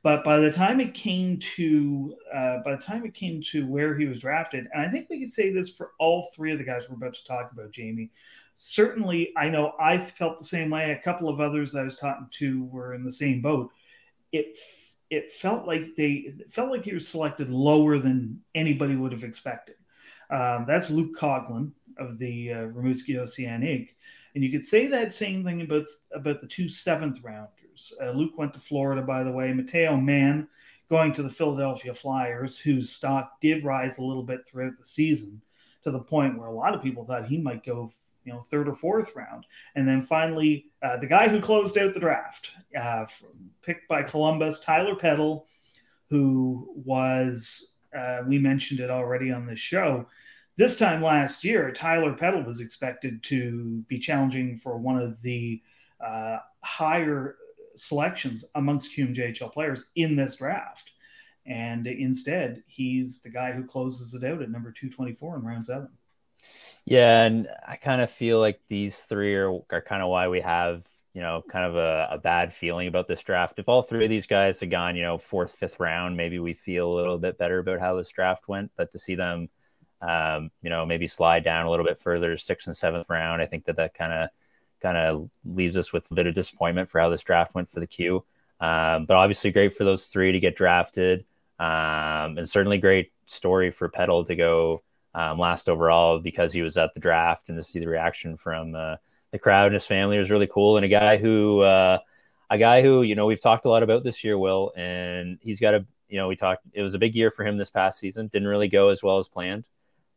But 0.03 0.25
by 0.25 0.39
the 0.39 0.51
time 0.51 0.81
it 0.81 0.95
came 0.95 1.39
to 1.57 2.17
uh, 2.35 2.59
by 2.65 2.77
the 2.77 2.83
time 2.83 3.05
it 3.05 3.13
came 3.13 3.43
to 3.51 3.67
where 3.67 3.97
he 3.99 4.07
was 4.07 4.21
drafted, 4.21 4.67
and 4.73 4.83
I 4.83 4.91
think 4.91 5.11
we 5.11 5.21
could 5.21 5.33
say 5.33 5.53
this 5.53 5.69
for 5.69 5.91
all 5.99 6.31
three 6.35 6.53
of 6.53 6.59
the 6.59 6.65
guys 6.65 6.89
we're 6.89 6.97
about 6.97 7.15
to 7.15 7.25
talk 7.27 7.53
about, 7.53 7.71
Jamie. 7.71 8.11
Certainly, 8.55 9.33
I 9.37 9.51
know 9.51 9.75
I 9.79 9.99
felt 9.99 10.39
the 10.39 10.45
same 10.45 10.71
way. 10.71 10.93
A 10.93 11.03
couple 11.03 11.29
of 11.29 11.41
others 11.41 11.75
I 11.75 11.83
was 11.83 11.99
talking 11.99 12.29
to 12.31 12.65
were 12.65 12.95
in 12.95 13.05
the 13.05 13.13
same 13.13 13.43
boat. 13.43 13.71
It 14.33 14.57
it 15.11 15.33
felt 15.33 15.67
like 15.67 15.97
they 15.97 16.35
felt 16.51 16.71
like 16.71 16.85
he 16.85 16.95
was 16.95 17.09
selected 17.09 17.51
lower 17.51 17.99
than 17.99 18.41
anybody 18.55 18.97
would 18.97 19.13
have 19.13 19.25
expected. 19.25 19.75
Um, 20.31 20.65
that's 20.67 20.91
Luke 20.91 21.19
Coughlin 21.19 21.73
of 21.99 22.19
the 22.19 22.53
uh, 22.53 22.67
Rimouski 22.69 23.19
Oceanic. 23.19 23.97
And 24.35 24.45
you 24.45 24.51
could 24.51 24.65
say 24.65 24.87
that 24.87 25.13
same 25.13 25.45
thing 25.45 25.63
about, 25.63 25.87
about 26.15 26.41
the 26.41 26.47
two 26.47 26.69
seventh 26.69 27.21
rounders. 27.23 27.93
Uh, 28.01 28.13
Luke 28.13 28.39
went 28.39 28.55
to 28.55 28.61
Florida, 28.61 29.03
by 29.03 29.25
the 29.25 29.33
way. 29.33 29.53
Matteo 29.53 29.97
Mann 29.97 30.49
going 30.89 31.13
to 31.13 31.23
the 31.23 31.31
Philadelphia 31.31 31.93
Flyers, 31.93 32.59
whose 32.59 32.91
stock 32.91 33.41
did 33.41 33.65
rise 33.65 33.99
a 33.99 34.05
little 34.05 34.23
bit 34.23 34.47
throughout 34.47 34.79
the 34.79 34.85
season 34.85 35.43
to 35.83 35.91
the 35.91 35.99
point 35.99 36.39
where 36.39 36.49
a 36.49 36.55
lot 36.55 36.75
of 36.75 36.83
people 36.83 37.05
thought 37.05 37.27
he 37.27 37.39
might 37.39 37.65
go 37.65 37.91
you 38.25 38.33
know 38.33 38.41
third 38.41 38.69
or 38.69 38.75
fourth 38.75 39.15
round 39.17 39.47
and 39.75 39.89
then 39.89 40.03
finally 40.03 40.67
uh, 40.83 40.97
the 40.97 41.07
guy 41.07 41.29
who 41.29 41.41
closed 41.41 41.77
out 41.79 41.95
the 41.95 42.01
draft 42.01 42.51
uh, 42.79 43.07
picked 43.63 43.89
by 43.89 44.03
columbus 44.03 44.61
tyler 44.61 44.95
peddle 44.95 45.47
who 46.09 46.73
was 46.85 47.79
Uh, 47.97 48.23
we 48.29 48.39
mentioned 48.39 48.79
it 48.81 48.91
already 48.91 49.33
on 49.33 49.47
this 49.47 49.59
show. 49.59 50.07
This 50.57 50.79
time 50.79 51.03
last 51.03 51.43
year, 51.43 51.73
Tyler 51.73 52.15
Peddle 52.15 52.45
was 52.45 52.61
expected 52.61 53.23
to 53.25 53.83
be 53.89 53.99
challenging 53.99 54.57
for 54.57 54.79
one 54.79 54.97
of 54.99 55.21
the 55.23 55.61
uh, 56.01 56.39
higher 56.63 57.37
selections 57.77 58.45
amongst 58.55 58.93
QMJHL 58.95 59.53
players 59.53 59.87
in 59.97 60.15
this 60.17 60.37
draft. 60.37 60.93
And 61.47 61.87
instead, 61.87 62.63
he's 62.67 63.23
the 63.23 63.31
guy 63.31 63.53
who 63.53 63.65
closes 63.65 64.15
it 64.15 64.23
out 64.25 64.43
at 64.43 64.51
number 64.51 64.71
224 64.71 65.37
in 65.39 65.43
round 65.43 65.67
seven. 65.67 65.89
Yeah, 66.85 67.25
and 67.25 67.49
I 67.67 67.77
kind 67.77 68.01
of 68.01 68.11
feel 68.11 68.41
like 68.41 68.61
these 68.69 68.99
three 68.99 69.35
are, 69.35 69.53
are 69.71 69.83
kind 69.83 70.03
of 70.03 70.09
why 70.09 70.29
we 70.29 70.41
have, 70.41 70.85
you 71.15 71.21
know, 71.21 71.43
kind 71.49 71.65
of 71.65 71.77
a, 71.77 72.09
a, 72.13 72.19
bad 72.19 72.53
feeling 72.53 72.89
about 72.89 73.07
this 73.07 73.23
draft. 73.23 73.59
If 73.59 73.69
all 73.69 73.83
three 73.83 74.05
of 74.05 74.11
these 74.11 74.27
guys 74.27 74.61
had 74.61 74.71
gone, 74.71 74.97
you 74.97 75.03
know, 75.03 75.19
fourth, 75.19 75.53
fifth 75.53 75.79
round, 75.79 76.17
maybe 76.17 76.39
we 76.39 76.55
feel 76.55 76.91
a 76.91 76.97
little 76.97 77.19
bit 77.19 77.39
better 77.39 77.59
about 77.59 77.81
how 77.81 77.97
this 77.97 78.11
draft 78.11 78.49
went. 78.49 78.71
But 78.77 78.93
to 78.93 78.99
see 78.99 79.15
them, 79.15 79.49
um, 80.01 80.51
you 80.63 80.71
know, 80.71 80.87
maybe 80.87 81.07
slide 81.07 81.45
down 81.45 81.67
a 81.67 81.71
little 81.71 81.85
bit 81.85 82.01
further, 82.01 82.37
sixth 82.37 82.67
and 82.67 82.77
seventh 82.77 83.07
round, 83.09 83.43
I 83.43 83.47
think 83.47 83.67
that 83.67 83.77
that 83.77 83.95
kind 83.95 84.13
of 84.13 84.31
kind 84.81 84.97
of 84.97 85.31
leaves 85.45 85.77
us 85.77 85.93
with 85.93 86.11
a 86.11 86.15
bit 86.15 86.27
of 86.27 86.35
disappointment 86.35 86.89
for 86.89 87.01
how 87.01 87.11
this 87.11 87.23
draft 87.23 87.55
went 87.55 87.69
for 87.69 87.81
the 87.81 87.87
Q. 87.87 88.25
Um, 88.61 89.07
but 89.07 89.17
obviously, 89.17 89.51
great 89.51 89.75
for 89.75 89.85
those 89.85 90.07
three 90.07 90.33
to 90.33 90.41
get 90.41 90.57
drafted, 90.57 91.25
um, 91.59 92.39
and 92.39 92.49
certainly 92.49 92.79
great 92.79 93.13
story 93.27 93.71
for 93.71 93.89
Peddle 93.89 94.25
to 94.25 94.35
go 94.35 94.83
um, 95.15 95.39
last 95.39 95.69
overall 95.69 96.19
because 96.19 96.53
he 96.53 96.63
was 96.63 96.77
at 96.77 96.95
the 96.95 97.01
draft 97.01 97.49
and 97.49 97.59
to 97.59 97.63
see 97.63 97.81
the 97.81 97.89
reaction 97.89 98.37
from 98.37 98.75
uh, 98.75 98.97
the 99.33 99.39
crowd 99.39 99.67
and 99.67 99.75
his 99.75 99.87
family 99.87 100.19
was 100.19 100.31
really 100.31 100.47
cool. 100.47 100.77
And 100.77 100.85
a 100.85 100.89
guy 100.89 101.17
who, 101.17 101.61
uh, 101.61 101.99
a 102.49 102.59
guy 102.59 102.83
who, 102.83 103.03
you 103.03 103.15
know, 103.15 103.27
we've 103.27 103.41
talked 103.41 103.65
a 103.65 103.69
lot 103.69 103.83
about 103.83 104.05
this 104.05 104.25
year, 104.25 104.39
Will, 104.39 104.73
and 104.77 105.39
he's 105.41 105.61
got 105.61 105.75
a, 105.75 105.87
you 106.09 106.17
know, 106.17 106.29
we 106.29 106.37
talked, 106.37 106.63
it 106.73 106.83
was 106.83 106.95
a 106.95 106.99
big 106.99 107.15
year 107.15 107.31
for 107.31 107.45
him 107.45 107.57
this 107.57 107.71
past 107.71 108.01
season. 108.01 108.29
Didn't 108.29 108.49
really 108.49 108.69
go 108.69 108.89
as 108.89 109.03
well 109.03 109.19
as 109.19 109.29
planned. 109.29 109.65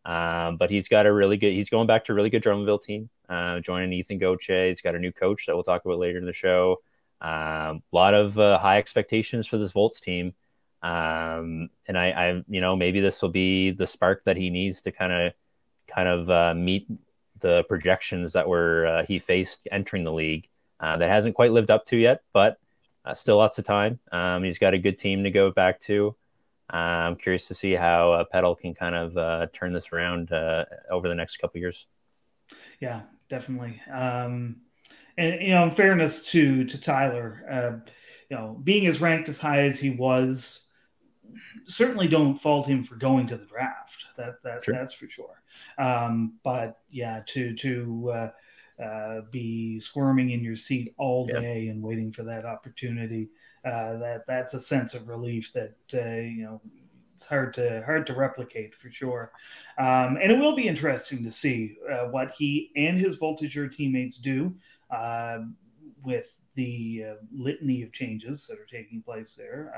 Um, 0.06 0.58
but 0.58 0.70
he's 0.70 0.90
got 0.90 1.06
a 1.06 1.14
really 1.14 1.38
good, 1.38 1.54
he's 1.54 1.70
going 1.70 1.88
back 1.88 2.06
to 2.06 2.12
a 2.12 2.16
really 2.16 2.30
good 2.30 2.44
Drummondville 2.44 2.82
team, 2.82 3.10
uh, 3.30 3.60
joining 3.62 3.94
Ethan 3.94 4.18
Gauthier. 4.18 4.68
He's 4.68 4.82
got 4.82 4.96
a 4.96 5.00
new 5.00 5.14
coach 5.14 5.46
that 5.46 5.56
we'll 5.56 5.64
talk 5.64 5.86
about 5.86 6.00
later 6.00 6.18
in 6.18 6.26
the 6.26 6.34
show. 6.34 6.82
A 7.22 7.70
um, 7.70 7.84
lot 7.94 8.14
of 8.14 8.38
uh, 8.38 8.58
high 8.60 8.80
expectations 8.80 9.48
for 9.48 9.58
this 9.58 9.72
Volts 9.72 10.02
team. 10.02 10.34
Um, 10.84 11.70
and 11.88 11.98
I, 11.98 12.12
I, 12.12 12.44
you 12.48 12.60
know, 12.60 12.76
maybe 12.76 13.00
this 13.00 13.22
will 13.22 13.30
be 13.30 13.72
the 13.72 13.88
spark 13.88 14.26
that 14.26 14.38
he 14.38 14.50
needs 14.50 14.82
to 14.84 14.92
kind 14.92 15.14
of, 15.14 15.34
kind 15.88 16.08
of 16.08 16.30
uh, 16.30 16.54
meet 16.54 16.88
the 17.40 17.64
projections 17.64 18.34
that 18.34 18.48
were 18.48 18.86
uh, 18.86 19.06
he 19.06 19.20
faced 19.20 19.68
entering 19.72 20.04
the 20.04 20.12
league. 20.12 20.48
Uh, 20.80 20.98
that 20.98 21.08
hasn't 21.08 21.36
quite 21.36 21.52
lived 21.54 21.72
up 21.72 21.86
to 21.86 21.96
yet, 21.96 22.24
but 22.34 22.58
uh, 23.06 23.14
still 23.14 23.38
lots 23.38 23.58
of 23.58 23.64
time. 23.64 24.00
Um, 24.12 24.44
he's 24.44 24.58
got 24.58 24.74
a 24.74 24.78
good 24.78 24.98
team 24.98 25.24
to 25.24 25.32
go 25.32 25.50
back 25.50 25.80
to. 25.82 26.16
Uh, 26.74 26.76
I'm 26.76 27.16
curious 27.16 27.48
to 27.48 27.54
see 27.54 27.74
how 27.74 28.12
uh, 28.12 28.24
Peddle 28.26 28.56
can 28.56 28.74
kind 28.74 28.96
of 28.96 29.16
uh, 29.18 29.48
turn 29.54 29.72
this 29.72 29.94
around 29.94 30.34
over 30.92 31.08
the 31.08 31.16
next 31.16 31.38
couple 31.38 31.62
years. 31.62 31.88
Yeah, 32.82 33.04
definitely. 33.30 33.80
Um, 33.90 34.58
and 35.18 35.42
you 35.42 35.54
know, 35.54 35.64
in 35.64 35.72
fairness 35.72 36.26
to 36.32 36.66
to 36.66 36.82
Tyler, 36.82 37.84
you 38.30 38.36
know, 38.36 38.60
being 38.64 38.88
as 38.88 39.00
ranked 39.00 39.30
as 39.30 39.38
high 39.38 39.62
as 39.62 39.80
he 39.80 39.92
was, 39.92 40.73
certainly 41.66 42.08
don't 42.08 42.38
fault 42.38 42.68
him 42.68 42.84
for 42.84 42.96
going 42.96 43.28
to 43.28 43.38
the 43.38 43.46
draft. 43.46 44.06
That 44.18 44.42
that 44.44 44.64
sure. 44.64 44.74
that's 44.74 44.94
for 44.94 45.08
sure. 45.08 45.42
Um, 45.78 46.34
but 46.44 46.80
yeah, 46.90 47.22
to 47.28 47.54
to 47.56 48.12
uh, 48.14 48.84
uh, 48.84 49.22
be 49.32 49.80
squirming 49.80 50.32
in 50.32 50.44
your 50.44 50.56
seat 50.56 50.94
all 50.98 51.26
day 51.26 51.68
and 51.68 51.82
waiting 51.82 52.12
for 52.12 52.24
that 52.24 52.46
opportunity, 52.46 53.30
uh, 53.66 53.98
that 53.98 54.26
that's 54.28 54.54
a 54.54 54.60
sense 54.60 54.94
of 54.94 55.08
relief 55.08 55.52
that 55.54 55.76
uh, 55.94 56.22
you 56.22 56.44
know 56.44 56.62
it's 57.16 57.26
hard 57.26 57.54
to 57.54 57.84
hard 57.86 58.08
to 58.08 58.14
replicate 58.14 58.76
for 58.76 58.90
sure. 58.90 59.32
Um, 59.78 60.18
and 60.22 60.32
it 60.32 60.38
will 60.38 60.56
be 60.56 60.68
interesting 60.68 61.24
to 61.24 61.32
see 61.32 61.78
uh, 61.90 62.08
what 62.08 62.32
he 62.32 62.72
and 62.76 62.98
his 62.98 63.18
Voltigeur 63.18 63.74
teammates 63.74 64.18
do 64.18 64.54
uh, 64.90 65.40
with 66.04 66.34
the 66.56 67.06
uh, 67.08 67.14
litany 67.32 67.82
of 67.82 67.92
changes 67.92 68.46
that 68.48 68.60
are 68.60 68.66
taking 68.66 69.02
place 69.02 69.36
there. 69.36 69.74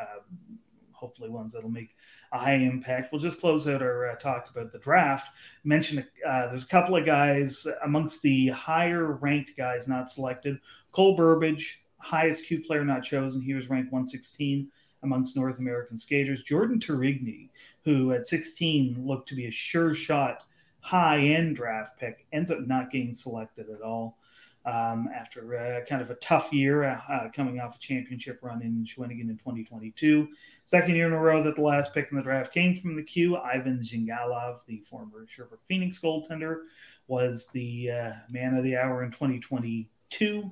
Hopefully 0.95 1.29
ones 1.29 1.53
that'll 1.53 1.69
make 1.69 1.95
a 2.31 2.37
high 2.37 2.55
impact. 2.55 3.11
We'll 3.11 3.21
just 3.21 3.39
close 3.39 3.67
out 3.67 3.81
our 3.81 4.09
uh, 4.09 4.15
talk 4.15 4.49
about 4.49 4.71
the 4.71 4.79
draft. 4.79 5.29
Mention 5.63 6.05
uh, 6.25 6.47
there's 6.47 6.63
a 6.63 6.67
couple 6.67 6.95
of 6.95 7.05
guys 7.05 7.67
amongst 7.83 8.21
the 8.21 8.47
higher 8.47 9.13
ranked 9.13 9.55
guys 9.57 9.87
not 9.87 10.09
selected. 10.09 10.59
Cole 10.91 11.15
Burbage, 11.15 11.83
highest 11.97 12.45
Q 12.45 12.61
player 12.61 12.83
not 12.83 13.03
chosen. 13.03 13.41
He 13.41 13.53
was 13.53 13.69
ranked 13.69 13.91
116 13.91 14.69
amongst 15.03 15.35
North 15.35 15.59
American 15.59 15.97
skaters. 15.97 16.43
Jordan 16.43 16.79
Tourigny, 16.79 17.49
who 17.83 18.11
at 18.11 18.27
16 18.27 19.05
looked 19.05 19.29
to 19.29 19.35
be 19.35 19.45
a 19.45 19.51
sure 19.51 19.93
shot 19.93 20.43
high 20.79 21.19
end 21.19 21.55
draft 21.55 21.99
pick, 21.99 22.25
ends 22.31 22.51
up 22.51 22.59
not 22.67 22.91
getting 22.91 23.13
selected 23.13 23.69
at 23.69 23.81
all 23.81 24.17
um, 24.65 25.07
after 25.13 25.85
kind 25.87 26.01
of 26.01 26.09
a 26.09 26.15
tough 26.15 26.51
year 26.51 26.83
uh, 26.83 26.99
uh, 27.09 27.29
coming 27.35 27.59
off 27.59 27.75
a 27.75 27.79
championship 27.79 28.39
run 28.41 28.61
in 28.61 28.83
Shawinigan 28.83 29.29
in 29.29 29.37
2022. 29.37 30.27
Second 30.65 30.95
year 30.95 31.07
in 31.07 31.13
a 31.13 31.19
row 31.19 31.43
that 31.43 31.55
the 31.55 31.61
last 31.61 31.93
pick 31.93 32.09
in 32.09 32.17
the 32.17 32.23
draft 32.23 32.53
came 32.53 32.75
from 32.75 32.95
the 32.95 33.03
Q. 33.03 33.37
Ivan 33.37 33.79
Zhigalov, 33.79 34.59
the 34.65 34.79
former 34.79 35.25
Sherbrooke 35.27 35.61
Phoenix 35.67 35.99
goaltender, 35.99 36.63
was 37.07 37.47
the 37.49 37.91
uh, 37.91 38.11
man 38.29 38.55
of 38.55 38.63
the 38.63 38.75
hour 38.75 39.03
in 39.03 39.11
2022. 39.11 40.51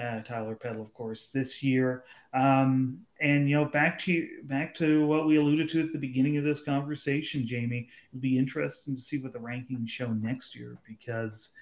Uh, 0.00 0.20
Tyler 0.20 0.54
Peddle, 0.54 0.82
of 0.82 0.92
course, 0.92 1.30
this 1.30 1.62
year. 1.62 2.04
Um, 2.34 2.98
and 3.22 3.48
you 3.48 3.56
know, 3.56 3.64
back 3.64 3.98
to 4.00 4.28
back 4.44 4.74
to 4.74 5.06
what 5.06 5.26
we 5.26 5.36
alluded 5.36 5.70
to 5.70 5.82
at 5.82 5.92
the 5.92 5.98
beginning 5.98 6.36
of 6.36 6.44
this 6.44 6.62
conversation, 6.62 7.46
Jamie. 7.46 7.88
It'll 8.12 8.20
be 8.20 8.36
interesting 8.36 8.94
to 8.94 9.00
see 9.00 9.22
what 9.22 9.32
the 9.32 9.38
rankings 9.38 9.88
show 9.88 10.12
next 10.12 10.54
year 10.54 10.76
because 10.86 11.54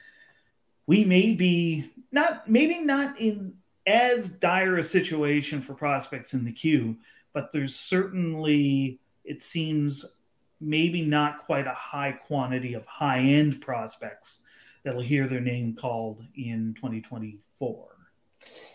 we 0.87 1.05
may 1.05 1.33
be 1.33 1.91
not 2.13 2.49
maybe 2.49 2.81
not 2.81 3.21
in 3.21 3.55
as 3.87 4.29
dire 4.29 4.79
a 4.79 4.85
situation 4.85 5.61
for 5.61 5.75
prospects 5.75 6.35
in 6.35 6.45
the 6.45 6.53
Q, 6.53 6.97
but 7.33 7.53
there's 7.53 7.77
certainly 7.77 9.01
it 9.25 9.43
seems 9.43 10.19
maybe 10.61 11.03
not 11.03 11.45
quite 11.45 11.67
a 11.67 11.73
high 11.73 12.13
quantity 12.13 12.75
of 12.75 12.87
high 12.87 13.21
end 13.21 13.61
prospects 13.61 14.43
that'll 14.85 15.01
hear 15.01 15.27
their 15.27 15.41
name 15.41 15.75
called 15.75 16.23
in 16.37 16.75
2024. 16.75 17.89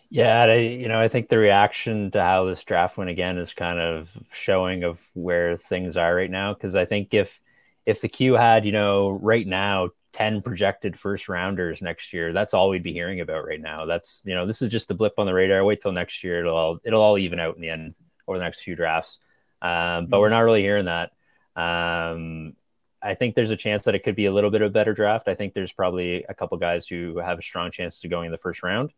Yeah, 0.10 0.42
I, 0.42 0.56
you 0.56 0.88
know, 0.88 1.00
I 1.00 1.08
think 1.08 1.30
the 1.30 1.38
reaction 1.38 2.10
to 2.12 2.24
how 2.24 2.46
this 2.46 2.64
draft 2.64 2.98
went 2.98 3.12
again 3.12 3.38
is 3.38 3.54
kind 3.54 3.80
of 3.80 4.18
showing 4.32 4.84
of 4.84 5.08
where 5.14 5.56
things 5.56 5.98
are 5.98 6.16
right 6.16 6.32
now. 6.32 6.54
Because 6.54 6.76
I 6.76 6.86
think 6.86 7.14
if 7.14 7.40
if 7.86 8.02
the 8.02 8.10
Q 8.10 8.34
had, 8.34 8.66
you 8.66 8.72
know, 8.72 9.10
right 9.10 9.46
now 9.46 9.90
10 10.14 10.42
projected 10.42 10.98
first 10.98 11.30
rounders 11.30 11.82
next 11.82 12.14
year 12.14 12.34
that's 12.34 12.54
all 12.54 12.70
we'd 12.70 12.84
be 12.84 12.94
hearing 12.94 13.22
about 13.22 13.46
right 13.46 13.62
now. 13.62 13.86
That's 13.86 14.24
you 14.26 14.34
know 14.34 14.46
this 14.46 14.62
is 14.62 14.72
just 14.72 14.92
a 14.92 14.96
blip 14.96 15.14
on 15.18 15.26
the 15.26 15.34
radar. 15.34 15.64
Wait 15.64 15.82
till 15.82 15.92
next 15.92 16.24
year. 16.24 16.40
It'll 16.40 16.56
all 16.56 16.80
it'll 16.84 17.02
all 17.02 17.18
even 17.18 17.40
out 17.40 17.56
in 17.56 17.62
the 17.62 17.70
end 17.70 17.98
over 18.28 18.38
the 18.38 18.44
next 18.44 18.62
few 18.62 18.76
drafts. 18.76 19.20
Um, 19.62 20.08
but 20.08 20.20
we're 20.20 20.30
not 20.30 20.40
really 20.40 20.62
hearing 20.62 20.86
that. 20.86 21.12
Um, 21.56 22.56
i 23.02 23.14
think 23.14 23.34
there's 23.34 23.52
a 23.52 23.56
chance 23.56 23.86
that 23.86 23.96
it 23.96 24.04
could 24.04 24.16
be 24.16 24.26
a 24.26 24.32
little 24.32 24.50
bit 24.50 24.62
of 24.62 24.68
a 24.68 24.72
better 24.72 24.94
draft. 24.94 25.28
I 25.28 25.36
think 25.36 25.54
there's 25.54 25.72
probably 25.72 26.24
a 26.28 26.34
couple 26.34 26.58
guys 26.58 26.88
who 26.88 27.18
have 27.20 27.40
a 27.40 27.42
strong 27.42 27.72
chance 27.72 28.02
to 28.02 28.08
going 28.08 28.26
in 28.26 28.32
the 28.32 28.38
first 28.38 28.62
round. 28.64 28.92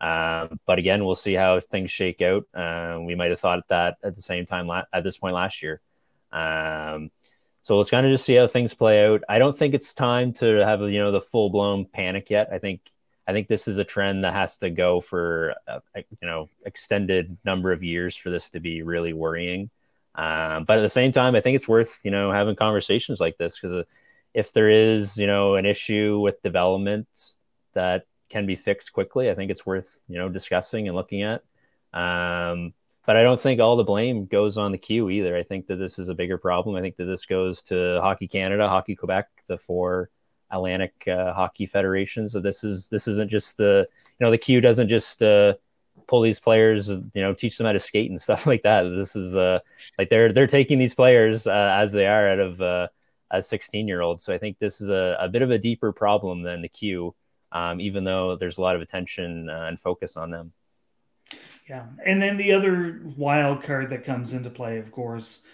Um, 0.00 0.60
but 0.66 0.78
again 0.78 1.04
we'll 1.04 1.14
see 1.14 1.34
how 1.34 1.58
things 1.60 1.90
shake 1.90 2.20
out. 2.20 2.44
Uh, 2.54 2.98
we 3.00 3.14
might 3.14 3.30
have 3.30 3.40
thought 3.40 3.66
that 3.68 3.96
at 4.02 4.14
the 4.14 4.22
same 4.22 4.44
time 4.44 4.66
la- 4.66 4.84
at 4.92 5.04
this 5.04 5.16
point 5.16 5.34
last 5.34 5.62
year. 5.62 5.80
Um, 6.32 7.10
so 7.66 7.76
let's 7.76 7.90
kind 7.90 8.06
of 8.06 8.12
just 8.12 8.24
see 8.24 8.36
how 8.36 8.46
things 8.46 8.74
play 8.74 9.04
out. 9.04 9.24
I 9.28 9.40
don't 9.40 9.58
think 9.58 9.74
it's 9.74 9.92
time 9.92 10.32
to 10.34 10.64
have 10.64 10.82
you 10.82 11.00
know 11.00 11.10
the 11.10 11.20
full 11.20 11.50
blown 11.50 11.84
panic 11.84 12.30
yet. 12.30 12.50
I 12.52 12.58
think 12.58 12.80
I 13.26 13.32
think 13.32 13.48
this 13.48 13.66
is 13.66 13.76
a 13.78 13.82
trend 13.82 14.22
that 14.22 14.34
has 14.34 14.58
to 14.58 14.70
go 14.70 15.00
for 15.00 15.52
a, 15.66 15.82
you 15.96 16.28
know 16.28 16.48
extended 16.64 17.36
number 17.44 17.72
of 17.72 17.82
years 17.82 18.14
for 18.14 18.30
this 18.30 18.50
to 18.50 18.60
be 18.60 18.82
really 18.82 19.12
worrying. 19.12 19.70
Um, 20.14 20.62
but 20.62 20.78
at 20.78 20.82
the 20.82 20.88
same 20.88 21.10
time, 21.10 21.34
I 21.34 21.40
think 21.40 21.56
it's 21.56 21.66
worth 21.66 21.98
you 22.04 22.12
know 22.12 22.30
having 22.30 22.54
conversations 22.54 23.20
like 23.20 23.36
this 23.36 23.58
because 23.58 23.72
uh, 23.72 23.82
if 24.32 24.52
there 24.52 24.70
is 24.70 25.18
you 25.18 25.26
know 25.26 25.56
an 25.56 25.66
issue 25.66 26.20
with 26.20 26.42
development 26.42 27.08
that 27.72 28.06
can 28.28 28.46
be 28.46 28.54
fixed 28.54 28.92
quickly, 28.92 29.28
I 29.28 29.34
think 29.34 29.50
it's 29.50 29.66
worth 29.66 30.04
you 30.06 30.18
know 30.18 30.28
discussing 30.28 30.86
and 30.86 30.96
looking 30.96 31.24
at. 31.24 31.42
Um, 31.92 32.74
but 33.06 33.16
I 33.16 33.22
don't 33.22 33.40
think 33.40 33.60
all 33.60 33.76
the 33.76 33.84
blame 33.84 34.26
goes 34.26 34.58
on 34.58 34.72
the 34.72 34.78
Q 34.78 35.08
either. 35.10 35.36
I 35.36 35.42
think 35.42 35.68
that 35.68 35.76
this 35.76 35.98
is 35.98 36.08
a 36.08 36.14
bigger 36.14 36.38
problem. 36.38 36.76
I 36.76 36.80
think 36.80 36.96
that 36.96 37.04
this 37.04 37.24
goes 37.24 37.62
to 37.64 38.00
Hockey 38.00 38.28
Canada, 38.28 38.68
Hockey 38.68 38.96
Quebec, 38.96 39.28
the 39.46 39.56
four 39.56 40.10
Atlantic 40.50 40.92
uh, 41.06 41.32
hockey 41.32 41.66
federations. 41.66 42.32
So 42.32 42.40
this 42.40 42.64
is 42.64 42.88
this 42.88 43.08
isn't 43.08 43.30
just 43.30 43.56
the 43.56 43.88
you 44.18 44.24
know 44.24 44.30
the 44.30 44.38
Q 44.38 44.60
doesn't 44.60 44.88
just 44.88 45.22
uh, 45.22 45.54
pull 46.06 46.20
these 46.20 46.40
players, 46.40 46.88
you 46.88 47.10
know, 47.14 47.32
teach 47.34 47.58
them 47.58 47.66
how 47.66 47.72
to 47.72 47.80
skate 47.80 48.10
and 48.10 48.20
stuff 48.22 48.46
like 48.46 48.62
that. 48.62 48.82
This 48.82 49.16
is 49.16 49.34
uh, 49.34 49.60
like 49.98 50.10
they're 50.10 50.32
they're 50.32 50.46
taking 50.46 50.78
these 50.78 50.94
players 50.94 51.46
uh, 51.46 51.74
as 51.78 51.92
they 51.92 52.06
are 52.06 52.28
out 52.28 52.40
of 52.40 52.60
uh, 52.60 52.88
as 53.30 53.48
16 53.48 53.88
year 53.88 54.00
olds. 54.00 54.22
So 54.22 54.34
I 54.34 54.38
think 54.38 54.58
this 54.58 54.80
is 54.80 54.88
a, 54.88 55.16
a 55.20 55.28
bit 55.28 55.42
of 55.42 55.50
a 55.50 55.58
deeper 55.58 55.92
problem 55.92 56.42
than 56.42 56.62
the 56.62 56.68
Q, 56.68 57.14
um, 57.52 57.80
even 57.80 58.04
though 58.04 58.36
there's 58.36 58.58
a 58.58 58.62
lot 58.62 58.76
of 58.76 58.82
attention 58.82 59.48
uh, 59.48 59.66
and 59.68 59.80
focus 59.80 60.16
on 60.16 60.30
them. 60.30 60.52
Yeah. 61.68 61.86
And 62.04 62.22
then 62.22 62.36
the 62.36 62.52
other 62.52 63.00
wild 63.16 63.62
card 63.62 63.90
that 63.90 64.04
comes 64.04 64.32
into 64.32 64.50
play, 64.50 64.78
of 64.78 64.92
course, 64.92 65.44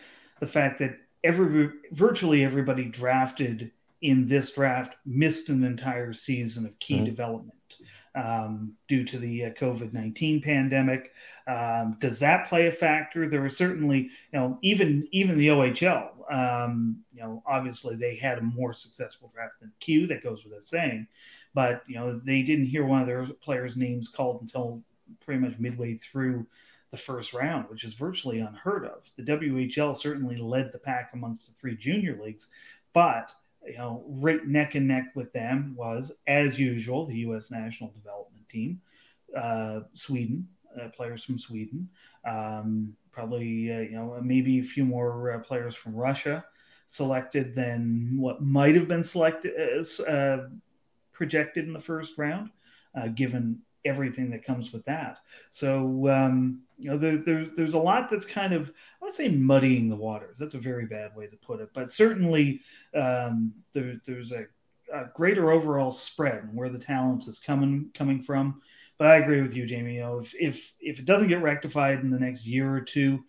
the 0.41 0.47
fact 0.47 0.79
that 0.81 0.99
every 1.25 1.71
virtually 1.93 2.45
everybody 2.45 2.85
drafted 2.85 3.71
in 4.03 4.29
this 4.29 4.53
draft 4.55 4.97
missed 5.07 5.49
an 5.49 5.65
entire 5.65 6.13
season 6.13 6.67
of 6.67 6.79
key 6.81 6.97
mm-hmm. 6.97 7.05
development 7.05 7.77
um, 8.15 8.75
due 8.89 9.05
to 9.05 9.19
the 9.19 9.47
uh, 9.47 9.51
COVID 9.51 9.93
19 9.93 10.43
pandemic. 10.43 11.13
Um, 11.47 11.97
does 11.99 12.19
that 12.21 12.49
play 12.49 12.67
a 12.67 12.73
factor? 12.73 13.29
There 13.29 13.43
was 13.43 13.57
certainly, 13.57 14.11
you 14.33 14.39
know, 14.39 14.59
even 14.63 15.09
even 15.13 15.39
the 15.39 15.49
OHL, 15.49 16.11
um, 16.31 17.03
you 17.15 17.21
know, 17.21 17.43
obviously 17.47 17.97
they 17.97 18.17
had 18.17 18.39
a 18.39 18.43
more 18.43 18.73
successful 18.73 19.31
draft 19.35 19.61
than 19.61 19.73
Q. 19.81 20.07
That 20.07 20.23
goes 20.23 20.45
without 20.45 20.69
saying, 20.69 21.07
but 21.55 21.83
you 21.87 21.95
know 21.95 22.21
they 22.25 22.43
didn't 22.43 22.67
hear 22.67 22.85
one 22.85 23.01
of 23.01 23.07
their 23.07 23.27
players' 23.43 23.77
names 23.77 24.09
called 24.09 24.43
until 24.43 24.83
pretty 25.21 25.41
much 25.41 25.59
midway 25.59 25.95
through 25.95 26.47
the 26.91 26.97
first 26.97 27.33
round, 27.33 27.69
which 27.71 27.85
is 27.85 27.95
virtually 27.95 28.41
unheard 28.41 28.85
of. 28.85 29.11
The 29.17 29.23
WHL 29.23 29.97
certainly 29.97 30.37
led 30.37 30.73
the 30.73 30.79
pack 30.79 31.11
amongst 31.15 31.47
the 31.47 31.55
three 31.55 31.77
junior 31.77 32.19
leagues, 32.23 32.49
but 32.93 33.33
you 33.67 33.79
know, 33.79 34.05
right 34.09 34.45
neck 34.47 34.75
and 34.75 34.89
neck 34.89 35.13
with 35.15 35.33
them 35.33 35.75
was, 35.77 36.13
as 36.27 36.59
usual, 36.59 37.07
the 37.07 37.17
U.S. 37.19 37.51
national 37.51 37.91
development 37.91 38.49
team, 38.49 38.81
uh, 39.37 39.81
Sweden, 39.95 40.49
uh, 40.81 40.89
players 40.89 41.25
from 41.25 41.39
Sweden, 41.39 41.89
um, 42.25 42.95
probably 43.11 43.73
uh, 43.73 43.81
you 43.81 43.93
know 43.93 44.19
maybe 44.23 44.59
a 44.59 44.63
few 44.63 44.85
more 44.85 45.33
uh, 45.33 45.39
players 45.39 45.75
from 45.75 45.95
Russia 45.95 46.45
selected 46.89 47.55
than 47.55 48.17
what 48.19 48.43
might 48.43 48.75
have 48.75 48.89
been 48.89 49.05
selected 49.05 49.55
as 49.55 50.01
uh, 50.01 50.49
projected 51.13 51.67
in 51.67 51.73
the 51.73 51.81
first 51.81 52.19
round, 52.19 52.51
uh, 52.95 53.09
given 53.09 53.59
everything 53.85 54.31
that 54.31 54.45
comes 54.45 54.73
with 54.73 54.85
that. 54.85 55.19
So 55.51 56.09
um, 56.09 56.63
you 56.79 56.91
know, 56.91 56.99
there, 56.99 57.17
there, 57.17 57.47
there's 57.57 57.75
a 57.75 57.79
lot 57.79 58.11
that's 58.11 58.25
kind 58.25 58.53
of 58.53 58.73
I 59.01 59.05
would 59.05 59.15
say 59.15 59.29
muddying 59.29 59.89
the 59.89 59.97
waters. 59.97 60.37
That's 60.39 60.55
a 60.55 60.59
very 60.59 60.87
bad 60.87 61.15
way 61.15 61.27
to 61.27 61.37
put 61.37 61.61
it, 61.61 61.71
but 61.75 61.93
certainly 61.93 62.61
um, 62.95 63.53
there, 63.73 64.01
there's 64.05 64.33
a, 64.33 64.47
a, 64.93 65.07
greater 65.15 65.51
overall 65.51 65.91
spread 65.91 66.49
where 66.53 66.69
the 66.69 66.79
talent 66.79 67.29
is 67.29 67.39
coming 67.39 67.91
coming 67.95 68.23
from. 68.23 68.61
But 68.99 69.07
I 69.09 69.17
agree 69.17 69.43
with 69.43 69.55
you, 69.55 69.67
Jamie. 69.67 69.95
You 69.95 70.01
know, 70.01 70.19
if 70.19 70.35
if 70.39 70.75
if 70.81 70.99
it 70.99 71.05
doesn't 71.05 71.29
get 71.29 71.43
rectified 71.43 72.01
in 72.01 72.11
the 72.11 72.19
next 72.19 72.47
year 72.47 72.75
or 72.75 72.81
two, 72.81 73.25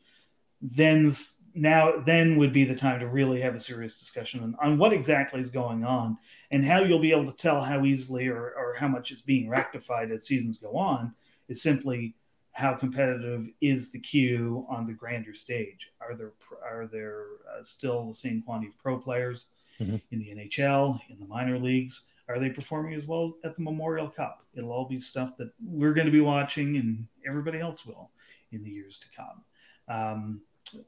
then 0.61 1.13
now 1.53 1.99
then 2.05 2.37
would 2.37 2.53
be 2.53 2.63
the 2.63 2.75
time 2.75 2.99
to 2.99 3.07
really 3.07 3.39
have 3.41 3.55
a 3.55 3.59
serious 3.59 3.99
discussion 3.99 4.41
on, 4.41 4.55
on 4.61 4.77
what 4.77 4.93
exactly 4.93 5.39
is 5.39 5.49
going 5.49 5.83
on 5.83 6.17
and 6.53 6.63
how 6.63 6.83
you'll 6.83 6.99
be 6.99 7.11
able 7.11 7.29
to 7.29 7.35
tell 7.35 7.61
how 7.61 7.83
easily 7.83 8.27
or, 8.27 8.53
or 8.55 8.75
how 8.77 8.87
much 8.87 9.11
it's 9.11 9.23
being 9.23 9.49
rectified 9.49 10.11
as 10.11 10.27
seasons 10.27 10.59
go 10.59 10.77
on 10.77 11.11
is 11.49 11.63
simply 11.63 12.13
how 12.51 12.75
competitive 12.75 13.49
is 13.59 13.91
the 13.91 13.99
Q 13.99 14.63
on 14.69 14.85
the 14.85 14.93
grander 14.93 15.33
stage? 15.33 15.91
Are 15.99 16.13
there 16.15 16.33
are 16.63 16.85
there 16.85 17.23
uh, 17.51 17.63
still 17.63 18.07
the 18.07 18.15
same 18.15 18.43
quantity 18.43 18.69
of 18.69 18.77
pro 18.77 18.99
players 18.99 19.47
mm-hmm. 19.79 19.95
in 20.11 20.19
the 20.19 20.35
NHL, 20.35 20.99
in 21.09 21.19
the 21.19 21.25
minor 21.25 21.57
leagues? 21.57 22.05
Are 22.29 22.37
they 22.39 22.51
performing 22.51 22.93
as 22.93 23.07
well 23.07 23.33
at 23.43 23.55
the 23.55 23.63
Memorial 23.63 24.07
Cup? 24.07 24.45
It'll 24.55 24.71
all 24.71 24.87
be 24.87 24.99
stuff 24.99 25.35
that 25.37 25.51
we're 25.59 25.95
going 25.95 26.05
to 26.05 26.11
be 26.11 26.21
watching, 26.21 26.77
and 26.77 27.07
everybody 27.27 27.59
else 27.61 27.83
will 27.83 28.11
in 28.51 28.61
the 28.61 28.69
years 28.69 28.99
to 28.99 29.07
come. 29.17 29.43
Um, 29.89 30.41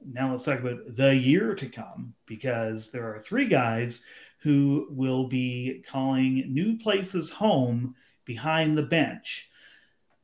now 0.05 0.31
let's 0.31 0.43
talk 0.43 0.59
about 0.59 0.95
the 0.95 1.15
year 1.15 1.55
to 1.55 1.67
come 1.67 2.13
because 2.27 2.91
there 2.91 3.11
are 3.11 3.19
three 3.19 3.45
guys 3.45 4.01
who 4.45 4.85
will 4.91 5.27
be 5.27 5.83
calling 5.89 6.53
new 6.53 6.77
places 6.77 7.31
home 7.31 7.95
behind 8.25 8.77
the 8.77 8.83
bench. 8.83 9.49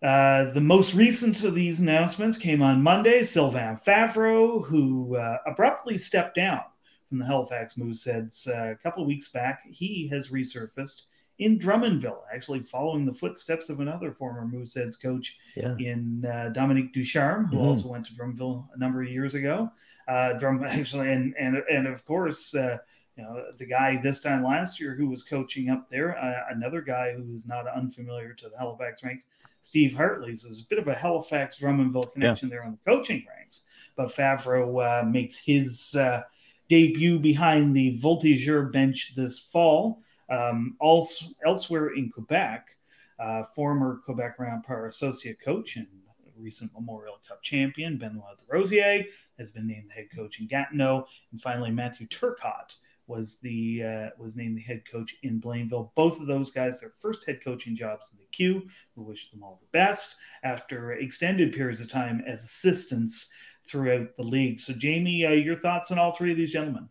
Uh, 0.03 0.51
the 0.51 0.61
most 0.61 0.93
recent 0.93 1.43
of 1.43 1.55
these 1.55 1.79
announcements 1.79 2.37
came 2.37 2.61
on 2.61 2.83
Monday. 2.83 3.23
Sylvain 3.23 3.77
Favreau, 3.77 4.63
who 4.63 5.15
uh, 5.15 5.37
abruptly 5.47 5.97
stepped 5.97 6.35
down 6.35 6.61
from 7.09 7.17
the 7.17 7.25
Halifax 7.25 7.77
Mooseheads 7.79 8.47
uh, 8.47 8.73
a 8.73 8.75
couple 8.75 9.01
of 9.01 9.07
weeks 9.07 9.29
back, 9.29 9.63
he 9.67 10.07
has 10.09 10.29
resurfaced 10.29 11.05
in 11.39 11.57
Drummondville, 11.57 12.21
actually 12.31 12.59
following 12.59 13.07
the 13.07 13.13
footsteps 13.15 13.69
of 13.69 13.79
another 13.79 14.11
former 14.11 14.45
Mooseheads 14.45 15.01
coach 15.01 15.39
yeah. 15.55 15.73
in 15.79 16.23
uh, 16.31 16.49
Dominique 16.49 16.93
Ducharme, 16.93 17.47
who 17.47 17.55
mm-hmm. 17.55 17.65
also 17.65 17.87
went 17.87 18.05
to 18.05 18.13
Drummondville 18.13 18.67
a 18.75 18.77
number 18.77 19.01
of 19.01 19.09
years 19.09 19.33
ago. 19.33 19.71
Uh, 20.07 20.33
Drum 20.33 20.63
actually, 20.67 21.11
and 21.11 21.33
and 21.39 21.57
and 21.71 21.87
of 21.87 22.05
course, 22.05 22.53
uh, 22.53 22.77
you 23.17 23.23
know, 23.23 23.43
the 23.57 23.65
guy 23.65 23.99
this 24.01 24.21
time 24.21 24.43
last 24.43 24.79
year 24.79 24.95
who 24.95 25.09
was 25.09 25.23
coaching 25.23 25.69
up 25.69 25.89
there, 25.89 26.17
uh, 26.17 26.45
another 26.49 26.81
guy 26.81 27.13
who's 27.13 27.45
not 27.45 27.67
unfamiliar 27.67 28.33
to 28.33 28.49
the 28.49 28.57
Halifax 28.57 29.03
ranks, 29.03 29.27
Steve 29.63 29.93
Hartley. 29.93 30.35
So 30.35 30.47
there's 30.47 30.61
a 30.61 30.65
bit 30.65 30.79
of 30.79 30.87
a 30.87 30.93
Halifax 30.93 31.59
Drummondville 31.59 32.11
connection 32.13 32.49
yeah. 32.49 32.55
there 32.55 32.63
on 32.63 32.71
the 32.71 32.91
coaching 32.91 33.25
ranks. 33.29 33.65
But 33.95 34.15
Favreau 34.15 35.01
uh, 35.01 35.05
makes 35.05 35.37
his 35.37 35.95
uh, 35.95 36.23
debut 36.69 37.19
behind 37.19 37.75
the 37.75 37.99
Voltigeur 37.99 38.71
bench 38.71 39.13
this 39.15 39.39
fall. 39.39 40.01
Um, 40.29 40.77
also, 40.79 41.25
elsewhere 41.45 41.95
in 41.95 42.09
Quebec, 42.09 42.77
uh, 43.19 43.43
former 43.43 43.99
Quebec 44.05 44.37
Rempart 44.37 44.87
associate 44.87 45.37
coach 45.41 45.75
and 45.75 45.87
recent 46.41 46.73
Memorial 46.73 47.19
Cup 47.27 47.41
champion 47.43 47.97
Benoit 47.97 48.37
Desrosiers 48.37 49.05
has 49.37 49.51
been 49.51 49.67
named 49.67 49.89
the 49.89 49.93
head 49.93 50.07
coach 50.13 50.39
in 50.39 50.47
Gatineau. 50.47 51.05
And 51.31 51.41
finally, 51.41 51.71
Matthew 51.71 52.07
Turcotte 52.07 52.75
was 53.11 53.37
the 53.39 53.83
uh, 53.83 54.09
was 54.17 54.35
named 54.35 54.57
the 54.57 54.61
head 54.61 54.83
coach 54.89 55.17
in 55.23 55.41
Blainville. 55.41 55.91
Both 55.95 56.19
of 56.19 56.27
those 56.27 56.49
guys, 56.49 56.79
their 56.79 56.89
first 56.89 57.27
head 57.27 57.41
coaching 57.43 57.75
jobs 57.75 58.09
in 58.11 58.17
the 58.17 58.25
Q. 58.31 58.67
We 58.95 59.03
wish 59.03 59.29
them 59.29 59.43
all 59.43 59.59
the 59.61 59.77
best 59.77 60.15
after 60.43 60.93
extended 60.93 61.53
periods 61.53 61.81
of 61.81 61.89
time 61.89 62.23
as 62.25 62.43
assistants 62.43 63.31
throughout 63.67 64.15
the 64.15 64.23
league. 64.23 64.59
So, 64.59 64.73
Jamie, 64.73 65.25
uh, 65.25 65.31
your 65.31 65.55
thoughts 65.55 65.91
on 65.91 65.99
all 65.99 66.13
three 66.13 66.31
of 66.31 66.37
these 66.37 66.53
gentlemen? 66.53 66.89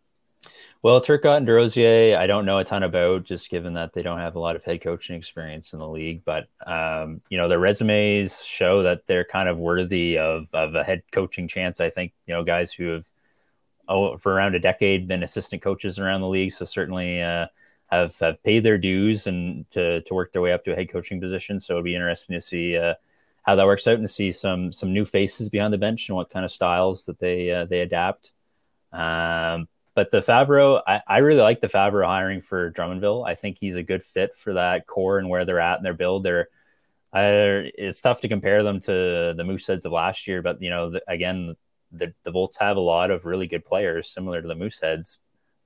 Well, 0.82 1.00
Turcotte 1.02 1.38
and 1.38 1.46
Desrosiers, 1.46 2.16
I 2.16 2.26
don't 2.26 2.46
know 2.46 2.58
a 2.58 2.64
ton 2.64 2.82
about, 2.82 3.24
just 3.24 3.50
given 3.50 3.74
that 3.74 3.92
they 3.92 4.02
don't 4.02 4.18
have 4.18 4.36
a 4.36 4.38
lot 4.38 4.56
of 4.56 4.64
head 4.64 4.80
coaching 4.80 5.16
experience 5.16 5.72
in 5.72 5.78
the 5.78 5.88
league. 5.88 6.22
But 6.24 6.48
um, 6.66 7.22
you 7.30 7.38
know, 7.38 7.48
their 7.48 7.58
resumes 7.58 8.44
show 8.44 8.82
that 8.82 9.06
they're 9.06 9.24
kind 9.24 9.48
of 9.48 9.58
worthy 9.58 10.18
of 10.18 10.48
of 10.52 10.74
a 10.74 10.84
head 10.84 11.02
coaching 11.12 11.48
chance. 11.48 11.80
I 11.80 11.90
think 11.90 12.12
you 12.26 12.34
know 12.34 12.44
guys 12.44 12.72
who 12.72 12.88
have 12.88 13.06
for 14.18 14.32
around 14.32 14.54
a 14.54 14.60
decade 14.60 15.08
been 15.08 15.22
assistant 15.22 15.62
coaches 15.62 15.98
around 15.98 16.20
the 16.20 16.28
league, 16.28 16.52
so 16.52 16.64
certainly 16.64 17.22
uh, 17.22 17.46
have 17.90 18.18
have 18.18 18.42
paid 18.42 18.64
their 18.64 18.78
dues 18.78 19.26
and 19.26 19.68
to 19.70 20.00
to 20.02 20.14
work 20.14 20.32
their 20.32 20.42
way 20.42 20.52
up 20.52 20.64
to 20.64 20.72
a 20.72 20.76
head 20.76 20.90
coaching 20.90 21.20
position. 21.20 21.60
So 21.60 21.74
it'd 21.74 21.84
be 21.84 21.94
interesting 21.94 22.34
to 22.34 22.40
see 22.40 22.76
uh, 22.76 22.94
how 23.42 23.56
that 23.56 23.66
works 23.66 23.86
out 23.86 23.98
and 23.98 24.06
to 24.06 24.12
see 24.12 24.32
some 24.32 24.72
some 24.72 24.92
new 24.92 25.04
faces 25.04 25.48
behind 25.48 25.72
the 25.72 25.78
bench 25.78 26.08
and 26.08 26.16
what 26.16 26.30
kind 26.30 26.44
of 26.44 26.52
styles 26.52 27.06
that 27.06 27.18
they 27.18 27.50
uh, 27.50 27.64
they 27.66 27.80
adapt. 27.80 28.32
Um, 28.92 29.68
but 29.94 30.10
the 30.10 30.20
Favreau, 30.20 30.82
I, 30.86 31.02
I, 31.06 31.18
really 31.18 31.42
like 31.42 31.60
the 31.60 31.68
Favreau 31.68 32.06
hiring 32.06 32.40
for 32.40 32.72
Drummondville. 32.72 33.26
I 33.26 33.34
think 33.34 33.58
he's 33.60 33.76
a 33.76 33.82
good 33.82 34.02
fit 34.02 34.34
for 34.34 34.54
that 34.54 34.86
core 34.86 35.18
and 35.18 35.28
where 35.28 35.44
they're 35.44 35.60
at 35.60 35.78
in 35.78 35.84
their 35.84 35.94
build. 35.94 36.24
They're 36.24 36.48
I, 37.12 37.70
it's 37.76 38.00
tough 38.00 38.20
to 38.20 38.28
compare 38.28 38.62
them 38.62 38.80
to 38.80 39.34
the 39.36 39.42
Mooseheads 39.44 39.84
of 39.84 39.92
last 39.92 40.28
year, 40.28 40.42
but 40.42 40.62
you 40.62 40.70
know, 40.70 40.90
the, 40.90 41.02
again, 41.08 41.56
the, 41.92 42.14
the 42.24 42.30
Volts 42.30 42.56
have 42.58 42.76
a 42.76 42.80
lot 42.80 43.10
of 43.10 43.24
really 43.24 43.46
good 43.46 43.64
players 43.64 44.12
similar 44.12 44.40
to 44.40 44.48
the 44.48 44.54
Mooseheads. 44.54 45.18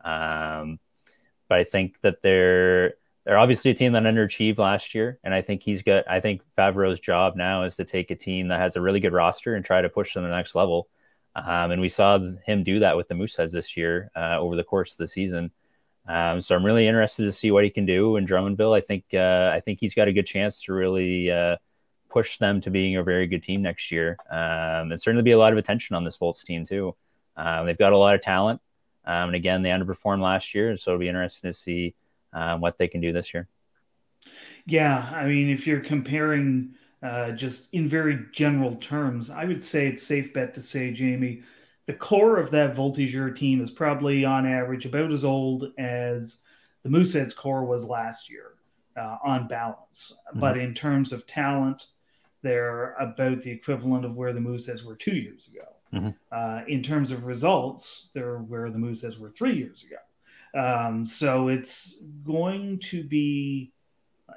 Um, 0.03 0.79
but 1.49 1.59
I 1.59 1.65
think 1.65 2.01
that 2.03 2.23
they're 2.23 2.95
they're 3.25 3.39
obviously 3.39 3.71
a 3.71 3.75
team 3.75 3.93
that 3.93 4.03
underachieved 4.03 4.59
last 4.59 4.95
year, 4.95 5.19
and 5.25 5.33
I 5.33 5.41
think 5.41 5.63
he's 5.63 5.83
got. 5.83 6.05
I 6.09 6.21
think 6.21 6.43
Favreau's 6.57 7.01
job 7.01 7.37
now 7.37 7.65
is 7.65 7.77
to 7.77 7.85
take 7.85 8.11
a 8.11 8.17
team 8.17 8.49
that 8.49 8.61
has 8.61 8.77
a 8.77 8.83
really 8.83 9.01
good 9.01 9.13
roster 9.13 9.55
and 9.55 9.65
try 9.65 9.81
to 9.81 9.89
push 9.89 10.15
them 10.15 10.25
to 10.25 10.29
the 10.29 10.37
next 10.37 10.55
level. 10.55 10.89
Um, 11.37 11.73
and 11.73 11.81
we 11.81 11.89
saw 11.89 12.19
him 12.47 12.63
do 12.63 12.81
that 12.81 12.97
with 12.97 13.09
the 13.09 13.15
Mooseheads 13.15 13.53
this 13.53 13.77
year 13.77 14.11
uh, 14.15 14.39
over 14.39 14.57
the 14.57 14.65
course 14.65 14.93
of 14.93 14.99
the 14.99 15.09
season. 15.09 15.51
Um, 16.07 16.41
so 16.41 16.55
I'm 16.55 16.65
really 16.65 16.87
interested 16.87 17.25
to 17.25 17.33
see 17.33 17.51
what 17.51 17.65
he 17.65 17.71
can 17.71 17.87
do 17.87 18.17
in 18.17 18.27
Drummondville. 18.27 18.77
I 18.77 18.81
think 18.81 19.05
uh, 19.15 19.51
I 19.55 19.61
think 19.61 19.81
he's 19.81 19.95
got 19.95 20.09
a 20.09 20.13
good 20.13 20.27
chance 20.27 20.63
to 20.65 20.75
really 20.75 21.31
uh, 21.31 21.57
push 22.15 22.39
them 22.39 22.61
to 22.61 22.71
being 22.71 22.97
a 22.97 23.03
very 23.03 23.27
good 23.27 23.43
team 23.43 23.61
next 23.61 23.91
year, 23.91 24.17
um, 24.31 24.93
and 24.93 25.01
certainly 25.01 25.25
be 25.25 25.33
a 25.33 25.39
lot 25.39 25.53
of 25.53 25.59
attention 25.59 25.97
on 25.97 26.05
this 26.05 26.17
Volts 26.17 26.45
team 26.45 26.65
too. 26.65 26.95
Um, 27.37 27.67
they've 27.67 27.77
got 27.77 27.93
a 27.93 27.99
lot 27.99 28.15
of 28.15 28.23
talent, 28.23 28.61
um, 29.05 29.31
and 29.31 29.35
again, 29.35 29.63
they 29.63 29.71
underperformed 29.71 30.23
last 30.23 30.55
year, 30.55 30.77
so 30.77 30.93
it'll 30.93 31.01
be 31.01 31.09
interesting 31.09 31.51
to 31.51 31.55
see 31.55 31.95
um, 32.33 32.61
what 32.61 32.79
they 32.79 32.87
can 32.87 33.01
do 33.01 33.13
this 33.13 33.35
year. 33.35 33.49
Yeah, 34.65 35.11
I 35.13 35.27
mean, 35.27 35.51
if 35.51 35.67
you're 35.67 35.81
comparing 35.81 36.75
uh, 37.03 37.33
just 37.33 37.75
in 37.75 37.89
very 37.89 38.27
general 38.33 38.77
terms, 38.77 39.29
I 39.29 39.45
would 39.45 39.63
say 39.63 39.89
it's 39.89 40.03
safe 40.03 40.33
bet 40.33 40.55
to 40.55 40.63
say, 40.63 40.93
Jamie, 40.93 41.43
the 41.87 41.95
core 41.95 42.39
of 42.39 42.53
that 42.53 42.77
Voltigeur 42.77 43.37
team 43.37 43.61
is 43.61 43.73
probably 43.73 44.25
on 44.25 44.47
average 44.47 44.87
about 44.87 45.13
as 45.13 45.25
old 45.25 45.73
as 45.79 46.43
the 46.85 46.89
Mooseheads 46.89 47.35
core 47.35 47.65
was 47.65 47.85
last 47.85 48.31
year 48.31 48.55
uh, 48.97 49.17
on 49.25 49.49
balance. 49.49 50.17
Mm-hmm. 50.29 50.41
But 50.41 50.57
in 50.57 50.75
terms 50.75 51.13
of 51.13 51.27
talent, 51.27 51.89
they're 52.45 52.93
about 53.01 53.43
the 53.43 53.51
equivalent 53.51 54.05
of 54.05 54.15
where 54.15 54.33
the 54.33 54.41
Mooseheads 54.41 54.85
were 54.85 54.95
two 54.95 55.17
years 55.17 55.49
ago. 55.49 55.67
Mm-hmm. 55.93 56.11
Uh, 56.31 56.61
in 56.69 56.83
terms 56.83 57.11
of 57.11 57.25
results, 57.25 58.11
they're 58.15 58.39
where 58.39 58.71
the 58.71 58.79
Mooseheads 58.79 59.19
were 59.19 59.31
three 59.31 59.55
years 59.55 59.85
ago. 59.85 59.97
Um, 60.57 61.05
so 61.05 61.49
it's 61.49 62.05
going 62.25 62.79
to 62.91 63.03
be, 63.03 63.73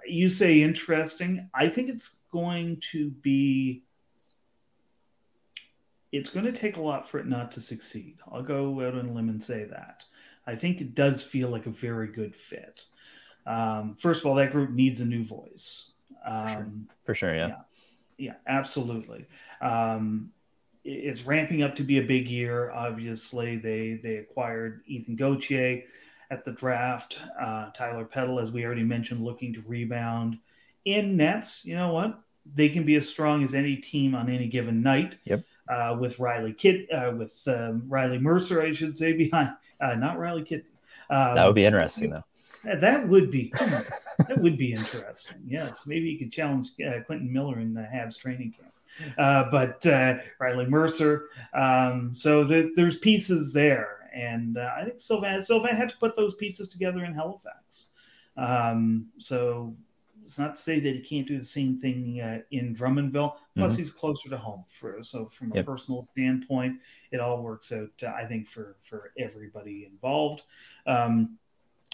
you 0.08 0.30
say 0.30 0.64
interesting. 0.64 1.48
I 1.54 1.68
think 1.68 1.90
it's 1.90 2.18
going 2.32 2.82
to 2.92 3.12
be 3.12 3.84
it's 6.12 6.30
going 6.30 6.46
to 6.46 6.52
take 6.52 6.78
a 6.78 6.82
lot 6.82 7.08
for 7.08 7.20
it 7.20 7.28
not 7.28 7.52
to 7.52 7.62
succeed. 7.62 8.18
I'll 8.32 8.42
go 8.42 8.82
out 8.82 8.96
on 8.96 9.10
a 9.10 9.12
limb 9.12 9.30
and 9.30 9.44
say 9.44 9.66
that. 9.66 10.06
I 10.48 10.56
think 10.56 10.80
it 10.80 10.96
does 10.96 11.22
feel 11.22 11.50
like 11.50 11.66
a 11.66 11.72
very 11.72 12.08
good 12.08 12.34
fit. 12.34 12.86
Um, 13.46 13.96
first 13.96 14.22
of 14.22 14.26
all, 14.26 14.36
that 14.36 14.52
group 14.52 14.72
needs 14.72 15.02
a 15.02 15.06
new 15.06 15.24
voice. 15.24 15.92
Um, 16.26 16.48
for, 16.48 16.50
sure. 16.50 16.68
for, 17.04 17.16
sure. 17.16 17.36
yeah. 17.36 17.48
Yeah, 17.48 17.56
yeah 18.18 18.36
absolutely. 18.48 19.26
Um, 19.62 20.32
it's 20.84 21.24
ramping 21.26 21.64
up 21.64 21.76
to 21.76 21.84
be 21.84 21.98
a 21.98 22.04
big 22.04 22.28
year. 22.28 22.72
Obviously, 22.72 23.58
they 23.58 24.00
they 24.02 24.18
acquired 24.18 24.82
Ethan 24.88 25.16
Gauthier 25.16 25.84
at 26.32 26.46
the 26.46 26.52
draft. 26.52 27.20
Uh, 27.40 27.70
Tyler 27.72 28.06
Peddle, 28.06 28.40
as 28.40 28.52
we 28.52 28.66
already 28.66 28.84
mentioned, 28.84 29.24
looking 29.24 29.54
to 29.54 29.64
rebound. 29.68 30.38
In 30.86 31.18
nets, 31.18 31.66
you 31.66 31.76
know 31.76 31.92
what? 31.92 32.22
They 32.56 32.70
can 32.70 32.86
be 32.86 32.96
as 32.96 33.10
strong 33.10 33.44
as 33.44 33.54
any 33.54 33.76
team 33.76 34.16
on 34.16 34.30
any 34.30 34.48
given 34.48 34.82
night. 34.82 35.18
Yep. 35.26 35.44
Uh, 35.68 35.98
with 36.00 36.18
Riley 36.18 36.54
Kid, 36.54 36.90
uh, 36.92 37.12
with 37.18 37.38
um, 37.48 37.84
Riley 37.90 38.20
Mercer, 38.20 38.62
I 38.62 38.72
should 38.72 38.96
say, 38.96 39.12
behind 39.18 39.50
uh, 39.82 39.96
not 39.96 40.18
Riley 40.18 40.44
Kid. 40.44 40.64
Um, 41.10 41.36
that 41.36 41.46
would 41.46 41.56
be 41.56 41.66
interesting, 41.66 42.12
though. 42.12 42.24
That 42.76 43.08
would 43.08 43.32
be 43.32 43.54
that 44.28 44.38
would 44.38 44.58
be 44.58 44.74
interesting. 44.74 45.42
Yes, 45.46 45.86
maybe 45.88 46.10
you 46.10 46.20
could 46.20 46.32
challenge 46.32 46.70
uh, 46.86 47.02
Quentin 47.06 47.32
Miller 47.32 47.60
in 47.60 47.74
the 47.74 47.82
Habs 47.82 48.18
training 48.18 48.54
camp. 48.58 48.74
Uh, 49.18 49.50
but 49.52 49.86
uh, 49.86 50.18
Riley 50.40 50.66
Mercer. 50.66 51.30
Um, 51.54 52.16
so 52.16 52.44
the, 52.44 52.72
there's 52.76 52.98
pieces 52.98 53.54
there, 53.54 54.10
and 54.14 54.58
uh, 54.58 54.72
I 54.76 54.86
think 54.86 55.00
Sylvain 55.00 55.42
Sylvain 55.42 55.76
had 55.76 55.90
to 55.90 55.98
put 55.98 56.16
those 56.16 56.36
pieces 56.36 56.70
together 56.70 57.06
in 57.06 57.14
Halifax. 57.14 57.94
Um, 58.38 59.08
so 59.18 59.76
it's 60.28 60.38
not 60.38 60.56
to 60.56 60.62
say 60.62 60.80
that 60.80 60.94
he 60.94 61.00
can't 61.00 61.28
do 61.28 61.40
the 61.40 61.46
same 61.46 61.78
thing 61.78 62.20
uh, 62.22 62.40
in 62.52 62.76
Drummondville. 62.76 63.36
Plus, 63.56 63.74
mm-hmm. 63.74 63.82
he's 63.82 63.92
closer 63.92 64.30
to 64.30 64.38
home. 64.38 64.66
For 64.80 65.02
so 65.02 65.28
from 65.28 65.54
a 65.54 65.56
yep. 65.56 65.66
personal 65.66 66.04
standpoint, 66.04 66.80
it 67.12 67.20
all 67.20 67.42
works 67.42 67.72
out. 67.72 67.90
Uh, 68.04 68.08
I 68.08 68.26
think 68.26 68.48
for 68.48 68.76
for 68.84 69.14
everybody 69.18 69.88
involved. 69.90 70.44
Um, 70.86 71.38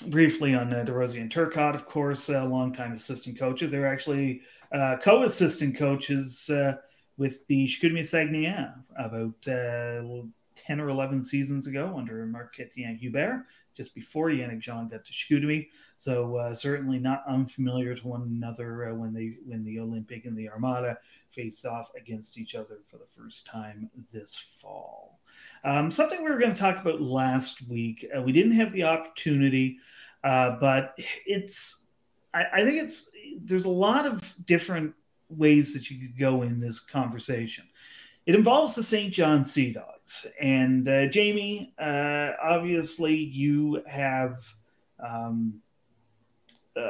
briefly 0.07 0.53
on 0.55 0.73
uh, 0.73 0.83
Desrosiers 0.83 1.21
and 1.21 1.31
Turcotte, 1.31 1.75
of 1.75 1.85
course, 1.85 2.29
uh, 2.29 2.45
longtime 2.45 2.93
assistant 2.93 3.37
coaches. 3.37 3.71
They're 3.71 3.91
actually 3.91 4.41
uh, 4.71 4.97
co-assistant 5.01 5.77
coaches 5.77 6.49
uh, 6.49 6.77
with 7.17 7.45
the 7.47 7.67
Chicoutimi 7.67 8.01
Saguenéens 8.01 8.73
about 8.97 9.47
uh, 9.47 10.25
10 10.55 10.79
or 10.79 10.89
11 10.89 11.23
seasons 11.23 11.67
ago 11.67 11.95
under 11.97 12.25
Marc 12.25 12.59
Etienne 12.59 12.95
Hubert, 12.95 13.45
just 13.75 13.93
before 13.95 14.29
Yannick 14.29 14.59
Jean 14.59 14.87
got 14.87 15.05
to 15.05 15.11
Chicoutimi. 15.11 15.69
So 15.97 16.37
uh, 16.37 16.55
certainly 16.55 16.99
not 16.99 17.23
unfamiliar 17.27 17.95
to 17.95 18.07
one 18.07 18.23
another 18.23 18.89
uh, 18.89 18.95
when 18.95 19.13
they 19.13 19.37
when 19.45 19.63
the 19.63 19.79
Olympic 19.79 20.25
and 20.25 20.37
the 20.37 20.49
Armada 20.49 20.97
face 21.31 21.65
off 21.65 21.91
against 21.95 22.37
each 22.37 22.55
other 22.55 22.79
for 22.89 22.97
the 22.97 23.07
first 23.15 23.45
time 23.45 23.89
this 24.11 24.43
fall. 24.59 25.19
Um, 25.63 25.89
something 25.89 26.23
we 26.23 26.29
were 26.29 26.39
going 26.39 26.53
to 26.53 26.59
talk 26.59 26.81
about 26.81 27.01
last 27.01 27.67
week. 27.69 28.05
Uh, 28.15 28.21
we 28.21 28.31
didn't 28.31 28.51
have 28.53 28.71
the 28.71 28.83
opportunity, 28.83 29.77
uh, 30.23 30.57
but 30.59 30.97
it's 31.25 31.85
I, 32.33 32.45
I 32.53 32.63
think 32.63 32.83
it's 32.83 33.11
there's 33.41 33.65
a 33.65 33.69
lot 33.69 34.05
of 34.05 34.35
different 34.45 34.93
ways 35.29 35.73
that 35.73 35.89
you 35.89 35.99
could 35.99 36.17
go 36.17 36.41
in 36.41 36.59
this 36.59 36.79
conversation. 36.79 37.65
It 38.25 38.35
involves 38.35 38.75
the 38.75 38.83
Saint 38.83 39.13
John 39.13 39.43
Sea 39.43 39.73
Dogs. 39.73 40.27
And 40.39 40.87
uh, 40.87 41.07
Jamie, 41.07 41.73
uh, 41.79 42.31
obviously, 42.41 43.15
you 43.15 43.83
have 43.87 44.45
um, 45.05 45.61
a, 46.75 46.81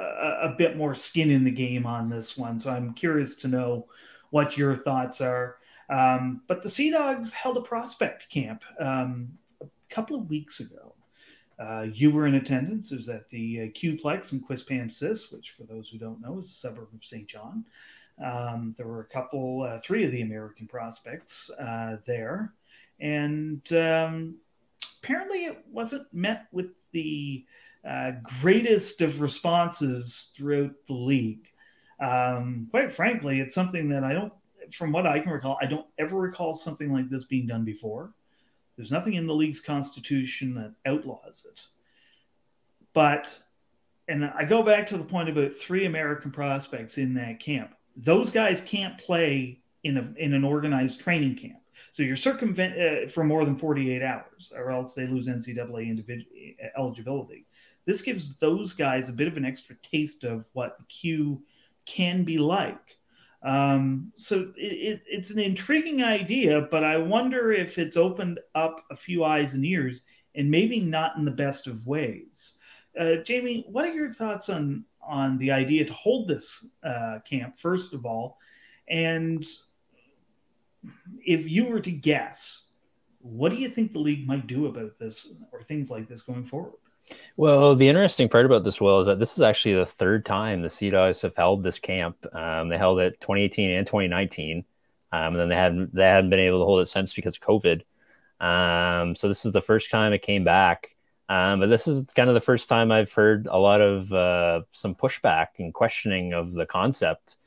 a, 0.44 0.56
bit 0.58 0.78
more 0.78 0.94
skin 0.96 1.32
in 1.32 1.44
the 1.44 1.52
game 1.52 1.86
on 1.86 2.10
this 2.10 2.38
one. 2.38 2.60
So 2.60 2.72
I'm 2.72 2.94
curious 2.94 3.36
to 3.38 3.48
know 3.48 3.88
what 4.30 4.58
your 4.58 4.76
thoughts 4.76 5.22
are. 5.22 5.58
Um, 5.90 6.42
but 6.48 6.62
the 6.62 6.70
Sea 6.70 6.92
Dogs 6.92 7.32
held 7.32 7.58
a 7.58 7.62
prospect 7.62 8.30
camp 8.30 8.64
um, 8.80 9.38
a 9.62 9.68
couple 9.90 10.16
of 10.16 10.30
weeks 10.30 10.60
ago. 10.60 10.96
Uh, 11.60 11.88
you 11.94 12.12
were 12.12 12.26
in 12.26 12.36
attendance. 12.36 12.92
It 12.92 12.96
was 12.96 13.10
at 13.10 13.30
the 13.30 13.62
uh, 13.62 13.66
Qplex 13.68 14.34
in 14.34 14.42
Quispamsis, 14.42 15.32
which, 15.32 15.52
for 15.52 15.64
those 15.64 15.90
who 15.90 15.98
don't 15.98 16.22
know, 16.22 16.40
is 16.40 16.50
a 16.50 16.54
suburb 16.54 16.88
of 16.94 17.06
Saint 17.06 17.28
John. 17.28 17.66
Um, 18.24 18.74
there 18.78 18.88
were 18.88 19.02
a 19.02 19.06
couple, 19.06 19.64
uh, 19.64 19.80
three 19.80 20.04
of 20.04 20.12
the 20.12 20.22
American 20.22 20.68
prospects 20.68 21.50
uh, 21.60 21.98
there, 22.06 22.54
and 23.00 23.62
um, 23.74 24.36
apparently 25.02 25.46
it 25.46 25.64
wasn't 25.72 26.12
met 26.14 26.46
with 26.52 26.68
the 26.92 27.46
uh, 27.88 28.12
greatest 28.42 29.02
of 29.02 29.22
responses 29.22 30.32
throughout 30.36 30.72
the 30.88 30.94
league. 30.94 31.48
Um, 32.00 32.68
quite 32.72 32.94
frankly, 32.94 33.40
it's 33.40 33.56
something 33.56 33.90
that 33.90 34.04
I 34.04 34.14
don't, 34.14 34.34
from 34.72 34.92
what 34.92 35.08
I 35.08 35.20
can 35.20 35.32
recall, 35.32 35.58
I 35.62 35.66
don't 35.66 35.88
ever 35.98 36.18
recall 36.18 36.56
something 36.56 36.94
like 36.94 37.10
this 37.10 37.26
being 37.26 37.48
done 37.48 37.66
before. 37.66 38.14
There's 38.76 38.92
nothing 38.92 39.14
in 39.14 39.28
the 39.28 39.36
league's 39.36 39.62
constitution 39.62 40.56
that 40.56 40.74
outlaws 40.86 41.46
it. 41.52 41.62
But, 42.94 43.34
and 44.08 44.26
I 44.26 44.46
go 44.46 44.64
back 44.64 44.88
to 44.88 44.98
the 44.98 45.04
point 45.04 45.30
about 45.30 45.56
three 45.56 45.86
American 45.86 46.32
prospects 46.32 46.98
in 46.98 47.14
that 47.16 47.40
camp 47.40 47.76
those 47.96 48.32
guys 48.32 48.62
can't 48.62 48.98
play 48.98 49.60
in 49.84 49.98
a 49.98 50.14
in 50.18 50.34
an 50.34 50.44
organized 50.44 51.02
training 51.02 51.36
camp. 51.36 51.60
So 51.92 52.04
you're 52.04 52.16
circumvent 52.16 52.80
uh, 52.80 53.08
for 53.10 53.24
more 53.24 53.46
than 53.46 53.56
48 53.56 54.02
hours, 54.02 54.52
or 54.56 54.72
else 54.72 54.94
they 54.94 55.06
lose 55.06 55.28
NCAA 55.28 55.88
individual 55.88 56.32
eligibility. 56.78 57.46
This 57.86 58.02
gives 58.02 58.36
those 58.36 58.74
guys 58.74 59.10
a 59.10 59.14
bit 59.14 59.28
of 59.28 59.38
an 59.38 59.46
extra 59.46 59.76
taste 59.84 60.24
of 60.24 60.48
what 60.54 60.78
the 60.78 60.86
Q 60.86 61.44
can 61.86 62.24
be 62.24 62.38
like. 62.38 62.98
Um, 63.44 64.12
so 64.16 64.54
it, 64.56 64.62
it, 64.62 65.02
it's 65.06 65.32
an 65.32 65.40
intriguing 65.40 66.02
idea, 66.02 66.62
but 66.72 66.84
I 66.84 66.98
wonder 66.98 67.52
if 67.52 67.78
it's 67.78 67.98
opened 67.98 68.40
up 68.56 68.84
a 68.90 68.96
few 68.96 69.24
eyes 69.24 69.54
and 69.54 69.66
ears, 69.66 70.04
and 70.36 70.50
maybe 70.50 70.80
not 70.80 71.18
in 71.18 71.26
the 71.26 71.32
best 71.32 71.68
of 71.68 71.86
ways. 71.86 72.60
Uh, 72.98 73.18
Jamie, 73.18 73.66
what 73.70 73.86
are 73.86 73.94
your 73.94 74.12
thoughts 74.12 74.50
on 74.50 74.86
on 75.06 75.38
the 75.38 75.52
idea 75.52 75.84
to 75.84 75.94
hold 75.94 76.30
this 76.30 76.68
uh, 76.84 77.20
camp 77.30 77.60
first 77.60 77.94
of 77.94 78.06
all, 78.06 78.38
and 78.88 79.46
if 81.26 81.50
you 81.50 81.66
were 81.66 81.82
to 81.82 81.92
guess, 81.92 82.70
what 83.20 83.50
do 83.50 83.58
you 83.58 83.70
think 83.70 83.92
the 83.92 84.00
league 84.00 84.28
might 84.28 84.48
do 84.48 84.68
about 84.68 84.98
this 85.00 85.34
or 85.52 85.64
things 85.64 85.90
like 85.90 86.08
this 86.08 86.22
going 86.22 86.46
forward? 86.46 86.74
Well, 87.36 87.76
the 87.76 87.88
interesting 87.90 88.30
part 88.30 88.46
about 88.46 88.64
this, 88.64 88.80
Will, 88.80 89.00
is 89.00 89.08
that 89.08 89.20
this 89.20 89.36
is 89.36 89.42
actually 89.42 89.76
the 89.76 89.86
third 89.86 90.26
time 90.26 90.62
the 90.62 90.70
Sea 90.70 90.90
Dogs 90.90 91.22
have 91.22 91.36
held 91.36 91.64
this 91.64 91.80
camp. 91.80 92.18
Um, 92.34 92.70
they 92.70 92.78
held 92.78 93.00
it 93.00 93.20
2018 93.22 93.72
and 93.72 93.88
2019, 93.88 94.66
um, 95.12 95.34
and 95.34 95.36
then 95.36 95.50
they 95.50 95.56
hadn't 95.56 95.94
they 95.94 96.04
hadn't 96.04 96.30
been 96.30 96.40
able 96.40 96.60
to 96.60 96.66
hold 96.66 96.82
it 96.82 96.88
since 96.88 97.14
because 97.14 97.38
of 97.38 97.42
COVID. 97.42 97.82
Um, 98.40 99.16
so 99.16 99.28
this 99.28 99.46
is 99.46 99.52
the 99.52 99.62
first 99.62 99.90
time 99.92 100.14
it 100.14 100.22
came 100.22 100.44
back. 100.44 100.96
Um, 101.30 101.62
but 101.62 101.70
this 101.70 101.88
is 101.88 102.06
kind 102.16 102.30
of 102.30 102.34
the 102.34 102.42
first 102.42 102.68
time 102.68 102.92
I've 102.92 103.14
heard 103.14 103.48
a 103.50 103.58
lot 103.58 103.82
of 103.82 104.12
uh, 104.12 104.62
some 104.72 104.94
pushback 104.94 105.48
and 105.58 105.74
questioning 105.74 106.34
of 106.34 106.54
the 106.54 106.66
concept. 106.66 107.38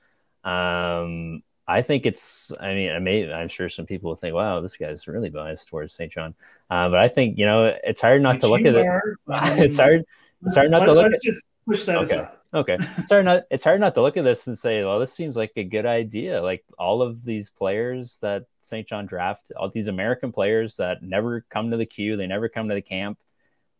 Um, 0.42 1.42
I 1.68 1.82
think 1.82 2.06
it's, 2.06 2.52
I 2.60 2.74
mean, 2.74 2.92
I 2.92 2.98
may, 2.98 3.32
I'm 3.32 3.48
sure 3.48 3.68
some 3.68 3.86
people 3.86 4.10
will 4.10 4.16
think, 4.16 4.34
wow, 4.34 4.60
this 4.60 4.76
guy's 4.76 5.08
really 5.08 5.30
biased 5.30 5.68
towards 5.68 5.94
Saint 5.94 6.12
John. 6.12 6.34
Uh, 6.70 6.88
but 6.88 6.98
I 6.98 7.08
think, 7.08 7.38
you 7.38 7.46
know, 7.46 7.76
it's 7.82 8.00
hard 8.00 8.22
not 8.22 8.40
to 8.40 8.48
look 8.48 8.60
at 8.60 8.74
it. 8.74 8.86
it's 9.28 9.76
hard. 9.76 10.04
It's 10.44 10.54
hard 10.54 10.70
not 10.70 10.84
to 10.84 10.92
look 10.92 11.04
let's 11.04 11.16
at 11.16 11.22
just 11.22 11.44
push 11.66 11.84
that 11.84 11.98
okay. 11.98 12.14
aside. 12.14 12.36
okay. 12.54 12.78
It's 12.98 13.10
hard 13.10 13.24
not, 13.24 13.42
it's 13.50 13.64
hard 13.64 13.80
not 13.80 13.94
to 13.96 14.02
look 14.02 14.16
at 14.16 14.22
this 14.22 14.46
and 14.46 14.56
say, 14.56 14.84
well, 14.84 15.00
this 15.00 15.12
seems 15.12 15.36
like 15.36 15.52
a 15.56 15.64
good 15.64 15.86
idea. 15.86 16.40
Like 16.40 16.64
all 16.78 17.02
of 17.02 17.24
these 17.24 17.50
players 17.50 18.18
that 18.20 18.44
Saint 18.60 18.86
John 18.86 19.06
draft, 19.06 19.50
all 19.56 19.68
these 19.68 19.88
American 19.88 20.30
players 20.30 20.76
that 20.76 21.02
never 21.02 21.44
come 21.50 21.72
to 21.72 21.76
the 21.76 21.86
Q, 21.86 22.16
they 22.16 22.26
never 22.28 22.48
come 22.48 22.68
to 22.68 22.74
the 22.74 22.82
camp 22.82 23.18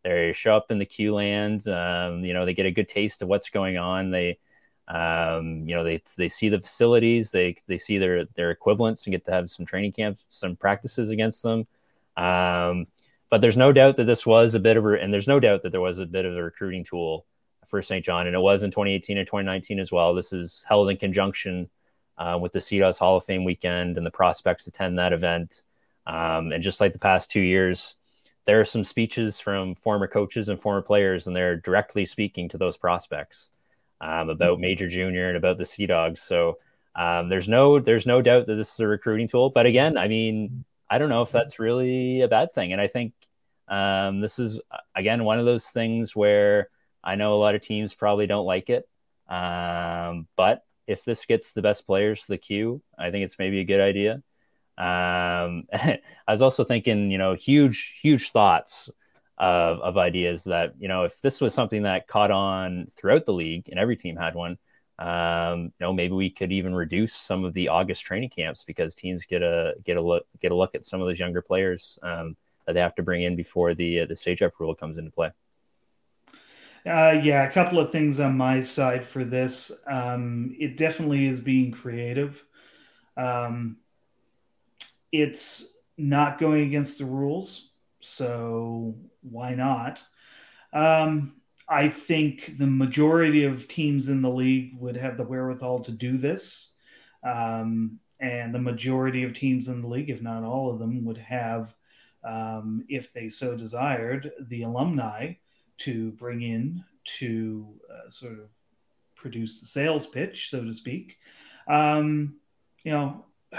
they 0.07 0.33
show 0.33 0.57
up 0.57 0.70
in 0.70 0.79
the 0.79 0.87
Q 0.87 1.14
land. 1.14 1.66
Um, 1.66 2.25
you 2.25 2.33
know, 2.33 2.44
they 2.46 2.55
get 2.55 2.66
a 2.66 2.70
good 2.70 2.88
taste 2.88 3.22
of 3.22 3.29
what's 3.29 3.51
going 3.51 3.77
on. 3.77 4.11
They, 4.11 4.38
um, 4.88 5.66
you 5.66 5.75
know, 5.75 5.83
they 5.83 6.01
they 6.16 6.29
see 6.29 6.49
the 6.49 6.61
facilities. 6.61 7.31
They 7.33 7.57
they 7.66 7.79
see 7.79 7.99
their 7.99 8.27
their 8.37 8.51
equivalents 8.51 9.05
and 9.05 9.12
get 9.12 9.25
to 9.27 9.33
have 9.33 9.51
some 9.51 9.66
training 9.66 9.92
camps, 9.92 10.25
some 10.29 10.57
practices 10.57 11.11
against 11.11 11.42
them. 11.42 11.66
Um, 12.16 12.87
but 13.29 13.40
there's 13.40 13.57
no 13.57 13.72
doubt 13.72 13.96
that 13.96 14.05
this 14.05 14.25
was 14.25 14.55
a 14.55 14.61
bit 14.61 14.77
of 14.77 14.87
a, 14.87 14.92
and 14.92 15.12
there's 15.12 15.27
no 15.27 15.40
doubt 15.40 15.62
that 15.62 15.72
there 15.72 15.81
was 15.81 15.99
a 15.99 16.07
bit 16.07 16.25
of 16.25 16.37
a 16.37 16.42
recruiting 16.42 16.85
tool 16.85 17.27
for 17.66 17.83
Saint 17.83 18.05
John, 18.05 18.29
and 18.29 18.37
it 18.37 18.40
was 18.40 18.62
in 18.62 18.70
2018 18.70 19.18
and 19.18 19.27
2019 19.27 19.81
as 19.81 19.90
well. 19.90 20.14
This 20.14 20.33
is 20.33 20.64
held 20.68 20.88
in 20.88 20.96
conjunction 20.96 21.68
uh, 22.16 22.38
with 22.40 22.53
the 22.53 22.61
Sea 22.61 22.79
Hall 22.79 23.16
of 23.16 23.25
Fame 23.25 23.44
weekend, 23.44 23.96
and 23.96 24.07
the 24.07 24.11
prospects 24.11 24.68
attend 24.68 24.99
that 24.99 25.12
event. 25.12 25.64
Um, 26.07 26.53
and 26.53 26.62
just 26.62 26.81
like 26.81 26.92
the 26.92 27.01
past 27.01 27.33
two 27.33 27.40
years, 27.40 27.96
there 28.44 28.61
are 28.61 28.64
some 28.64 28.85
speeches 28.85 29.40
from 29.40 29.75
former 29.75 30.07
coaches 30.07 30.49
and 30.49 30.61
former 30.61 30.83
players, 30.83 31.27
and 31.27 31.35
they're 31.35 31.57
directly 31.57 32.07
speaking 32.07 32.49
to 32.51 32.59
those 32.59 32.77
prospects 32.77 33.51
um, 34.01 34.29
about. 34.31 34.61
Major 34.61 34.89
Junior 34.89 35.29
and 35.29 35.37
about 35.37 35.59
the 35.59 35.65
Sea 35.65 35.87
Dogs. 35.87 36.23
So 36.23 36.59
um, 36.95 37.29
there's 37.29 37.49
no 37.49 37.79
there's 37.79 38.07
no 38.07 38.23
doubt 38.23 38.47
that 38.47 38.55
this 38.55 38.73
is 38.73 38.81
a 38.81 38.87
recruiting 38.89 39.29
tool. 39.29 39.51
But 39.51 39.67
again, 39.67 39.97
I 39.97 40.09
mean, 40.09 40.65
I 40.89 40.99
don't 40.99 41.09
know 41.09 41.23
if 41.23 41.33
that's 41.33 41.59
really 41.59 42.23
a 42.23 42.29
bad 42.29 42.53
thing. 42.53 42.73
And 42.73 42.81
I 42.81 42.87
think 42.87 43.13
um, 43.69 44.21
this 44.21 44.39
is 44.39 44.61
again 44.95 45.25
one 45.25 45.39
of 45.39 45.45
those 45.45 45.71
things 45.71 46.17
where 46.17 46.69
I 47.05 47.17
know 47.17 47.35
a 47.35 47.37
lot 47.37 47.55
of 47.55 47.61
teams 47.61 47.95
probably 47.95 48.27
don't 48.27 48.47
like 48.47 48.71
it, 48.71 48.89
um, 49.29 50.27
but 50.37 50.65
if 50.87 51.05
this 51.05 51.27
gets 51.27 51.53
the 51.53 51.63
best 51.63 51.87
players 51.87 52.23
to 52.23 52.29
the 52.29 52.39
Q, 52.39 52.83
I 52.99 53.11
think 53.11 53.25
it's 53.25 53.39
maybe 53.39 53.61
a 53.61 53.65
good 53.65 53.81
idea. 53.81 54.23
Um, 54.79 55.65
I 55.73 56.01
was 56.29 56.43
also 56.43 56.65
thinking, 56.65 57.11
you 57.11 57.19
know, 57.19 57.35
huge, 57.35 57.99
huge 58.01 58.31
thoughts 58.31 58.91
of, 59.38 59.81
of 59.81 59.99
ideas 59.99 60.44
that, 60.44 60.75
you 60.79 60.88
know, 60.88 61.05
if 61.05 61.20
this 61.20 61.40
was 61.40 61.55
something 61.55 61.83
that 61.83 62.07
caught 62.07 62.31
on 62.31 62.88
throughout 62.96 63.27
the 63.27 63.33
league 63.33 63.68
and 63.68 63.79
every 63.79 63.96
team 63.96 64.16
had 64.16 64.35
one, 64.35 64.59
um, 64.99 65.64
you 65.64 65.72
know, 65.81 65.92
maybe 65.92 66.14
we 66.14 66.31
could 66.31 66.53
even 66.53 66.75
reduce 66.75 67.14
some 67.14 67.44
of 67.44 67.53
the 67.53 67.68
August 67.68 68.05
training 68.05 68.31
camps 68.31 68.64
because 68.64 68.94
teams 68.94 69.27
get 69.27 69.42
a 69.42 69.75
get 69.85 69.99
a 69.99 70.01
look 70.01 70.27
get 70.40 70.53
a 70.53 70.55
look 70.55 70.75
at 70.75 70.87
some 70.87 71.01
of 71.01 71.07
those 71.07 71.18
younger 71.18 71.42
players 71.42 71.99
um, 72.03 72.37
that 72.66 72.72
they 72.72 72.81
have 72.81 72.94
to 72.94 73.03
bring 73.03 73.22
in 73.22 73.37
before 73.37 73.75
the 73.75 74.01
uh, 74.01 74.07
the 74.07 74.14
CHF 74.14 74.53
rule 74.59 74.75
comes 74.75 74.96
into 74.96 75.11
play. 75.11 75.31
Uh, 76.87 77.20
yeah, 77.22 77.42
a 77.49 77.53
couple 77.53 77.81
of 77.81 77.90
things 77.90 78.20
on 78.20 78.37
my 78.37 78.61
side 78.61 79.05
for 79.05 79.25
this. 79.25 79.72
Um, 79.87 80.55
it 80.59 80.77
definitely 80.77 81.27
is 81.27 81.40
being 81.40 81.72
creative. 81.72 82.42
Um, 83.16 83.79
it's 85.11 85.75
not 85.99 86.38
going 86.38 86.62
against 86.62 86.99
the 86.99 87.05
rules, 87.05 87.70
so 88.01 88.94
why 89.31 89.55
not? 89.55 90.03
Um, 90.73 91.37
I 91.69 91.89
think 91.89 92.59
the 92.59 92.67
majority 92.67 93.45
of 93.45 93.67
teams 93.67 94.09
in 94.09 94.23
the 94.23 94.31
league 94.31 94.79
would 94.79 94.97
have 94.97 95.17
the 95.17 95.25
wherewithal 95.25 95.81
to 95.81 95.93
do 95.93 96.17
this. 96.17 96.75
Um, 97.25 97.99
and 98.21 98.55
the 98.55 98.61
majority 98.61 99.25
of 99.25 99.35
teams 99.35 99.69
in 99.69 99.83
the 99.83 99.89
league, 99.89 100.11
if 100.11 100.23
not 100.23 100.45
all 100.45 100.71
of 100.71 100.79
them, 100.79 101.05
would 101.05 101.19
have, 101.19 101.75
um, 102.25 102.85
if 102.89 103.12
they 103.12 103.29
so 103.29 103.57
desired, 103.57 104.33
the 104.49 104.62
alumni 104.62 105.35
to 105.79 106.12
bring 106.12 106.43
in 106.43 106.85
to 107.19 107.67
uh, 107.93 108.09
sort 108.09 108.33
of 108.33 108.49
produce 109.15 109.61
the 109.61 109.67
sales 109.67 110.07
pitch, 110.07 110.51
so 110.51 110.65
to 110.65 110.73
speak. 110.73 111.19
Um, 111.69 112.37
you 112.85 112.93
know, 112.93 113.25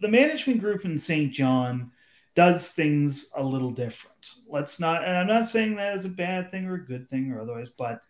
the 0.00 0.08
management 0.08 0.60
group 0.60 0.84
in 0.84 0.98
Saint 0.98 1.32
John 1.32 1.90
does 2.34 2.72
things 2.72 3.30
a 3.36 3.42
little 3.42 3.70
different. 3.70 4.30
Let's 4.48 4.80
not, 4.80 5.04
and 5.04 5.16
I'm 5.16 5.26
not 5.26 5.46
saying 5.46 5.76
that 5.76 5.94
as 5.94 6.04
a 6.04 6.10
bad 6.10 6.50
thing 6.50 6.66
or 6.66 6.74
a 6.74 6.84
good 6.84 7.08
thing 7.08 7.30
or 7.30 7.40
otherwise, 7.40 7.70
but 7.76 8.02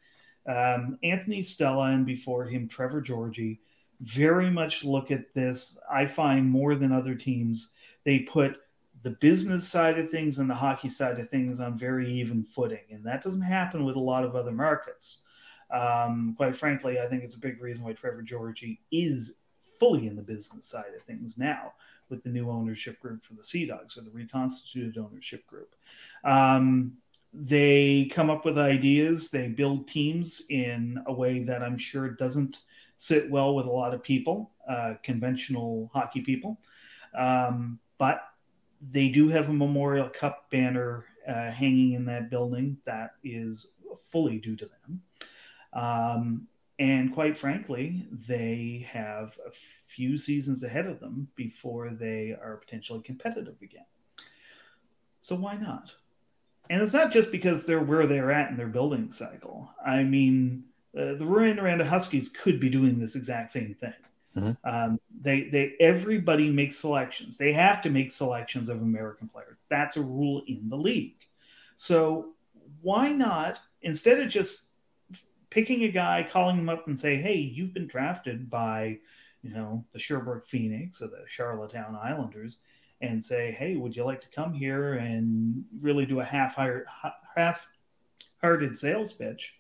um, 0.47 0.99
Anthony 1.03 1.43
Stella 1.43 1.93
and 1.93 2.07
before 2.07 2.45
him, 2.45 2.69
Trevor 2.69 3.01
Georgie, 3.01 3.61
very 4.01 4.51
much 4.51 4.85
look 4.85 5.11
at 5.11 5.33
this. 5.35 5.79
I 5.91 6.07
find 6.07 6.49
more 6.49 6.75
than 6.75 6.93
other 6.93 7.15
teams, 7.15 7.73
they 8.05 8.21
put 8.21 8.57
the 9.03 9.11
business 9.21 9.69
side 9.69 9.99
of 9.99 10.11
things 10.11 10.39
and 10.39 10.49
the 10.49 10.55
hockey 10.55 10.89
side 10.89 11.21
of 11.21 11.29
things 11.29 11.61
on 11.61 11.79
very 11.79 12.11
even 12.11 12.43
footing. 12.43 12.85
And 12.91 13.05
that 13.05 13.23
doesn't 13.23 13.43
happen 13.43 13.85
with 13.85 13.97
a 13.97 14.01
lot 14.01 14.25
of 14.25 14.35
other 14.35 14.53
markets. 14.53 15.23
Um, 15.71 16.35
quite 16.37 16.57
frankly, 16.57 16.99
I 16.99 17.07
think 17.07 17.23
it's 17.23 17.35
a 17.35 17.41
big 17.41 17.61
reason 17.61 17.85
why 17.85 17.93
Trevor 17.93 18.23
Georgie 18.23 18.81
is 18.91 19.35
fully 19.79 20.07
in 20.07 20.17
the 20.17 20.23
business 20.23 20.67
side 20.67 20.95
of 20.97 21.03
things 21.03 21.37
now 21.37 21.73
with 22.09 22.23
the 22.23 22.31
new 22.31 22.51
ownership 22.51 23.01
group 23.01 23.25
for 23.25 23.35
the 23.35 23.45
Sea 23.45 23.67
Dogs 23.67 23.97
or 23.97 24.03
the 24.03 24.11
reconstituted 24.11 24.99
ownership 24.99 25.47
group. 25.47 25.75
Um, 26.25 26.99
they 27.33 28.11
come 28.13 28.31
up 28.31 28.45
with 28.45 28.59
ideas, 28.59 29.31
they 29.31 29.49
build 29.49 29.89
teams 29.89 30.43
in 30.51 31.03
a 31.07 31.13
way 31.13 31.43
that 31.43 31.63
I'm 31.63 31.77
sure 31.77 32.11
doesn't 32.11 32.61
sit 32.97 33.29
well 33.31 33.55
with 33.55 33.67
a 33.67 33.71
lot 33.71 33.93
of 33.93 34.03
people, 34.03 34.53
uh, 34.69 34.95
conventional 35.03 35.91
hockey 35.93 36.21
people. 36.21 36.59
Um, 37.15 37.81
but 37.99 38.23
they 38.91 39.09
do 39.09 39.29
have 39.29 39.49
a 39.49 39.53
Memorial 39.53 40.09
Cup 40.09 40.51
banner 40.51 41.07
uh, 41.27 41.51
hanging 41.51 41.93
in 41.93 42.05
that 42.05 42.31
building 42.31 42.77
that 42.85 43.13
is 43.25 43.67
fully 44.11 44.39
due 44.39 44.57
to 44.57 44.67
them. 44.67 45.03
Um, 45.73 46.47
and 46.79 47.15
quite 47.15 47.37
frankly, 47.37 48.03
they 48.11 48.87
have 48.89 49.39
a 49.47 49.51
few 49.87 50.17
seasons 50.17 50.63
ahead 50.63 50.87
of 50.87 51.01
them 51.01 51.29
before 51.37 51.91
they 51.91 52.31
are 52.33 52.57
potentially 52.57 53.01
competitive 53.03 53.57
again. 53.63 53.87
So 55.23 55.37
why 55.37 55.57
not? 55.57 55.93
And 56.71 56.83
it's 56.83 56.93
not 56.93 57.13
just 57.13 57.31
because 57.31 57.65
they're 57.65 57.81
where 57.81 58.07
they're 58.07 58.33
at 58.33 58.51
in 58.51 58.57
their 58.57 58.67
building 58.67 59.13
cycle. 59.13 59.71
I 59.85 60.03
mean, 60.03 60.65
uh, 60.97 61.15
the 61.15 61.25
Rouyn-Noranda 61.25 61.87
Huskies 61.87 62.29
could 62.29 62.59
be 62.59 62.71
doing 62.71 62.99
this 62.99 63.15
exact 63.15 63.53
same 63.53 63.75
thing. 63.75 63.93
Mm-hmm. 64.37 64.53
Um, 64.65 65.01
they 65.21 65.43
they 65.45 65.75
everybody 65.79 66.51
makes 66.51 66.77
selections. 66.77 67.37
They 67.37 67.53
have 67.53 67.83
to 67.83 67.91
make 67.91 68.11
selections 68.11 68.69
of 68.69 68.83
American 68.83 69.29
players. 69.29 69.59
That's 69.69 69.97
a 69.97 70.03
rule 70.03 70.43
in 70.49 70.69
the 70.69 70.77
league. 70.77 71.15
So 71.77 72.31
why 72.83 73.13
not 73.13 73.61
instead 73.83 74.19
of 74.19 74.29
just 74.29 74.71
picking 75.55 75.85
a 75.85 75.89
guy, 75.89 76.29
calling 76.31 76.59
him 76.59 76.69
up 76.69 76.89
and 76.89 76.99
say, 76.99 77.17
"Hey, 77.17 77.37
you've 77.37 77.73
been 77.73 77.87
drafted 77.87 78.51
by, 78.51 78.99
you 79.43 79.51
know, 79.55 79.85
the 79.93 80.01
Sherbrooke 80.01 80.47
Phoenix 80.47 81.01
or 81.01 81.07
the 81.07 81.25
Charlottetown 81.29 81.95
Islanders," 81.95 82.59
and 83.01 83.25
say, 83.25 83.53
"Hey, 83.53 83.77
would 83.77 83.95
you 83.97 84.05
like 84.05 84.21
to 84.23 84.29
come 84.35 84.53
here 84.53 84.95
and 84.95 85.65
really 85.81 86.07
do 86.07 86.21
a 86.21 86.25
half-hearted, 86.25 86.87
half-hearted 87.37 88.77
sales 88.77 89.13
pitch?" 89.13 89.55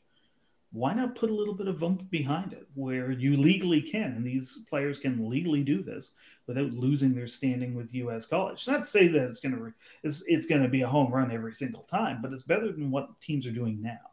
why 0.74 0.92
not 0.92 1.14
put 1.14 1.30
a 1.30 1.34
little 1.34 1.54
bit 1.54 1.68
of 1.68 1.80
oomph 1.84 2.10
behind 2.10 2.52
it 2.52 2.66
where 2.74 3.12
you 3.12 3.36
legally 3.36 3.80
can 3.80 4.10
and 4.12 4.26
these 4.26 4.66
players 4.68 4.98
can 4.98 5.30
legally 5.30 5.62
do 5.62 5.84
this 5.84 6.14
without 6.48 6.72
losing 6.72 7.14
their 7.14 7.28
standing 7.28 7.74
with 7.74 7.94
us 7.94 8.26
college 8.26 8.66
not 8.66 8.78
to 8.78 8.84
say 8.84 9.06
that 9.06 9.28
it's 9.28 9.38
going 9.38 9.54
to 9.54 9.72
it's, 10.02 10.24
it's 10.26 10.46
going 10.46 10.62
to 10.62 10.68
be 10.68 10.82
a 10.82 10.86
home 10.86 11.12
run 11.12 11.30
every 11.30 11.54
single 11.54 11.84
time 11.84 12.20
but 12.20 12.32
it's 12.32 12.42
better 12.42 12.72
than 12.72 12.90
what 12.90 13.20
teams 13.20 13.46
are 13.46 13.52
doing 13.52 13.80
now 13.80 14.10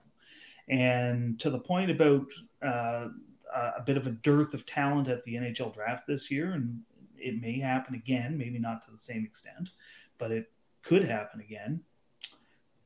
and 0.70 1.40
to 1.40 1.50
the 1.50 1.60
point 1.60 1.92
about 1.92 2.26
uh, 2.62 3.08
a 3.54 3.82
bit 3.86 3.98
of 3.98 4.08
a 4.08 4.12
dearth 4.12 4.54
of 4.54 4.66
talent 4.66 5.08
at 5.08 5.24
the 5.24 5.36
nhl 5.36 5.74
draft 5.74 6.08
this 6.08 6.32
year 6.32 6.54
and 6.54 6.80
it 7.18 7.42
may 7.42 7.60
happen 7.60 7.96
again 7.96 8.38
maybe 8.38 8.60
not 8.60 8.84
to 8.84 8.92
the 8.92 8.98
same 8.98 9.24
extent 9.26 9.70
but 10.18 10.32
it 10.32 10.52
could 10.84 11.04
happen 11.04 11.40
again 11.42 11.82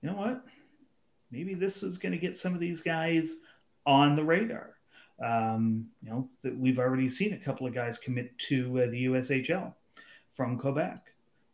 you 0.01 0.09
know 0.09 0.15
what 0.15 0.43
maybe 1.31 1.53
this 1.53 1.83
is 1.83 1.97
going 1.97 2.11
to 2.11 2.17
get 2.17 2.37
some 2.37 2.53
of 2.53 2.59
these 2.59 2.81
guys 2.81 3.41
on 3.85 4.15
the 4.15 4.23
radar. 4.23 4.71
Um, 5.23 5.87
you 6.01 6.09
know, 6.09 6.29
that 6.43 6.57
we've 6.57 6.79
already 6.79 7.09
seen 7.09 7.33
a 7.33 7.37
couple 7.37 7.65
of 7.65 7.73
guys 7.73 7.97
commit 7.97 8.37
to 8.39 8.81
uh, 8.81 8.85
the 8.87 9.05
USHL 9.05 9.73
from 10.31 10.57
Quebec. 10.57 11.05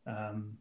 Um, 0.08 0.58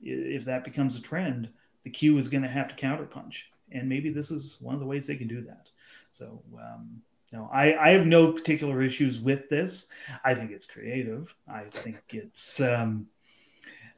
if 0.00 0.44
that 0.44 0.62
becomes 0.62 0.96
a 0.96 1.02
trend, 1.02 1.48
the 1.82 1.90
Q 1.90 2.18
is 2.18 2.28
going 2.28 2.42
to 2.42 2.48
have 2.48 2.68
to 2.68 2.74
counterpunch, 2.74 3.44
and 3.74 3.88
maybe 3.88 4.10
this 4.10 4.30
is 4.30 4.56
one 4.60 4.74
of 4.74 4.80
the 4.80 4.86
ways 4.86 5.06
they 5.06 5.16
can 5.16 5.28
do 5.28 5.42
that. 5.42 5.68
So, 6.10 6.42
um, 6.58 7.02
know, 7.34 7.50
I, 7.52 7.76
I 7.76 7.90
have 7.90 8.06
no 8.06 8.32
particular 8.32 8.80
issues 8.82 9.20
with 9.20 9.48
this. 9.48 9.86
I 10.24 10.34
think 10.34 10.50
it's 10.50 10.66
creative. 10.66 11.34
I 11.48 11.64
think 11.64 12.00
it's 12.10 12.60
um, 12.60 13.06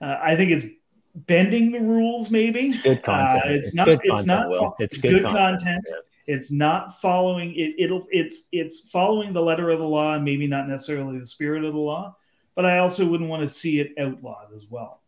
uh, 0.01 0.19
I 0.21 0.37
think 0.37 0.51
it's 0.51 0.67
bending 1.15 1.71
the 1.71 1.81
rules. 1.81 2.31
Maybe 2.31 2.69
it's 2.69 2.79
good 2.79 3.03
content. 3.03 3.45
Uh, 3.45 3.49
it's, 3.51 3.69
it's, 3.69 3.77
not. 3.77 3.89
It's 3.89 4.09
content, 4.09 4.27
not. 4.27 4.49
Will. 4.49 4.77
It's 4.79 4.97
good, 4.97 5.13
good 5.13 5.23
content. 5.25 5.85
content. 5.87 6.05
It's 6.27 6.51
not 6.51 7.01
following 7.01 7.55
it. 7.55 7.75
It'll 7.79 8.07
it's 8.11 8.49
it's 8.53 8.81
following 8.89 9.33
the 9.33 9.43
letter 9.43 9.71
of 9.71 9.79
the 9.79 9.89
law 9.89 10.15
and 10.15 10.25
maybe 10.25 10.47
not 10.47 10.69
necessarily 10.69 11.19
the 11.19 11.27
spirit 11.27 11.65
of 11.65 11.73
the 11.73 11.81
law. 11.81 12.17
But 12.55 12.65
I 12.65 12.79
also 12.79 13.07
wouldn't 13.07 13.29
want 13.29 13.43
to 13.43 13.49
see 13.49 13.81
it 13.81 13.93
outlawed 13.99 14.55
as 14.55 14.65
well. 14.69 15.03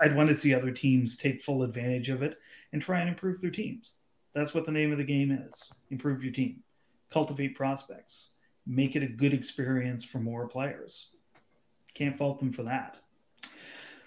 I'd 0.00 0.16
want 0.16 0.28
to 0.28 0.34
see 0.34 0.54
other 0.54 0.70
teams 0.70 1.16
take 1.16 1.42
full 1.42 1.64
advantage 1.64 2.08
of 2.08 2.22
it 2.22 2.38
and 2.72 2.80
try 2.80 3.00
and 3.00 3.08
improve 3.08 3.40
their 3.40 3.50
teams. 3.50 3.94
That's 4.34 4.54
what 4.54 4.64
the 4.64 4.72
name 4.72 4.92
of 4.92 4.98
the 4.98 5.04
game 5.04 5.30
is. 5.30 5.62
Improve 5.90 6.24
your 6.24 6.32
team, 6.32 6.62
cultivate 7.10 7.54
prospects, 7.54 8.36
make 8.66 8.96
it 8.96 9.02
a 9.02 9.06
good 9.06 9.34
experience 9.34 10.04
for 10.04 10.18
more 10.18 10.48
players. 10.48 11.08
Can't 11.94 12.16
fault 12.16 12.38
them 12.38 12.52
for 12.52 12.62
that. 12.62 12.98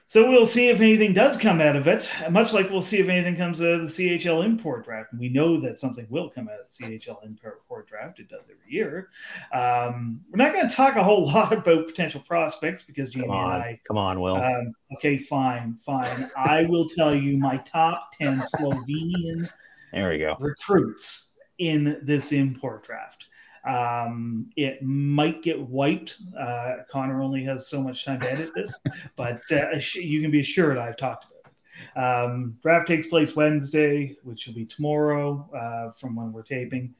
So 0.07 0.29
we'll 0.29 0.45
see 0.45 0.69
if 0.69 0.81
anything 0.81 1.13
does 1.13 1.35
come 1.35 1.59
out 1.59 1.75
of 1.75 1.87
it, 1.87 2.09
much 2.29 2.53
like 2.53 2.69
we'll 2.69 2.83
see 2.83 2.99
if 2.99 3.09
anything 3.09 3.35
comes 3.35 3.59
out 3.59 3.71
of 3.71 3.81
the 3.81 3.87
CHL 3.87 4.45
import 4.45 4.85
draft. 4.85 5.11
And 5.11 5.19
we 5.19 5.29
know 5.29 5.57
that 5.57 5.79
something 5.79 6.05
will 6.09 6.29
come 6.29 6.47
out 6.47 6.59
of 6.59 6.67
the 6.69 6.85
CHL 6.99 7.25
import 7.25 7.87
draft. 7.87 8.19
It 8.19 8.29
does 8.29 8.45
every 8.45 8.71
year. 8.71 9.09
Um, 9.51 10.21
we're 10.29 10.37
not 10.37 10.53
going 10.53 10.69
to 10.69 10.75
talk 10.75 10.95
a 10.95 11.03
whole 11.03 11.25
lot 11.33 11.51
about 11.51 11.87
potential 11.87 12.21
prospects 12.21 12.83
because 12.83 13.09
Jamie 13.09 13.25
come 13.25 13.35
on, 13.35 13.53
and 13.55 13.63
I. 13.63 13.81
Come 13.87 13.97
on, 13.97 14.21
Will. 14.21 14.35
Um, 14.35 14.73
okay, 14.93 15.17
fine, 15.17 15.75
fine. 15.83 16.29
I 16.37 16.63
will 16.63 16.87
tell 16.87 17.15
you 17.15 17.37
my 17.37 17.57
top 17.57 18.11
10 18.17 18.41
Slovenian 18.55 19.49
there 19.91 20.09
we 20.09 20.19
go. 20.19 20.35
recruits 20.39 21.33
in 21.57 21.99
this 22.03 22.31
import 22.31 22.83
draft. 22.85 23.27
Um, 23.65 24.51
it 24.55 24.83
might 24.83 25.41
get 25.41 25.59
wiped. 25.59 26.17
Uh, 26.37 26.77
Connor 26.89 27.21
only 27.21 27.43
has 27.43 27.67
so 27.67 27.81
much 27.81 28.05
time 28.05 28.19
to 28.21 28.31
edit 28.31 28.51
this, 28.55 28.79
but 29.15 29.41
uh, 29.51 29.79
you 29.95 30.21
can 30.21 30.31
be 30.31 30.41
assured 30.41 30.77
I've 30.77 30.97
talked 30.97 31.25
about 31.25 31.31
it. 31.35 31.99
Um, 31.99 32.57
draft 32.61 32.87
takes 32.87 33.07
place 33.07 33.35
Wednesday, 33.35 34.15
which 34.23 34.47
will 34.47 34.53
be 34.53 34.65
tomorrow 34.65 35.49
uh, 35.53 35.91
from 35.91 36.15
when 36.15 36.31
we're 36.31 36.43
taping. 36.43 36.93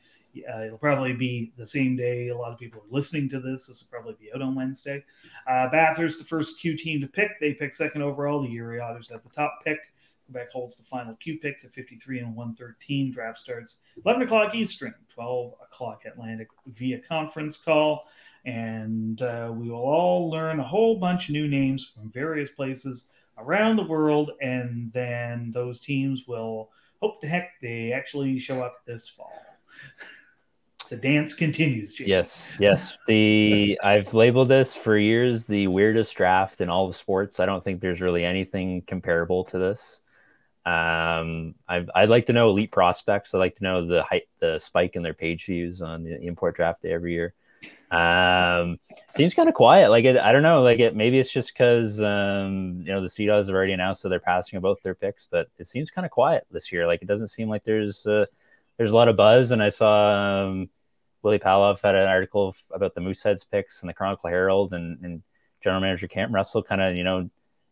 Uh, 0.53 0.65
it'll 0.65 0.77
probably 0.77 1.13
be 1.13 1.53
the 1.55 1.65
same 1.65 1.95
day 1.95 2.27
a 2.27 2.37
lot 2.37 2.51
of 2.51 2.59
people 2.59 2.81
are 2.81 2.93
listening 2.93 3.29
to 3.29 3.39
this. 3.39 3.67
This 3.67 3.81
will 3.81 3.89
probably 3.89 4.15
be 4.19 4.33
out 4.33 4.41
on 4.41 4.53
Wednesday. 4.53 5.03
Uh, 5.47 5.69
Bathurst, 5.69 6.19
the 6.19 6.25
first 6.25 6.59
Q 6.59 6.75
team 6.75 6.99
to 7.01 7.07
pick. 7.07 7.39
They 7.39 7.53
pick 7.53 7.73
second 7.73 8.01
overall. 8.01 8.41
The 8.41 8.51
Erie 8.53 8.79
Otters 8.79 9.11
at 9.11 9.23
the 9.23 9.29
top 9.29 9.59
pick. 9.63 9.79
Quebec 10.25 10.51
holds 10.51 10.77
the 10.77 10.83
final 10.83 11.15
Q 11.15 11.39
picks 11.39 11.63
at 11.63 11.73
53 11.73 12.19
and 12.19 12.35
113. 12.35 13.11
Draft 13.11 13.37
starts 13.37 13.81
11 14.03 14.23
o'clock 14.23 14.55
Eastern, 14.55 14.93
12 15.09 15.53
o'clock 15.63 16.03
Atlantic 16.05 16.47
via 16.67 16.99
conference 16.99 17.57
call. 17.57 18.07
and 18.45 19.21
uh, 19.21 19.51
we 19.53 19.69
will 19.69 19.77
all 19.77 20.29
learn 20.29 20.59
a 20.59 20.63
whole 20.63 20.99
bunch 20.99 21.29
of 21.29 21.33
new 21.33 21.47
names 21.47 21.93
from 21.95 22.11
various 22.11 22.51
places 22.51 23.07
around 23.37 23.75
the 23.75 23.83
world, 23.83 24.31
and 24.41 24.91
then 24.93 25.51
those 25.51 25.81
teams 25.81 26.27
will 26.27 26.69
hope 27.01 27.21
to 27.21 27.27
heck 27.27 27.51
they 27.61 27.91
actually 27.91 28.39
show 28.39 28.61
up 28.61 28.85
this 28.85 29.07
fall. 29.09 29.33
the 30.89 30.95
dance 30.95 31.33
continues. 31.33 31.93
James. 31.93 32.07
Yes, 32.07 32.57
yes. 32.59 32.97
The 33.07 33.79
I've 33.83 34.13
labeled 34.13 34.47
this 34.47 34.75
for 34.75 34.97
years 34.97 35.45
the 35.45 35.67
weirdest 35.67 36.15
draft 36.15 36.61
in 36.61 36.69
all 36.69 36.87
of 36.87 36.95
sports. 36.95 37.39
I 37.39 37.45
don't 37.45 37.63
think 37.63 37.81
there's 37.81 38.01
really 38.01 38.23
anything 38.23 38.81
comparable 38.83 39.43
to 39.45 39.57
this. 39.57 40.01
Um, 40.65 41.53
i 41.67 41.85
would 41.95 42.09
like 42.09 42.25
to 42.25 42.33
know 42.33 42.49
elite 42.49 42.71
prospects. 42.71 43.33
I'd 43.33 43.39
like 43.39 43.55
to 43.55 43.63
know 43.63 43.85
the 43.85 44.03
height, 44.03 44.27
the 44.39 44.57
spike 44.57 44.95
in 44.95 45.03
their 45.03 45.13
page 45.13 45.45
views 45.45 45.81
on 45.81 46.03
the 46.03 46.19
import 46.21 46.55
draft 46.55 46.81
day 46.81 46.91
every 46.91 47.13
year. 47.13 47.35
Um, 47.91 48.79
seems 49.11 49.33
kind 49.33 49.47
of 49.47 49.55
quiet. 49.55 49.89
Like 49.89 50.05
it, 50.05 50.17
I 50.17 50.31
don't 50.31 50.41
know. 50.41 50.63
Like 50.63 50.79
it, 50.79 50.95
maybe 50.95 51.19
it's 51.19 51.31
just 51.31 51.53
because 51.53 52.01
um, 52.01 52.81
you 52.81 52.91
know 52.91 53.01
the 53.01 53.09
Sea 53.09 53.27
Dogs 53.27 53.47
have 53.47 53.55
already 53.55 53.73
announced 53.73 54.03
that 54.03 54.09
they're 54.09 54.19
passing 54.19 54.59
both 54.59 54.81
their 54.81 54.95
picks, 54.95 55.27
but 55.27 55.47
it 55.59 55.67
seems 55.67 55.91
kind 55.91 56.05
of 56.05 56.11
quiet 56.11 56.47
this 56.51 56.71
year. 56.71 56.87
Like 56.87 57.01
it 57.01 57.07
doesn't 57.07 57.27
seem 57.27 57.47
like 57.47 57.63
there's 57.63 58.05
uh, 58.07 58.25
there's 58.77 58.91
a 58.91 58.95
lot 58.95 59.07
of 59.07 59.15
buzz. 59.15 59.51
And 59.51 59.61
I 59.61 59.69
saw 59.69 60.45
um, 60.45 60.69
Willy 61.21 61.39
Palov 61.39 61.81
had 61.81 61.95
an 61.95 62.07
article 62.07 62.55
about 62.71 62.95
the 62.95 63.01
Mooseheads 63.01 63.49
picks 63.49 63.83
in 63.83 63.87
the 63.87 63.93
Chronicle 63.93 64.29
Herald, 64.29 64.73
and, 64.73 64.99
and 65.03 65.23
general 65.61 65.81
manager 65.81 66.07
Cam 66.07 66.33
Russell 66.33 66.63
kind 66.63 66.81
of 66.81 66.95
you 66.95 67.03
know 67.03 67.29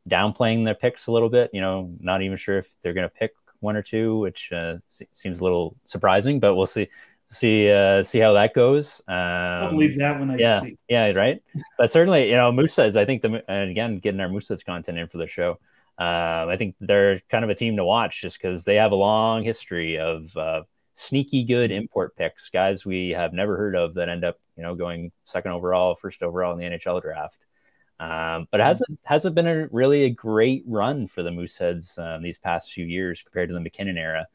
downplaying 0.09 0.65
their 0.65 0.75
picks 0.75 1.07
a 1.07 1.11
little 1.11 1.29
bit. 1.29 1.49
You 1.53 1.61
know, 1.61 1.91
not 1.99 2.21
even 2.21 2.37
sure 2.37 2.57
if 2.57 2.75
they're 2.81 2.93
going 2.93 3.09
to 3.09 3.13
pick 3.13 3.33
one 3.59 3.75
or 3.75 3.81
two, 3.81 4.17
which 4.19 4.51
uh, 4.51 4.77
seems 5.13 5.39
a 5.39 5.43
little 5.43 5.75
surprising, 5.85 6.39
but 6.39 6.55
we'll 6.55 6.65
see. 6.65 6.89
See, 7.29 7.71
uh, 7.71 8.03
see 8.03 8.19
how 8.19 8.33
that 8.33 8.53
goes. 8.53 9.01
Um, 9.07 9.15
I'll 9.15 9.69
believe 9.71 9.97
that 9.97 10.19
when 10.19 10.29
I 10.29 10.37
yeah, 10.37 10.59
see. 10.59 10.77
Yeah, 10.87 11.11
right. 11.13 11.41
but 11.79 11.91
certainly, 11.91 12.29
you 12.29 12.35
know, 12.35 12.51
Musa 12.51 12.83
is. 12.83 12.95
I 12.95 13.05
think 13.05 13.23
the 13.23 13.43
and 13.49 13.71
again 13.71 13.97
getting 13.97 14.19
our 14.19 14.29
Musa's 14.29 14.63
content 14.63 14.99
in 14.99 15.07
for 15.07 15.17
the 15.17 15.25
show. 15.25 15.57
Um, 15.97 16.49
I 16.49 16.57
think 16.57 16.75
they're 16.79 17.21
kind 17.29 17.43
of 17.43 17.49
a 17.49 17.55
team 17.55 17.77
to 17.77 17.85
watch 17.85 18.21
just 18.21 18.39
because 18.39 18.63
they 18.65 18.75
have 18.75 18.91
a 18.91 18.95
long 18.95 19.43
history 19.43 19.97
of 19.97 20.35
uh, 20.37 20.63
sneaky 20.93 21.43
good 21.43 21.71
import 21.71 22.15
picks, 22.15 22.49
guys 22.49 22.85
we 22.85 23.09
have 23.09 23.33
never 23.33 23.57
heard 23.57 23.75
of 23.75 23.93
that 23.95 24.09
end 24.09 24.23
up, 24.23 24.39
you 24.55 24.63
know, 24.63 24.75
going 24.75 25.11
second 25.25 25.51
overall, 25.51 25.95
first 25.95 26.23
overall 26.23 26.53
in 26.53 26.59
the 26.59 26.77
NHL 26.77 27.01
draft. 27.01 27.37
Um, 28.03 28.49
but 28.51 28.59
it 28.59 28.63
hasn't 28.63 28.99
hasn't 29.03 29.33
been 29.33 29.47
a 29.47 29.67
really 29.71 30.03
a 30.03 30.09
great 30.09 30.63
run 30.67 31.07
for 31.07 31.23
the 31.23 31.29
Mooseheads 31.29 31.97
um, 31.97 32.21
these 32.21 32.37
past 32.37 32.73
few 32.73 32.85
years 32.85 33.23
compared 33.23 33.47
to 33.47 33.53
the 33.53 33.61
MacKinnon 33.61 33.97
era. 33.97 34.27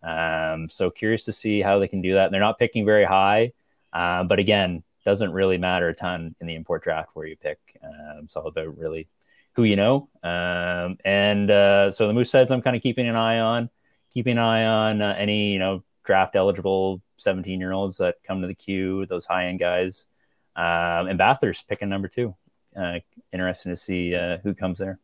Um, 0.00 0.68
so 0.68 0.90
curious 0.90 1.24
to 1.24 1.32
see 1.32 1.60
how 1.60 1.80
they 1.80 1.88
can 1.88 2.02
do 2.02 2.14
that. 2.14 2.30
They're 2.30 2.38
not 2.38 2.58
picking 2.58 2.84
very 2.84 3.04
high, 3.04 3.52
uh, 3.92 4.22
but 4.24 4.38
again, 4.38 4.84
doesn't 5.04 5.32
really 5.32 5.58
matter 5.58 5.88
a 5.88 5.94
ton 5.94 6.36
in 6.40 6.46
the 6.46 6.54
import 6.54 6.84
draft 6.84 7.10
where 7.14 7.26
you 7.26 7.36
pick. 7.36 7.58
Um, 7.82 8.24
it's 8.24 8.36
all 8.36 8.46
about 8.46 8.78
really 8.78 9.08
who 9.54 9.64
you 9.64 9.74
know. 9.74 10.08
Um, 10.22 10.98
and 11.04 11.50
uh, 11.50 11.90
so 11.90 12.06
the 12.06 12.12
Mooseheads, 12.12 12.52
I'm 12.52 12.62
kind 12.62 12.76
of 12.76 12.82
keeping 12.82 13.08
an 13.08 13.16
eye 13.16 13.40
on, 13.40 13.70
keeping 14.12 14.32
an 14.32 14.44
eye 14.44 14.66
on 14.66 15.02
uh, 15.02 15.16
any 15.18 15.52
you 15.52 15.58
know 15.58 15.82
draft 16.04 16.36
eligible 16.36 17.02
17 17.16 17.58
year 17.58 17.72
olds 17.72 17.96
that 17.96 18.16
come 18.22 18.42
to 18.42 18.46
the 18.46 18.54
Q, 18.54 19.06
those 19.06 19.26
high 19.26 19.46
end 19.46 19.58
guys. 19.58 20.06
Um, 20.54 21.08
and 21.08 21.18
Bathurst 21.18 21.66
picking 21.68 21.88
number 21.88 22.06
two 22.06 22.36
uh, 22.76 22.98
interesting 23.32 23.72
to 23.72 23.76
see 23.76 24.14
uh, 24.14 24.38
who 24.42 24.54
comes 24.54 24.78
there. 24.78 24.98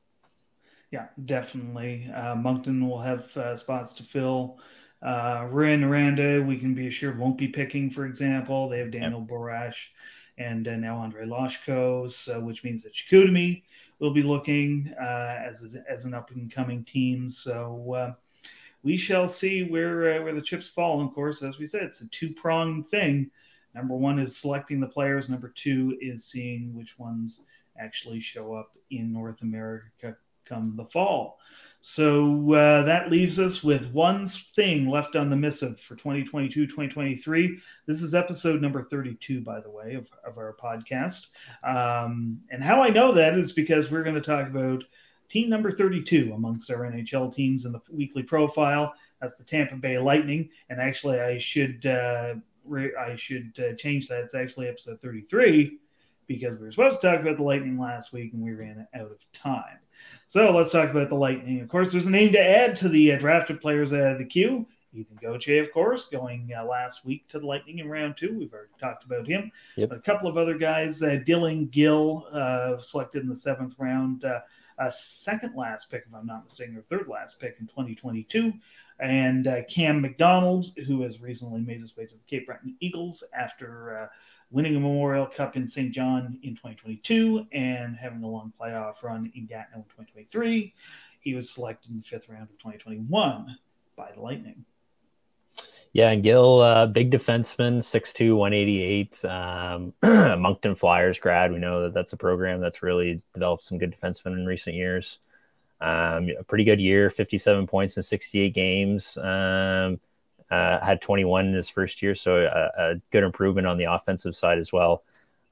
Yeah, 0.90 1.06
definitely. 1.24 2.10
Uh, 2.14 2.34
Moncton 2.34 2.86
will 2.86 2.98
have 2.98 3.34
uh, 3.36 3.56
spots 3.56 3.94
to 3.94 4.02
fill. 4.02 4.58
Uh, 5.00 5.46
Rouyn-Noranda, 5.46 6.46
we 6.46 6.58
can 6.58 6.74
be 6.74 6.86
assured, 6.86 7.18
won't 7.18 7.38
be 7.38 7.48
picking, 7.48 7.90
for 7.90 8.04
example. 8.04 8.68
They 8.68 8.78
have 8.78 8.90
Daniel 8.90 9.20
yep. 9.20 9.28
Borash 9.30 9.86
and 10.38 10.68
uh, 10.68 10.76
now 10.76 10.96
Andre 10.96 11.26
Loshko, 11.26 12.10
so, 12.10 12.40
which 12.40 12.62
means 12.62 12.82
that 12.82 12.92
Chicoutimi 12.92 13.62
will 13.98 14.12
be 14.12 14.22
looking 14.22 14.92
uh, 15.00 15.38
as, 15.42 15.62
a, 15.62 15.82
as 15.90 16.04
an 16.04 16.14
up 16.14 16.30
and 16.30 16.52
coming 16.52 16.84
team. 16.84 17.28
So 17.30 17.94
uh, 17.94 18.12
we 18.82 18.96
shall 18.96 19.28
see 19.28 19.64
where 19.64 20.20
uh, 20.20 20.22
where 20.22 20.34
the 20.34 20.40
chips 20.40 20.68
fall. 20.68 21.00
And 21.00 21.08
of 21.08 21.14
course, 21.14 21.42
as 21.42 21.58
we 21.58 21.66
said, 21.66 21.84
it's 21.84 22.00
a 22.00 22.08
two 22.08 22.30
pronged 22.30 22.88
thing. 22.88 23.30
Number 23.74 23.94
one 23.94 24.18
is 24.18 24.36
selecting 24.36 24.80
the 24.80 24.88
players. 24.88 25.28
Number 25.28 25.48
two 25.48 25.96
is 26.00 26.24
seeing 26.24 26.74
which 26.74 26.98
ones 26.98 27.40
actually 27.78 28.20
show 28.20 28.54
up 28.54 28.76
in 28.90 29.12
North 29.12 29.42
America 29.42 30.16
come 30.44 30.74
the 30.76 30.84
fall. 30.86 31.38
So 31.84 32.52
uh, 32.52 32.82
that 32.84 33.10
leaves 33.10 33.40
us 33.40 33.64
with 33.64 33.92
one 33.92 34.26
thing 34.26 34.88
left 34.88 35.16
on 35.16 35.30
the 35.30 35.36
missive 35.36 35.80
for 35.80 35.96
2022 35.96 36.66
2023. 36.66 37.58
This 37.86 38.02
is 38.02 38.14
episode 38.14 38.62
number 38.62 38.84
32, 38.84 39.40
by 39.40 39.60
the 39.60 39.70
way, 39.70 39.94
of, 39.94 40.08
of 40.24 40.38
our 40.38 40.56
podcast. 40.62 41.28
Um, 41.64 42.40
and 42.50 42.62
how 42.62 42.80
I 42.82 42.90
know 42.90 43.10
that 43.12 43.34
is 43.36 43.52
because 43.52 43.90
we're 43.90 44.04
going 44.04 44.14
to 44.14 44.20
talk 44.20 44.46
about 44.46 44.84
team 45.28 45.48
number 45.48 45.72
32 45.72 46.32
amongst 46.34 46.70
our 46.70 46.80
NHL 46.80 47.34
teams 47.34 47.64
in 47.64 47.72
the 47.72 47.80
weekly 47.90 48.22
profile. 48.22 48.92
That's 49.20 49.36
the 49.36 49.44
Tampa 49.44 49.74
Bay 49.74 49.98
Lightning. 49.98 50.50
And 50.70 50.80
actually, 50.80 51.20
I 51.20 51.38
should. 51.38 51.84
Uh, 51.86 52.34
I 52.96 53.16
should 53.16 53.58
uh, 53.58 53.74
change 53.74 54.06
that. 54.06 54.22
It's 54.22 54.36
actually 54.36 54.68
episode 54.68 55.00
33 55.00 55.78
because 56.26 56.56
we 56.56 56.66
were 56.66 56.72
supposed 56.72 57.00
to 57.00 57.06
talk 57.06 57.20
about 57.20 57.36
the 57.36 57.42
Lightning 57.42 57.78
last 57.78 58.12
week 58.12 58.32
and 58.32 58.42
we 58.42 58.52
ran 58.52 58.86
out 58.94 59.10
of 59.10 59.32
time. 59.32 59.78
So 60.28 60.50
let's 60.50 60.72
talk 60.72 60.90
about 60.90 61.08
the 61.08 61.14
Lightning. 61.14 61.60
Of 61.60 61.68
course, 61.68 61.92
there's 61.92 62.06
a 62.06 62.10
name 62.10 62.32
to 62.32 62.40
add 62.40 62.76
to 62.76 62.88
the 62.88 63.12
uh, 63.12 63.18
drafted 63.18 63.60
players 63.60 63.92
out 63.92 64.12
of 64.12 64.18
the 64.18 64.24
Q. 64.24 64.66
Ethan 64.94 65.18
Gauthier, 65.22 65.62
of 65.62 65.72
course, 65.72 66.08
going 66.08 66.50
uh, 66.56 66.64
last 66.64 67.04
week 67.04 67.26
to 67.28 67.38
the 67.38 67.46
Lightning 67.46 67.78
in 67.78 67.88
round 67.88 68.16
two. 68.16 68.38
We've 68.38 68.52
already 68.52 68.72
talked 68.78 69.04
about 69.04 69.26
him. 69.26 69.50
Yep. 69.76 69.88
But 69.88 69.98
a 69.98 70.02
couple 70.02 70.28
of 70.28 70.36
other 70.36 70.58
guys, 70.58 71.02
uh, 71.02 71.20
Dylan 71.26 71.70
Gill, 71.70 72.26
uh, 72.30 72.78
selected 72.78 73.22
in 73.22 73.28
the 73.28 73.36
seventh 73.36 73.74
round, 73.78 74.24
uh, 74.24 74.40
a 74.78 74.92
second 74.92 75.54
last 75.56 75.90
pick, 75.90 76.04
if 76.06 76.14
I'm 76.14 76.26
not 76.26 76.44
mistaken, 76.44 76.76
or 76.76 76.82
third 76.82 77.08
last 77.08 77.40
pick 77.40 77.56
in 77.60 77.66
2022. 77.66 78.52
And 78.98 79.46
uh, 79.46 79.64
Cam 79.64 80.00
McDonald, 80.00 80.72
who 80.86 81.02
has 81.02 81.20
recently 81.20 81.60
made 81.60 81.80
his 81.80 81.96
way 81.96 82.06
to 82.06 82.14
the 82.14 82.24
Cape 82.28 82.46
Breton 82.46 82.76
Eagles 82.80 83.24
after 83.34 83.96
uh, 83.96 84.06
winning 84.52 84.76
a 84.76 84.80
Memorial 84.80 85.26
Cup 85.26 85.56
in 85.56 85.66
Saint 85.66 85.92
John 85.92 86.38
in 86.42 86.50
2022 86.50 87.46
and 87.52 87.96
having 87.96 88.22
a 88.22 88.28
long 88.28 88.52
playoff 88.60 89.02
run 89.02 89.32
in 89.34 89.46
Gatineau 89.46 89.78
in 89.78 89.84
2023. 89.84 90.74
He 91.20 91.34
was 91.34 91.50
selected 91.50 91.90
in 91.90 91.98
the 91.98 92.02
fifth 92.02 92.28
round 92.28 92.44
of 92.44 92.58
2021 92.58 93.56
by 93.96 94.10
the 94.14 94.20
Lightning. 94.20 94.64
Yeah, 95.94 96.10
and 96.10 96.22
Gill, 96.22 96.60
uh, 96.60 96.86
big 96.86 97.10
defenseman, 97.10 97.78
6'2", 97.78 98.36
188, 98.36 99.24
um, 99.26 99.92
Moncton 100.40 100.74
Flyers 100.74 101.18
grad. 101.18 101.52
We 101.52 101.58
know 101.58 101.82
that 101.82 101.94
that's 101.94 102.14
a 102.14 102.16
program 102.16 102.60
that's 102.60 102.82
really 102.82 103.20
developed 103.34 103.64
some 103.64 103.76
good 103.78 103.94
defensemen 103.94 104.32
in 104.32 104.46
recent 104.46 104.74
years. 104.74 105.18
Um, 105.82 106.30
a 106.38 106.44
pretty 106.44 106.64
good 106.64 106.80
year, 106.80 107.10
57 107.10 107.66
points 107.66 107.96
in 107.96 108.02
68 108.02 108.54
games. 108.54 109.18
Um, 109.18 110.00
uh, 110.52 110.84
had 110.84 111.00
21 111.00 111.46
in 111.46 111.54
his 111.54 111.70
first 111.70 112.02
year, 112.02 112.14
so 112.14 112.36
a, 112.36 112.82
a, 112.82 112.94
good 113.10 113.24
improvement 113.24 113.66
on 113.66 113.78
the 113.78 113.84
offensive 113.84 114.36
side 114.36 114.58
as 114.58 114.70
well. 114.70 115.02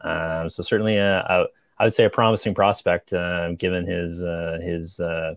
Um, 0.03 0.51
so 0.51 0.62
certainly, 0.62 0.98
a, 0.98 1.20
a, 1.20 1.46
I 1.78 1.84
would 1.84 1.94
say 1.94 2.05
a 2.05 2.11
promising 2.11 2.55
prospect, 2.55 3.14
uh, 3.14 3.53
given 3.53 3.86
his 3.86 4.22
uh, 4.22 4.59
his 4.62 5.01
uh, 5.01 5.36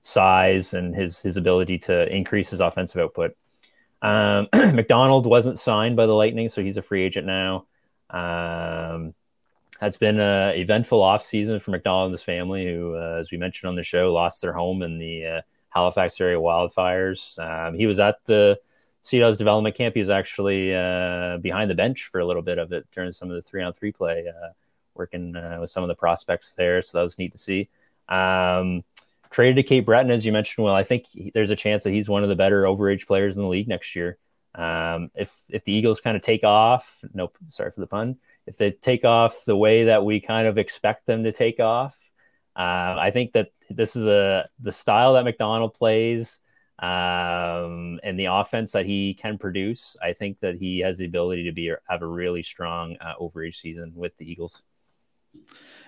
size 0.00 0.74
and 0.74 0.94
his 0.94 1.20
his 1.20 1.36
ability 1.36 1.78
to 1.80 2.14
increase 2.14 2.50
his 2.50 2.60
offensive 2.60 3.02
output. 3.02 3.36
Um, 4.00 4.46
McDonald 4.54 5.26
wasn't 5.26 5.58
signed 5.58 5.96
by 5.96 6.06
the 6.06 6.12
Lightning, 6.12 6.48
so 6.48 6.62
he's 6.62 6.76
a 6.76 6.82
free 6.82 7.02
agent 7.02 7.26
now. 7.26 7.66
Um, 8.10 9.12
has 9.80 9.96
been 9.96 10.20
an 10.20 10.56
eventful 10.56 11.00
offseason 11.00 11.60
for 11.60 11.72
McDonald 11.72 12.06
and 12.06 12.12
his 12.12 12.22
family, 12.22 12.64
who, 12.64 12.94
uh, 12.94 13.16
as 13.18 13.32
we 13.32 13.38
mentioned 13.38 13.68
on 13.68 13.74
the 13.74 13.82
show, 13.82 14.12
lost 14.12 14.40
their 14.40 14.52
home 14.52 14.82
in 14.82 15.00
the 15.00 15.26
uh, 15.26 15.40
Halifax 15.70 16.20
area 16.20 16.38
wildfires. 16.38 17.36
Um, 17.40 17.74
he 17.74 17.86
was 17.86 17.98
at 17.98 18.24
the 18.26 18.60
Sea 19.04 19.18
Dogs 19.20 19.36
development 19.36 19.76
camp. 19.76 19.94
He 19.94 20.00
was 20.00 20.08
actually 20.08 20.74
uh, 20.74 21.36
behind 21.36 21.70
the 21.70 21.74
bench 21.74 22.06
for 22.06 22.20
a 22.20 22.26
little 22.26 22.42
bit 22.42 22.58
of 22.58 22.72
it 22.72 22.86
during 22.90 23.12
some 23.12 23.30
of 23.30 23.36
the 23.36 23.42
three 23.42 23.62
on 23.62 23.74
three 23.74 23.92
play, 23.92 24.26
uh, 24.28 24.48
working 24.94 25.36
uh, 25.36 25.58
with 25.60 25.70
some 25.70 25.84
of 25.84 25.88
the 25.88 25.94
prospects 25.94 26.54
there. 26.54 26.80
So 26.80 26.96
that 26.98 27.04
was 27.04 27.18
neat 27.18 27.32
to 27.32 27.38
see. 27.38 27.68
Um, 28.08 28.82
traded 29.28 29.56
to 29.56 29.62
Cape 29.62 29.84
Breton, 29.84 30.10
as 30.10 30.24
you 30.24 30.32
mentioned. 30.32 30.64
Well, 30.64 30.74
I 30.74 30.84
think 30.84 31.06
he, 31.06 31.30
there's 31.34 31.50
a 31.50 31.56
chance 31.56 31.84
that 31.84 31.90
he's 31.90 32.08
one 32.08 32.22
of 32.22 32.30
the 32.30 32.34
better 32.34 32.62
overage 32.62 33.06
players 33.06 33.36
in 33.36 33.42
the 33.42 33.48
league 33.48 33.68
next 33.68 33.94
year. 33.94 34.16
Um, 34.54 35.10
if 35.14 35.34
if 35.50 35.64
the 35.64 35.74
Eagles 35.74 36.00
kind 36.00 36.16
of 36.16 36.22
take 36.22 36.42
off, 36.42 36.98
nope, 37.12 37.36
sorry 37.50 37.72
for 37.72 37.80
the 37.80 37.86
pun. 37.86 38.16
If 38.46 38.56
they 38.56 38.70
take 38.70 39.04
off 39.04 39.44
the 39.44 39.56
way 39.56 39.84
that 39.84 40.02
we 40.02 40.20
kind 40.20 40.46
of 40.48 40.56
expect 40.56 41.04
them 41.04 41.24
to 41.24 41.32
take 41.32 41.60
off, 41.60 41.94
uh, 42.56 42.96
I 42.98 43.10
think 43.12 43.32
that 43.32 43.50
this 43.68 43.96
is 43.96 44.06
a 44.06 44.48
the 44.60 44.72
style 44.72 45.12
that 45.14 45.24
McDonald 45.24 45.74
plays 45.74 46.40
um, 46.80 48.00
and 48.02 48.18
the 48.18 48.26
offense 48.26 48.72
that 48.72 48.86
he 48.86 49.14
can 49.14 49.38
produce, 49.38 49.96
I 50.02 50.12
think 50.12 50.40
that 50.40 50.56
he 50.56 50.80
has 50.80 50.98
the 50.98 51.06
ability 51.06 51.44
to 51.44 51.52
be 51.52 51.72
have 51.88 52.02
a 52.02 52.06
really 52.06 52.42
strong 52.42 52.96
uh, 53.00 53.14
overage 53.20 53.56
season 53.56 53.92
with 53.94 54.16
the 54.16 54.30
Eagles. 54.30 54.62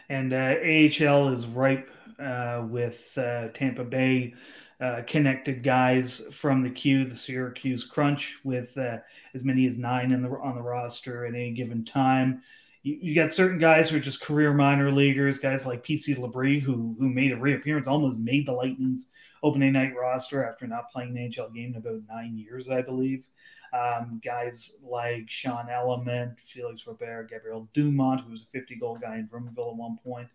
And 0.09 0.33
uh, 0.33 0.57
AHL 0.63 1.29
is 1.29 1.47
ripe 1.47 1.91
uh, 2.19 2.65
with 2.69 3.17
uh, 3.19 3.49
Tampa 3.49 3.85
Bay 3.85 4.35
uh, 4.81 5.03
connected 5.07 5.63
guys 5.63 6.29
from 6.33 6.63
the 6.63 6.71
Q, 6.71 7.05
the 7.05 7.17
Syracuse 7.17 7.85
Crunch, 7.85 8.39
with 8.45 8.77
uh, 8.77 8.99
as 9.35 9.43
many 9.43 9.67
as 9.67 9.79
nine 9.79 10.13
in 10.13 10.23
the 10.23 10.29
on 10.29 10.55
the 10.55 10.63
roster 10.63 11.25
at 11.25 11.35
any 11.35 11.53
given 11.53 11.85
time. 11.85 12.43
you, 12.83 12.99
you 13.01 13.15
got 13.15 13.33
certain 13.33 13.59
guys 13.59 13.91
who 13.91 13.97
are 13.97 14.01
just 14.01 14.21
career 14.21 14.53
minor 14.53 14.93
leaguers, 14.93 15.39
guys 15.39 15.67
like 15.67 15.85
PC 15.85 16.17
Labrie, 16.17 16.61
who 16.61 16.95
who 16.99 17.09
made 17.09 17.33
a 17.33 17.37
reappearance, 17.37 17.89
almost 17.89 18.19
made 18.19 18.47
the 18.47 18.53
Lightning's 18.53 19.11
opening 19.47 19.73
night 19.73 19.95
roster 19.95 20.45
after 20.45 20.67
not 20.67 20.91
playing 20.91 21.15
the 21.15 21.21
NHL 21.21 21.55
game 21.55 21.71
in 21.71 21.77
about 21.77 22.01
nine 22.09 22.37
years, 22.37 22.69
I 22.69 22.83
believe. 22.83 23.29
Um, 23.73 24.21
guys 24.25 24.79
like 24.83 25.29
Sean 25.29 25.69
Element, 25.69 26.39
Felix 26.41 26.87
Robert, 26.87 27.29
Gabriel 27.31 27.69
Dumont, 27.75 28.23
who 28.23 28.31
was 28.31 28.43
a 28.43 28.59
50 28.59 28.77
goal 28.77 28.97
guy 28.97 29.17
in 29.17 29.29
Drummondville 29.29 29.73
at 29.73 29.77
one 29.77 29.99
point, 30.03 30.29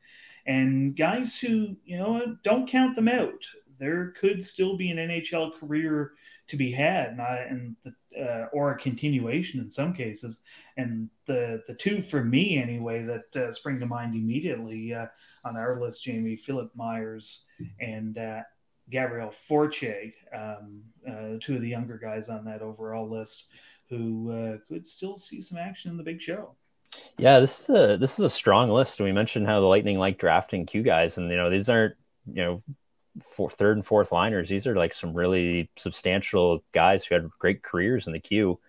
and 0.45 0.95
guys 0.95 1.37
who, 1.37 1.75
you 1.85 1.97
know, 1.97 2.37
don't 2.43 2.69
count 2.69 2.95
them 2.95 3.07
out. 3.07 3.45
There 3.79 4.11
could 4.11 4.43
still 4.43 4.77
be 4.77 4.91
an 4.91 4.97
NHL 4.97 5.59
career 5.59 6.13
to 6.49 6.57
be 6.57 6.71
had, 6.71 7.11
and, 7.11 7.21
I, 7.21 7.47
and 7.49 7.75
the 7.83 7.93
uh, 8.19 8.47
or 8.51 8.71
a 8.71 8.77
continuation 8.77 9.59
in 9.59 9.71
some 9.71 9.93
cases. 9.93 10.41
And 10.77 11.09
the 11.25 11.63
the 11.67 11.73
two 11.73 12.01
for 12.01 12.23
me 12.23 12.57
anyway 12.57 13.03
that 13.03 13.35
uh, 13.35 13.51
spring 13.51 13.79
to 13.79 13.85
mind 13.85 14.15
immediately 14.15 14.93
uh, 14.93 15.07
on 15.45 15.57
our 15.57 15.79
list, 15.79 16.03
Jamie 16.03 16.35
Philip 16.35 16.71
Myers 16.75 17.45
and 17.79 18.17
uh, 18.17 18.41
Gabriel 18.91 19.31
Fortier, 19.31 20.13
um, 20.35 20.83
uh, 21.09 21.37
two 21.39 21.55
of 21.55 21.61
the 21.61 21.69
younger 21.69 21.97
guys 21.97 22.29
on 22.29 22.45
that 22.45 22.61
overall 22.61 23.09
list, 23.09 23.47
who 23.89 24.31
uh, 24.31 24.57
could 24.67 24.85
still 24.85 25.17
see 25.17 25.41
some 25.41 25.57
action 25.57 25.89
in 25.89 25.97
the 25.97 26.03
big 26.03 26.21
show. 26.21 26.55
Yeah, 27.17 27.39
this 27.39 27.61
is 27.61 27.69
a 27.69 27.97
this 27.97 28.19
is 28.19 28.25
a 28.25 28.29
strong 28.29 28.69
list. 28.69 28.99
We 28.99 29.11
mentioned 29.11 29.47
how 29.47 29.61
the 29.61 29.65
Lightning 29.65 29.97
like 29.97 30.17
drafting 30.17 30.65
Q 30.65 30.83
guys, 30.83 31.17
and 31.17 31.31
you 31.31 31.37
know 31.37 31.49
these 31.49 31.69
aren't 31.69 31.95
you 32.31 32.43
know 32.43 32.61
third 33.49 33.77
and 33.77 33.85
fourth 33.85 34.11
liners. 34.11 34.49
These 34.49 34.67
are 34.67 34.75
like 34.75 34.93
some 34.93 35.13
really 35.13 35.69
substantial 35.77 36.63
guys 36.73 37.05
who 37.05 37.15
had 37.15 37.29
great 37.39 37.63
careers 37.63 38.07
in 38.07 38.13
the 38.13 38.19
Q 38.19 38.59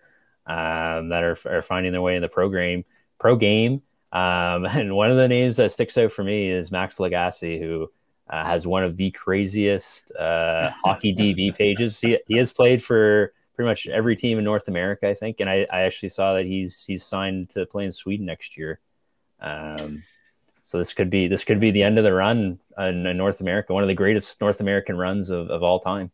um, 0.45 1.09
that 1.09 1.23
are, 1.23 1.37
are 1.45 1.61
finding 1.61 1.91
their 1.91 2.01
way 2.01 2.15
in 2.15 2.21
the 2.21 2.29
program 2.29 2.83
pro 3.19 3.35
game. 3.35 3.81
Um, 4.11 4.65
and 4.69 4.95
one 4.95 5.11
of 5.11 5.17
the 5.17 5.27
names 5.27 5.57
that 5.57 5.71
sticks 5.71 5.97
out 5.97 6.11
for 6.11 6.23
me 6.23 6.49
is 6.49 6.71
Max 6.71 6.97
Lagacé, 6.97 7.59
who 7.59 7.91
uh, 8.29 8.45
has 8.45 8.65
one 8.65 8.83
of 8.83 8.97
the 8.97 9.11
craziest 9.11 10.15
uh, 10.15 10.71
hockey 10.83 11.13
DB 11.13 11.55
pages. 11.55 11.99
He, 11.99 12.19
he 12.27 12.37
has 12.37 12.53
played 12.53 12.83
for 12.83 13.33
pretty 13.55 13.67
much 13.67 13.87
every 13.87 14.15
team 14.15 14.37
in 14.37 14.43
North 14.43 14.67
America, 14.67 15.07
I 15.07 15.13
think. 15.13 15.39
And 15.39 15.49
I, 15.49 15.67
I 15.71 15.81
actually 15.81 16.09
saw 16.09 16.33
that 16.35 16.45
he's 16.45 16.83
he's 16.85 17.03
signed 17.03 17.51
to 17.51 17.65
play 17.65 17.85
in 17.85 17.91
Sweden 17.91 18.25
next 18.25 18.57
year. 18.57 18.79
Um, 19.39 20.03
so 20.63 20.77
this 20.77 20.93
could 20.93 21.09
be 21.09 21.27
this 21.27 21.43
could 21.43 21.59
be 21.59 21.71
the 21.71 21.83
end 21.83 21.97
of 21.97 22.03
the 22.03 22.13
run 22.13 22.59
in, 22.77 23.05
in 23.05 23.17
North 23.17 23.41
America, 23.41 23.73
one 23.73 23.83
of 23.83 23.87
the 23.89 23.93
greatest 23.93 24.39
North 24.39 24.61
American 24.61 24.97
runs 24.97 25.29
of, 25.29 25.49
of 25.49 25.61
all 25.61 25.79
time. 25.79 26.11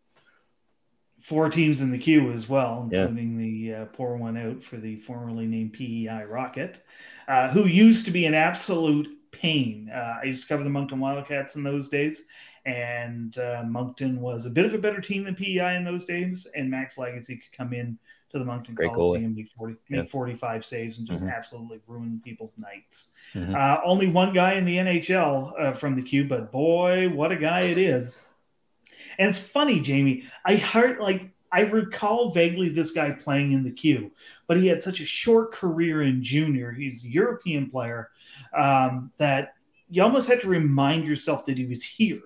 Four 1.21 1.49
teams 1.49 1.81
in 1.81 1.91
the 1.91 1.97
Q 1.97 2.31
as 2.31 2.47
well, 2.47 2.89
including 2.91 3.39
yeah. 3.39 3.75
the 3.75 3.81
uh, 3.81 3.85
pour 3.87 4.15
one 4.15 4.37
out 4.37 4.63
for 4.63 4.77
the 4.77 4.95
formerly 4.95 5.45
named 5.45 5.73
PEI 5.73 6.23
Rocket, 6.23 6.81
uh, 7.27 7.49
who 7.49 7.67
used 7.67 8.05
to 8.05 8.11
be 8.11 8.25
an 8.25 8.33
absolute 8.33 9.18
pain. 9.39 9.89
Uh, 9.93 10.19
I 10.21 10.25
used 10.25 10.43
to 10.43 10.47
cover 10.47 10.63
the 10.63 10.69
Moncton 10.69 10.99
Wildcats 10.99 11.55
in 11.55 11.63
those 11.63 11.89
days, 11.89 12.27
and 12.65 13.37
uh, 13.37 13.63
Moncton 13.65 14.19
was 14.19 14.45
a 14.45 14.49
bit 14.49 14.65
of 14.65 14.73
a 14.73 14.77
better 14.77 15.01
team 15.01 15.23
than 15.23 15.35
PEI 15.35 15.75
in 15.75 15.83
those 15.83 16.05
days. 16.05 16.47
And 16.55 16.69
Max 16.69 16.95
Lagacé 16.95 17.27
could 17.27 17.51
come 17.51 17.73
in 17.73 17.97
to 18.31 18.37
the 18.37 18.45
Moncton 18.45 18.75
Great 18.75 18.93
Coliseum, 18.93 19.35
make 19.35 19.49
40, 19.49 19.75
make 19.89 19.97
yep. 20.01 20.09
45 20.09 20.65
saves, 20.65 20.97
and 20.97 21.07
just 21.07 21.23
mm-hmm. 21.23 21.31
absolutely 21.31 21.79
ruin 21.87 22.21
people's 22.23 22.57
nights. 22.57 23.13
Mm-hmm. 23.33 23.55
Uh, 23.55 23.77
only 23.83 24.07
one 24.07 24.33
guy 24.33 24.53
in 24.53 24.65
the 24.65 24.77
NHL 24.77 25.53
uh, 25.59 25.71
from 25.71 25.95
the 25.95 26.01
Q, 26.01 26.25
but 26.25 26.51
boy, 26.51 27.09
what 27.09 27.31
a 27.31 27.37
guy 27.37 27.61
it 27.61 27.77
is. 27.77 28.21
And 29.17 29.29
it's 29.29 29.39
funny, 29.39 29.79
Jamie. 29.79 30.23
I 30.45 30.55
heard 30.57 30.99
like 30.99 31.31
I 31.51 31.61
recall 31.61 32.31
vaguely 32.31 32.69
this 32.69 32.91
guy 32.91 33.11
playing 33.11 33.53
in 33.53 33.63
the 33.63 33.71
Q, 33.71 34.11
but 34.47 34.57
he 34.57 34.67
had 34.67 34.81
such 34.81 34.99
a 34.99 35.05
short 35.05 35.51
career 35.51 36.03
in 36.03 36.23
junior. 36.23 36.71
He's 36.71 37.03
a 37.03 37.09
European 37.09 37.69
player 37.69 38.09
um, 38.57 39.11
that 39.17 39.53
you 39.89 40.03
almost 40.03 40.27
had 40.27 40.41
to 40.41 40.47
remind 40.47 41.07
yourself 41.07 41.45
that 41.45 41.57
he 41.57 41.65
was 41.65 41.83
here. 41.83 42.21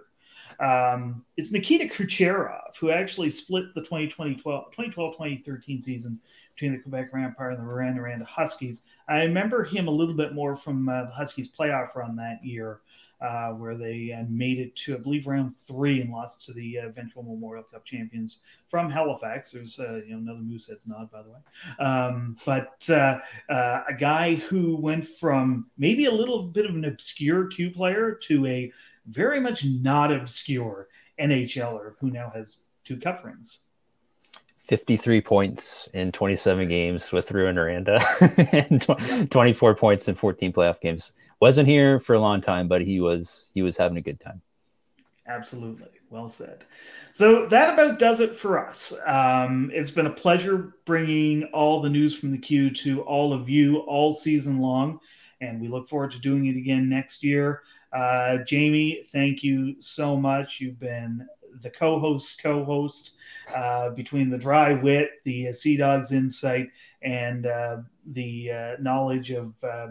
Um, 0.60 1.26
it's 1.36 1.52
Nikita 1.52 1.86
Kucherov, 1.86 2.78
who 2.78 2.92
actually 2.92 3.32
split 3.32 3.74
the 3.74 3.82
2012-2013 3.82 5.84
season 5.84 6.20
between 6.54 6.74
the 6.74 6.80
Quebec 6.80 7.10
Rampart 7.12 7.54
and 7.54 7.62
the 7.62 7.72
Rouyn-Noranda 7.72 8.26
Huskies. 8.26 8.84
I 9.08 9.24
remember 9.24 9.64
him 9.64 9.88
a 9.88 9.92
little 9.92 10.14
bit 10.14 10.34
more 10.34 10.56
from 10.56 10.88
uh, 10.88 11.06
the 11.06 11.12
Huskies 11.12 11.52
playoff 11.52 11.96
run 11.96 12.16
that 12.18 12.44
year, 12.44 12.82
uh, 13.24 13.52
where 13.52 13.76
they 13.76 14.12
uh, 14.12 14.26
made 14.30 14.60
it 14.60 14.76
to, 14.76 14.96
I 14.96 15.00
believe, 15.00 15.26
round 15.26 15.56
three 15.56 16.02
and 16.02 16.12
lost 16.12 16.46
to 16.46 16.54
the 16.54 16.78
eventual 16.78 17.24
Memorial 17.24 17.64
Cup 17.64 17.86
champions 17.86 18.42
from 18.68 18.90
Halifax. 18.90 19.52
There's 19.52 19.80
uh, 19.80 20.02
you 20.06 20.12
know 20.12 20.18
another 20.18 20.42
Mooseheads 20.42 20.86
nod, 20.86 21.10
by 21.10 21.24
the 21.24 21.30
way. 21.30 21.40
Um, 21.80 22.36
but 22.46 22.86
uh, 22.90 23.20
uh, 23.50 23.84
a 23.88 23.94
guy 23.98 24.36
who 24.36 24.76
went 24.76 25.08
from 25.08 25.68
maybe 25.78 26.06
a 26.06 26.12
little 26.12 26.44
bit 26.44 26.66
of 26.66 26.76
an 26.76 26.86
obscure 26.86 27.48
Q 27.48 27.72
player 27.72 28.14
to 28.24 28.46
a 28.46 28.72
very 29.08 29.40
much 29.40 29.66
not 29.66 30.12
obscure 30.12 30.90
NHLer 31.18 31.94
who 32.00 32.12
now 32.12 32.30
has 32.36 32.58
two 32.84 32.98
cup 32.98 33.24
rings. 33.24 33.62
53 34.64 35.22
points 35.22 35.90
in 35.94 36.12
27 36.12 36.70
games 36.70 37.12
with 37.12 37.30
Rouyn-Noranda 37.30 38.00
and 39.12 39.30
24 39.30 39.76
points 39.76 40.08
in 40.08 40.16
14 40.16 40.54
playoff 40.54 40.80
games. 40.80 41.14
Wasn't 41.42 41.68
here 41.68 42.00
for 42.00 42.14
a 42.14 42.20
long 42.20 42.40
time, 42.40 42.70
but 42.70 42.82
he 42.82 43.02
was 43.02 43.50
he 43.54 43.62
was 43.62 43.76
having 43.76 43.98
a 43.98 44.02
good 44.02 44.20
time. 44.20 44.42
Absolutely. 45.28 45.88
Well 46.10 46.30
said. 46.30 46.64
So 47.14 47.48
that 47.48 47.74
about 47.74 48.00
does 48.00 48.20
it 48.20 48.36
for 48.36 48.66
us. 48.66 48.94
Um, 49.06 49.72
it's 49.74 49.92
been 49.92 50.06
a 50.06 50.12
pleasure 50.12 50.76
bringing 50.86 51.44
all 51.46 51.82
the 51.82 51.90
news 51.90 52.16
from 52.16 52.32
the 52.32 52.38
Q 52.38 52.70
to 52.70 53.02
all 53.02 53.34
of 53.34 53.50
you 53.50 53.80
all 53.80 54.14
season 54.14 54.60
long, 54.60 55.00
and 55.42 55.60
we 55.60 55.68
look 55.68 55.90
forward 55.90 56.12
to 56.12 56.20
doing 56.20 56.46
it 56.46 56.56
again 56.56 56.88
next 56.88 57.24
year. 57.24 57.64
Uh, 57.92 58.38
Jamie, 58.40 59.04
thank 59.08 59.44
you 59.44 59.76
so 59.80 60.16
much. 60.16 60.60
You've 60.60 60.80
been 60.80 61.28
the 61.62 61.70
co-host, 61.70 62.42
co-host 62.42 63.12
uh, 63.56 63.90
between 63.92 64.30
the 64.30 64.38
dry 64.38 64.74
wit, 64.74 65.12
the 65.24 65.52
Sea 65.54 65.78
Dogs 65.78 66.12
insight, 66.12 66.70
and 67.02 67.46
uh, 67.46 67.78
the 68.08 68.52
uh, 68.52 68.76
knowledge 68.80 69.32
of 69.32 69.54
uh, 69.64 69.90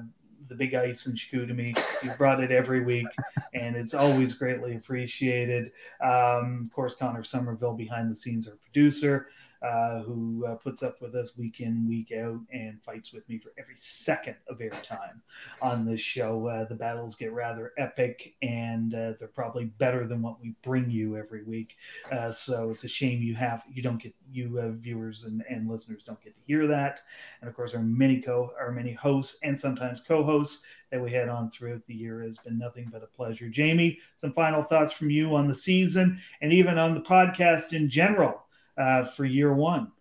the 0.48 0.54
big 0.54 0.74
ice 0.74 1.06
and 1.06 1.16
Chicoutimi. 1.16 1.76
You 2.02 2.10
brought 2.12 2.42
it 2.42 2.50
every 2.50 2.84
week, 2.84 3.06
and 3.54 3.76
it's 3.76 3.94
always 3.94 4.32
greatly 4.32 4.76
appreciated. 4.76 5.72
Um, 6.02 6.64
of 6.66 6.72
course, 6.72 6.96
Connor 6.96 7.24
Somerville 7.24 7.74
behind 7.74 8.10
the 8.10 8.16
scenes, 8.16 8.48
our 8.48 8.56
producer 8.56 9.28
uh, 9.62 10.02
who 10.02 10.44
uh, 10.46 10.56
puts 10.56 10.82
up 10.82 11.00
with 11.00 11.14
us 11.14 11.36
week 11.36 11.60
in, 11.60 11.86
week 11.88 12.12
out, 12.12 12.40
and 12.52 12.82
fights 12.82 13.12
with 13.12 13.28
me 13.28 13.38
for 13.38 13.52
every 13.58 13.76
second 13.76 14.36
of 14.48 14.58
airtime 14.58 15.20
on 15.60 15.84
this 15.84 16.00
show. 16.00 16.46
Uh, 16.48 16.64
the 16.64 16.74
battles 16.74 17.14
get 17.14 17.32
rather 17.32 17.72
epic, 17.78 18.34
and 18.42 18.94
uh, 18.94 19.12
they're 19.18 19.28
probably 19.28 19.66
better 19.66 20.06
than 20.06 20.20
what 20.20 20.40
we 20.40 20.54
bring 20.62 20.90
you 20.90 21.16
every 21.16 21.44
week. 21.44 21.76
Uh, 22.10 22.32
so 22.32 22.70
it's 22.70 22.84
a 22.84 22.88
shame 22.88 23.22
you 23.22 23.34
have 23.34 23.64
you 23.72 23.82
don't 23.82 24.02
get 24.02 24.14
you 24.30 24.60
viewers 24.80 25.24
and, 25.24 25.42
and 25.48 25.68
listeners 25.68 26.02
don't 26.02 26.22
get 26.22 26.34
to 26.34 26.40
hear 26.46 26.66
that. 26.66 27.00
And 27.40 27.48
of 27.48 27.54
course, 27.54 27.74
our 27.74 27.82
many 27.82 28.20
co 28.20 28.50
our 28.58 28.72
many 28.72 28.92
hosts 28.92 29.38
and 29.42 29.58
sometimes 29.58 30.00
co-hosts 30.00 30.62
that 30.90 31.02
we 31.02 31.10
had 31.10 31.28
on 31.28 31.50
throughout 31.50 31.84
the 31.86 31.94
year 31.94 32.22
has 32.22 32.38
been 32.38 32.58
nothing 32.58 32.88
but 32.92 33.02
a 33.02 33.06
pleasure. 33.06 33.48
Jamie, 33.48 33.98
some 34.16 34.32
final 34.32 34.62
thoughts 34.62 34.92
from 34.92 35.10
you 35.10 35.34
on 35.34 35.48
the 35.48 35.54
season 35.54 36.18
and 36.40 36.52
even 36.52 36.78
on 36.78 36.94
the 36.94 37.00
podcast 37.00 37.72
in 37.72 37.88
general 37.88 38.42
uh, 38.76 39.04
for 39.04 39.24
year 39.24 39.52
one. 39.52 39.92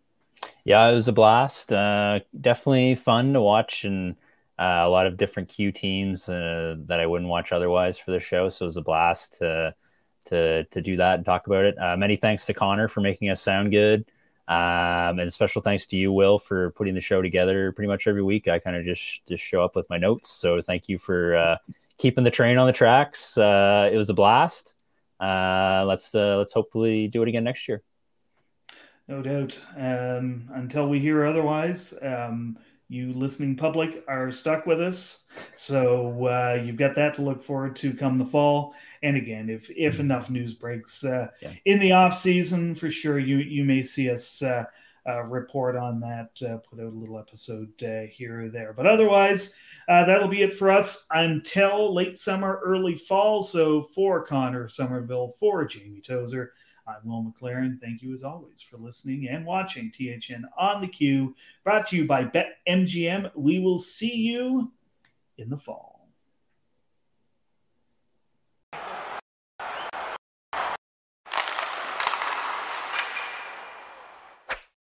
Yeah, 0.63 0.87
it 0.87 0.95
was 0.95 1.07
a 1.07 1.13
blast. 1.13 1.73
Uh, 1.73 2.19
definitely 2.39 2.95
fun 2.95 3.33
to 3.33 3.41
watch 3.41 3.83
and 3.83 4.15
uh, 4.59 4.83
a 4.83 4.89
lot 4.89 5.07
of 5.07 5.17
different 5.17 5.49
Q 5.49 5.71
teams 5.71 6.29
uh, 6.29 6.75
that 6.85 6.99
I 6.99 7.07
wouldn't 7.07 7.29
watch 7.29 7.51
otherwise 7.51 7.97
for 7.97 8.11
the 8.11 8.19
show. 8.19 8.49
So 8.49 8.65
it 8.65 8.67
was 8.67 8.77
a 8.77 8.81
blast 8.81 9.39
to 9.39 9.73
to 10.25 10.63
to 10.65 10.81
do 10.81 10.97
that 10.97 11.15
and 11.15 11.25
talk 11.25 11.47
about 11.47 11.65
it. 11.65 11.75
Uh, 11.79 11.97
many 11.97 12.15
thanks 12.15 12.45
to 12.45 12.53
Connor 12.53 12.87
for 12.87 13.01
making 13.01 13.29
us 13.29 13.41
sound 13.41 13.71
good. 13.71 14.05
Um, 14.47 15.19
and 15.19 15.31
special 15.31 15.61
thanks 15.61 15.85
to 15.87 15.97
you, 15.97 16.11
Will, 16.11 16.37
for 16.37 16.71
putting 16.71 16.93
the 16.93 17.01
show 17.01 17.21
together 17.21 17.71
pretty 17.71 17.87
much 17.87 18.05
every 18.05 18.21
week. 18.21 18.47
I 18.47 18.59
kind 18.59 18.75
of 18.75 18.85
just 18.85 19.25
just 19.25 19.43
show 19.43 19.63
up 19.63 19.75
with 19.75 19.89
my 19.89 19.97
notes. 19.97 20.29
So 20.29 20.61
thank 20.61 20.89
you 20.89 20.97
for 20.97 21.35
uh, 21.35 21.57
keeping 21.97 22.23
the 22.23 22.31
train 22.31 22.57
on 22.57 22.67
the 22.67 22.73
tracks. 22.73 23.37
Uh, 23.37 23.89
it 23.91 23.97
was 23.97 24.09
a 24.09 24.13
blast. 24.13 24.75
Uh, 25.19 25.85
let's 25.87 26.13
uh, 26.13 26.37
let's 26.37 26.53
hopefully 26.53 27.07
do 27.07 27.23
it 27.23 27.29
again 27.29 27.43
next 27.43 27.67
year. 27.67 27.81
No 29.07 29.21
doubt. 29.21 29.57
Um, 29.75 30.49
until 30.53 30.87
we 30.87 30.99
hear 30.99 31.25
otherwise, 31.25 31.93
um, 32.01 32.57
you 32.91 33.13
listening 33.13 33.55
public 33.55 34.03
are 34.09 34.33
stuck 34.33 34.65
with 34.65 34.81
us. 34.81 35.25
So 35.55 36.27
uh, 36.27 36.61
you've 36.63 36.75
got 36.75 36.93
that 36.95 37.13
to 37.15 37.21
look 37.21 37.41
forward 37.41 37.75
to 37.77 37.93
come 37.93 38.17
the 38.17 38.25
fall. 38.25 38.75
And 39.01 39.15
again, 39.15 39.49
if 39.49 39.69
if 39.69 39.93
mm-hmm. 39.93 40.01
enough 40.01 40.29
news 40.29 40.53
breaks 40.53 41.05
uh, 41.05 41.29
yeah. 41.41 41.53
in 41.63 41.79
the 41.79 41.93
off 41.93 42.17
season, 42.17 42.75
for 42.75 42.91
sure 42.91 43.17
you 43.17 43.37
you 43.37 43.63
may 43.63 43.81
see 43.81 44.09
us 44.09 44.41
uh, 44.41 44.65
uh 45.07 45.23
report 45.23 45.77
on 45.77 46.01
that, 46.01 46.31
uh, 46.45 46.57
put 46.57 46.81
out 46.81 46.91
a 46.91 46.97
little 46.97 47.17
episode 47.17 47.71
uh, 47.81 48.01
here 48.11 48.41
or 48.41 48.49
there. 48.49 48.73
But 48.73 48.87
otherwise, 48.87 49.55
that'll 49.87 50.27
be 50.27 50.41
it 50.41 50.53
for 50.53 50.69
us 50.69 51.07
until 51.11 51.93
late 51.93 52.17
summer, 52.17 52.59
early 52.61 52.95
fall. 52.95 53.41
So 53.41 53.81
for 53.81 54.25
Connor 54.25 54.67
Somerville, 54.67 55.33
for 55.39 55.63
Jamie 55.63 56.01
Tozer. 56.01 56.51
I'm 56.91 57.07
Will 57.07 57.23
MacLaren. 57.23 57.79
Thank 57.79 58.01
you 58.01 58.13
as 58.13 58.23
always 58.23 58.61
for 58.61 58.77
listening 58.77 59.27
and 59.29 59.45
watching 59.45 59.91
THN 59.91 60.45
on 60.57 60.81
the 60.81 60.87
Q, 60.87 61.35
brought 61.63 61.87
to 61.87 61.95
you 61.95 62.05
by 62.05 62.25
BetMGM. 62.25 63.31
We 63.35 63.59
will 63.59 63.79
see 63.79 64.15
you 64.15 64.71
in 65.37 65.49
the 65.49 65.57
fall. 65.57 66.09